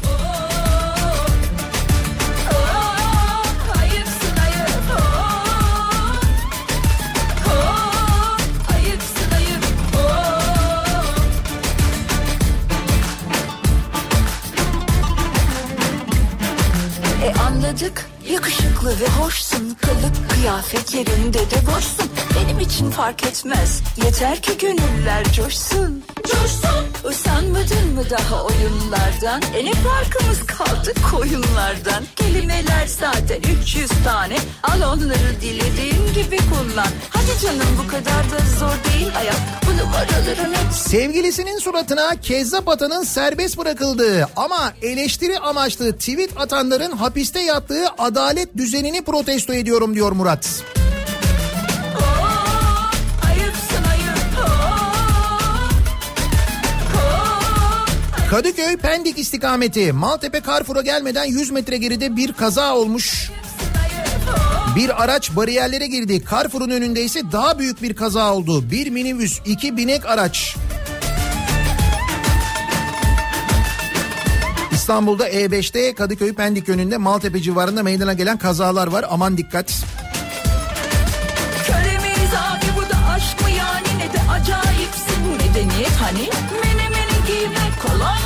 [17.72, 19.77] Anladık yakışıklı ve hoşsun.
[19.81, 22.11] Kılık kıyafet yerinde de boşsun.
[22.35, 23.81] Benim için fark etmez.
[24.06, 26.03] Yeter ki gönüller coşsun.
[26.15, 26.85] Coşsun.
[27.03, 29.41] Usanmadın mı daha oyunlardan?
[29.57, 32.03] E ne farkımız kaldı koyunlardan.
[32.15, 34.38] Kelimeler zaten 300 tane.
[34.64, 36.91] Al onları dilediğin gibi kullan.
[37.10, 43.57] Hadi canım bu kadar da zor değil hayat Bu numaralarını Sevgilisinin suratına kezzap atanın serbest
[43.57, 50.63] bırakıldığı ama eleştiri amaçlı tweet atanların hapiste yattığı adalet düzenini protesto ediyorum diyor Murat.
[53.27, 53.55] Ayıp
[58.29, 63.31] Kadıköy Pendik istikameti Maltepe Carrefour'a gelmeden 100 metre geride bir kaza olmuş.
[64.76, 66.23] Bir araç bariyerlere girdi.
[66.31, 68.72] Carrefour'un önünde ise daha büyük bir kaza oldu.
[68.72, 70.56] Bir minibüs, iki binek araç.
[74.72, 79.06] İstanbul'da E5'te Kadıköy Pendik yönünde Maltepe civarında meydana gelen kazalar var.
[79.10, 79.73] Aman dikkat.
[81.65, 82.89] Köle miyiz abi bu
[86.02, 86.30] hani
[87.27, 88.20] giymek kolonya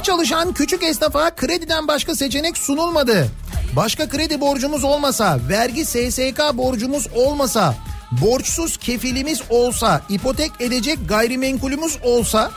[0.00, 3.28] Tek çalışan küçük esnafa krediden başka seçenek sunulmadı.
[3.76, 7.74] Başka kredi borcumuz olmasa, vergi SSK borcumuz olmasa,
[8.22, 12.50] borçsuz kefilimiz olsa, ipotek edecek gayrimenkulümüz olsa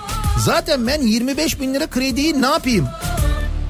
[0.45, 2.87] zaten ben 25 bin lira krediyi ne yapayım?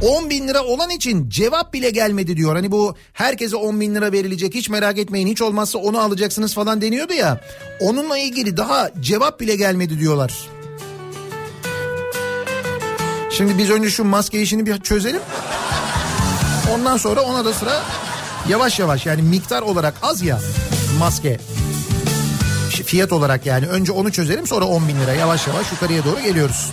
[0.01, 2.55] 10 bin lira olan için cevap bile gelmedi diyor.
[2.55, 6.81] Hani bu herkese 10 bin lira verilecek hiç merak etmeyin hiç olmazsa onu alacaksınız falan
[6.81, 7.41] deniyordu ya.
[7.81, 10.52] Onunla ilgili daha cevap bile gelmedi diyorlar.
[13.37, 15.21] Şimdi biz önce şu maske işini bir çözelim.
[16.73, 17.81] Ondan sonra ona da sıra
[18.49, 20.39] yavaş yavaş yani miktar olarak az ya
[20.99, 21.39] maske.
[22.69, 26.71] Fiyat olarak yani önce onu çözelim sonra 10 bin lira yavaş yavaş yukarıya doğru geliyoruz.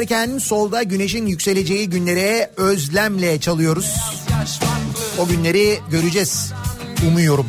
[0.00, 3.94] Giderken solda güneşin yükseleceği günlere özlemle çalıyoruz.
[5.18, 6.52] O günleri göreceğiz
[7.08, 7.46] umuyorum.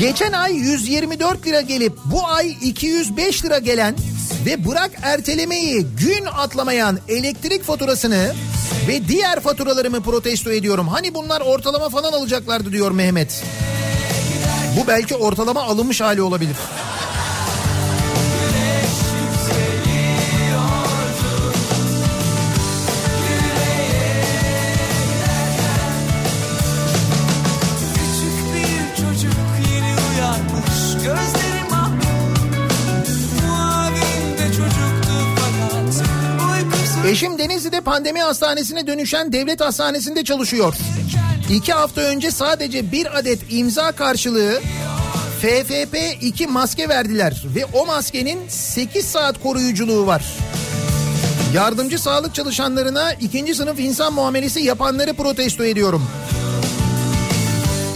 [0.00, 3.94] Geçen ay 124 lira gelip bu ay 205 lira gelen
[4.46, 8.34] Ve bırak ertelemeyi gün atlamayan elektrik faturasını
[8.88, 10.88] ve diğer faturalarımı protesto ediyorum.
[10.88, 13.44] Hani bunlar ortalama falan alacaklardı diyor Mehmet.
[14.76, 16.56] Bu belki ortalama alınmış hali olabilir.
[37.14, 40.74] Eşim Denizli'de pandemi hastanesine dönüşen devlet hastanesinde çalışıyor.
[41.50, 44.60] İki hafta önce sadece bir adet imza karşılığı
[45.42, 50.24] FFP2 maske verdiler ve o maskenin 8 saat koruyuculuğu var.
[51.54, 56.06] Yardımcı sağlık çalışanlarına ikinci sınıf insan muamelesi yapanları protesto ediyorum.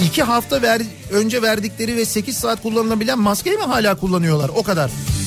[0.06, 0.82] İki hafta ver,
[1.12, 4.48] önce verdikleri ve 8 saat kullanılabilen maskeyi mi hala kullanıyorlar?
[4.48, 4.90] O kadar.
[4.90, 5.17] köy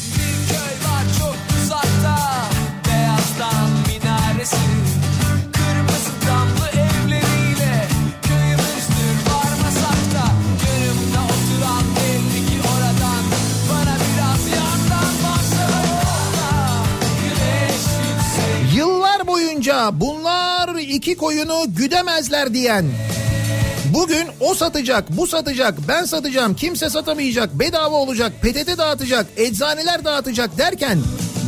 [20.00, 22.86] bunlar iki koyunu güdemezler diyen
[23.94, 30.58] Bugün o satacak, bu satacak, ben satacağım, kimse satamayacak, bedava olacak, PTT dağıtacak, eczaneler dağıtacak
[30.58, 31.00] derken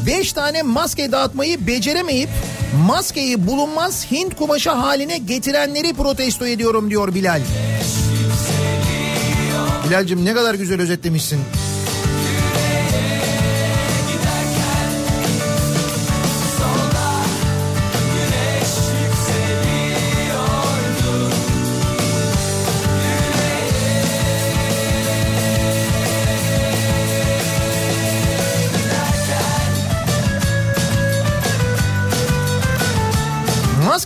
[0.06, 2.30] 5 tane maske dağıtmayı beceremeyip
[2.88, 7.42] maskeyi bulunmaz Hint kumaşı haline getirenleri protesto ediyorum diyor Bilal.
[9.90, 11.40] Bilal'cim ne kadar güzel özetlemişsin.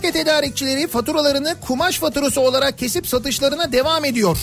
[0.08, 4.38] Maske tedarikçileri faturalarını kumaş faturası olarak kesip satışlarına devam ediyor.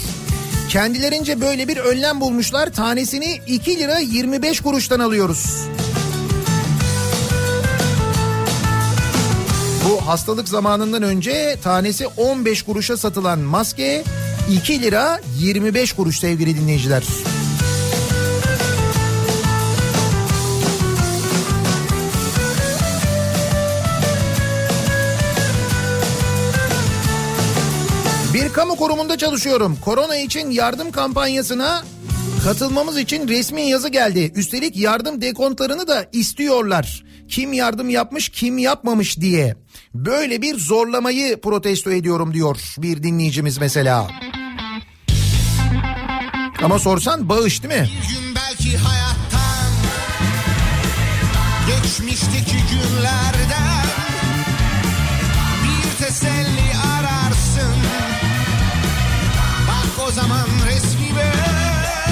[0.70, 2.70] Kendilerince böyle bir önlem bulmuşlar.
[2.70, 5.68] Tanesini 2 lira 25 kuruştan alıyoruz.
[9.86, 14.04] Bu hastalık zamanından önce tanesi 15 kuruşa satılan maske
[14.52, 17.04] 2 lira 25 kuruş sevgili dinleyiciler.
[28.56, 29.78] Kamu kurumunda çalışıyorum.
[29.82, 31.84] Korona için yardım kampanyasına
[32.44, 34.32] katılmamız için resmi yazı geldi.
[34.36, 37.04] Üstelik yardım dekontlarını da istiyorlar.
[37.30, 39.56] Kim yardım yapmış, kim yapmamış diye.
[39.94, 44.08] Böyle bir zorlamayı protesto ediyorum diyor bir dinleyicimiz mesela.
[46.64, 47.90] Ama sorsan bağış değil mi?
[48.04, 49.72] Bir gün belki hayattan
[51.68, 53.75] Geçmişteki günlerden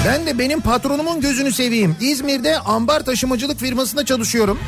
[0.05, 1.95] Ben de benim patronumun gözünü seveyim.
[2.01, 4.59] İzmir'de ambar taşımacılık firmasında çalışıyorum.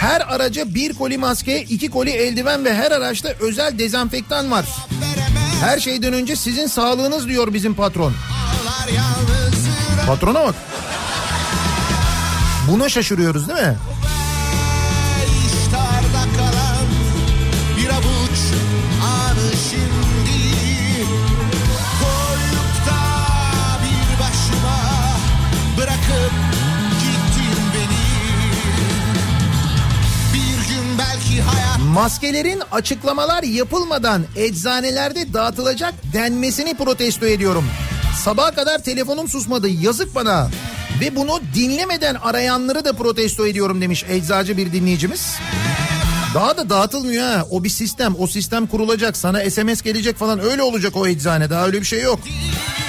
[0.00, 4.64] Her araca bir koli maske, iki koli eldiven ve her araçta özel dezenfektan var.
[5.60, 8.12] Her şeyden önce sizin sağlığınız diyor bizim patron.
[10.06, 10.54] Patrona bak.
[12.70, 13.76] Buna şaşırıyoruz değil mi?
[31.94, 37.64] Maskelerin açıklamalar yapılmadan eczanelerde dağıtılacak denmesini protesto ediyorum.
[38.24, 40.50] Sabaha kadar telefonum susmadı yazık bana.
[41.00, 45.36] Ve bunu dinlemeden arayanları da protesto ediyorum demiş eczacı bir dinleyicimiz.
[46.34, 47.46] Daha da dağıtılmıyor ha.
[47.50, 48.14] O bir sistem.
[48.18, 49.16] O sistem kurulacak.
[49.16, 50.38] Sana SMS gelecek falan.
[50.38, 51.50] Öyle olacak o eczane.
[51.50, 52.20] Daha öyle bir şey yok.
[52.24, 52.83] cevap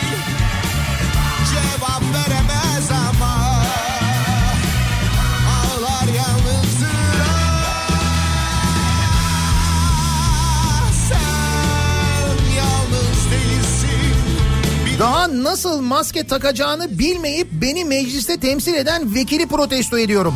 [15.55, 20.33] nasıl maske takacağını bilmeyip beni mecliste temsil eden vekili protesto ediyorum.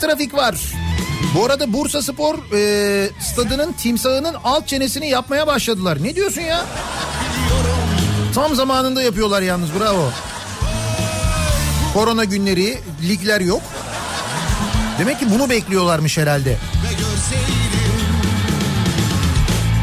[0.00, 0.54] Trafik var.
[1.34, 5.98] Bu arada Bursa Spor e, stadının timsahının alt çenesini yapmaya başladılar.
[6.02, 6.64] Ne diyorsun ya?
[8.34, 10.10] Tam zamanında yapıyorlar yalnız bravo.
[11.94, 12.78] Korona günleri,
[13.08, 13.62] ligler yok.
[14.98, 16.56] Demek ki bunu bekliyorlarmış herhalde.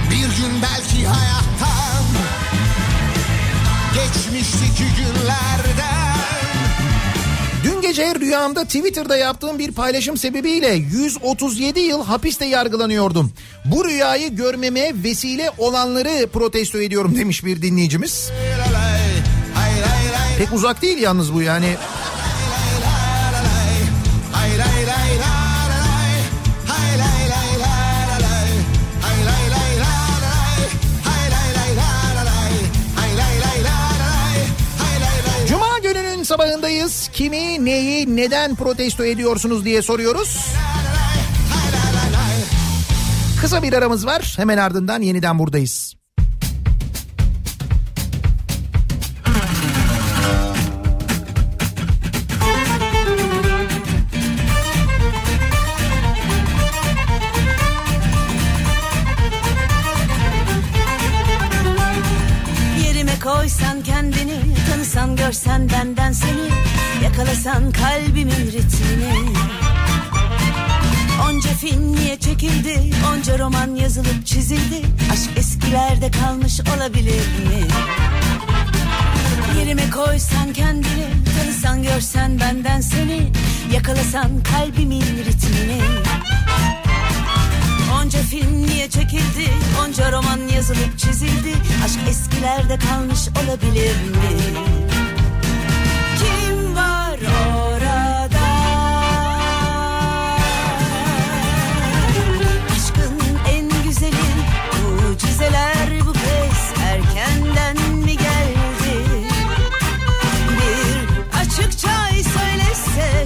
[0.10, 2.03] Bir gün belki hayattan
[3.94, 5.97] Geçmişteki günlerden
[7.88, 13.31] gece rüyamda Twitter'da yaptığım bir paylaşım sebebiyle 137 yıl hapiste yargılanıyordum.
[13.65, 18.31] Bu rüyayı görmeme vesile olanları protesto ediyorum demiş bir dinleyicimiz.
[20.38, 21.76] Pek uzak değil yalnız bu yani.
[37.18, 40.48] Kimi, neyi, neden protesto ediyorsunuz diye soruyoruz.
[43.41, 44.34] Kısa bir aramız var.
[44.38, 45.97] Hemen ardından yeniden buradayız.
[67.18, 69.14] Yakalasan kalbimin ritmini.
[71.30, 72.91] Onca film niye çekildi?
[73.11, 74.81] Onca roman yazılıp çizildi.
[75.14, 77.68] Aşk eskilerde kalmış olabilir mi?
[79.60, 81.07] Yerime koysan kendini
[81.38, 83.31] Tanısan görsen benden seni.
[83.73, 85.81] Yakalasan kalbimin ritmini.
[88.02, 89.49] Onca film niye çekildi?
[89.84, 91.53] Onca roman yazılıp çizildi.
[91.85, 94.86] Aşk eskilerde kalmış olabilir mi?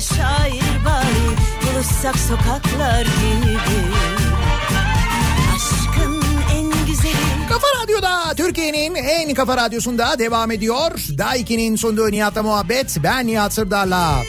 [0.01, 1.27] Şair bari
[1.63, 3.91] Buluşsak sokaklar gibi
[7.49, 10.91] Kafa Radyo'da Türkiye'nin en kafa radyosunda devam ediyor.
[11.17, 12.97] Daiki'nin sunduğu Nihat'la muhabbet.
[13.03, 14.23] Ben Nihat Sırdar'la.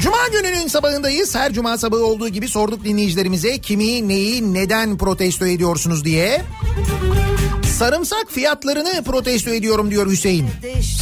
[0.00, 1.34] Cuma gününün sabahındayız.
[1.34, 6.42] Her cuma sabahı olduğu gibi sorduk dinleyicilerimize kimi, neyi, neden protesto ediyorsunuz diye.
[7.80, 10.50] Sarımsak fiyatlarını protesto ediyorum diyor Hüseyin.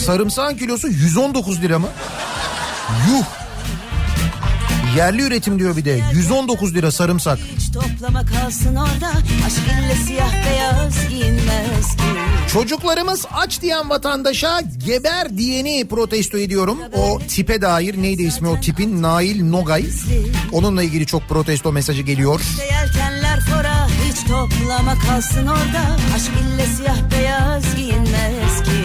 [0.07, 1.89] Sarımsağın kilosu 119 lira mı?
[3.09, 3.25] Yuh.
[4.97, 6.01] Yerli üretim diyor bir de.
[6.13, 7.39] 119 lira sarımsak.
[7.75, 9.09] Toplama kalsın orada
[9.47, 12.03] Aşk ille siyah beyaz giyinmez ki
[12.53, 16.79] Çocuklarımız aç diyen vatandaşa geber diyeni protesto ediyorum.
[16.97, 19.85] O tipe dair neydi ismi o tipin Nail Nogay.
[20.53, 22.41] Onunla ilgili çok protesto mesajı geliyor.
[22.41, 22.59] Hiç
[24.29, 25.97] toplama kalsın orada.
[26.15, 28.85] Aşk ille siyah beyaz giyinmez ki.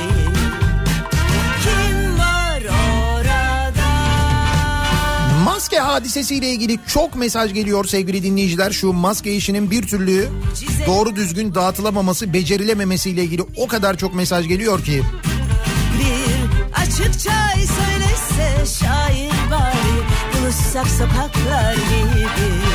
[1.63, 3.89] Kim var orada?
[5.43, 8.71] Maske hadisesiyle ilgili çok mesaj geliyor sevgili dinleyiciler.
[8.71, 10.29] Şu maske işinin bir türlü
[10.87, 15.03] doğru düzgün dağıtılamaması, becerilememesiyle ilgili o kadar çok mesaj geliyor ki.
[15.99, 19.93] Bir açıkça söylese şair bari
[20.43, 22.72] Buluşsak sokaklar gibi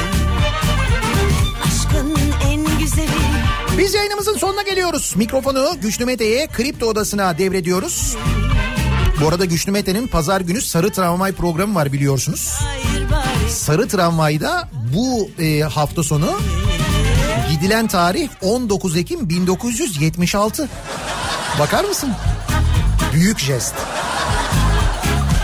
[3.78, 5.14] Biz yayınımızın sonuna geliyoruz.
[5.16, 8.16] Mikrofonu Güçlü Mete'ye kripto odasına devrediyoruz.
[9.20, 12.58] Bu arada Güçlü Mete'nin pazar günü Sarı Tramvay programı var biliyorsunuz.
[13.48, 16.38] Sarı Tramvay'da bu e, hafta sonu
[17.50, 20.68] gidilen tarih 19 Ekim 1976.
[21.58, 22.10] Bakar mısın?
[23.14, 23.74] Büyük jest.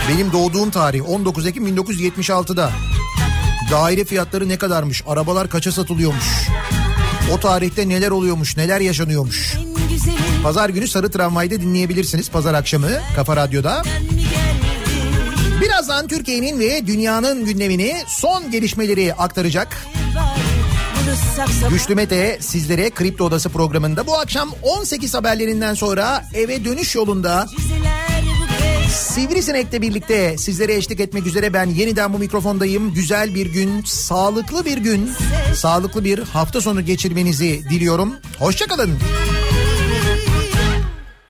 [0.09, 2.71] Benim doğduğum tarih 19 Ekim 1976'da.
[3.71, 5.03] Daire fiyatları ne kadarmış?
[5.07, 6.47] Arabalar kaça satılıyormuş?
[7.33, 8.57] O tarihte neler oluyormuş?
[8.57, 9.53] Neler yaşanıyormuş?
[10.43, 12.29] Pazar günü Sarı Tramvay'da dinleyebilirsiniz.
[12.29, 13.83] Pazar akşamı Kafa Radyo'da.
[15.61, 19.85] Birazdan Türkiye'nin ve dünyanın gündemini son gelişmeleri aktaracak.
[21.69, 27.47] Güçlü Mete sizlere Kripto Odası programında bu akşam 18 haberlerinden sonra eve dönüş yolunda
[28.95, 32.93] Sivrisinek'le birlikte sizlere eşlik etmek üzere ben yeniden bu mikrofondayım.
[32.93, 35.11] Güzel bir gün, sağlıklı bir gün,
[35.55, 38.13] sağlıklı bir hafta sonu geçirmenizi diliyorum.
[38.39, 38.91] Hoşçakalın.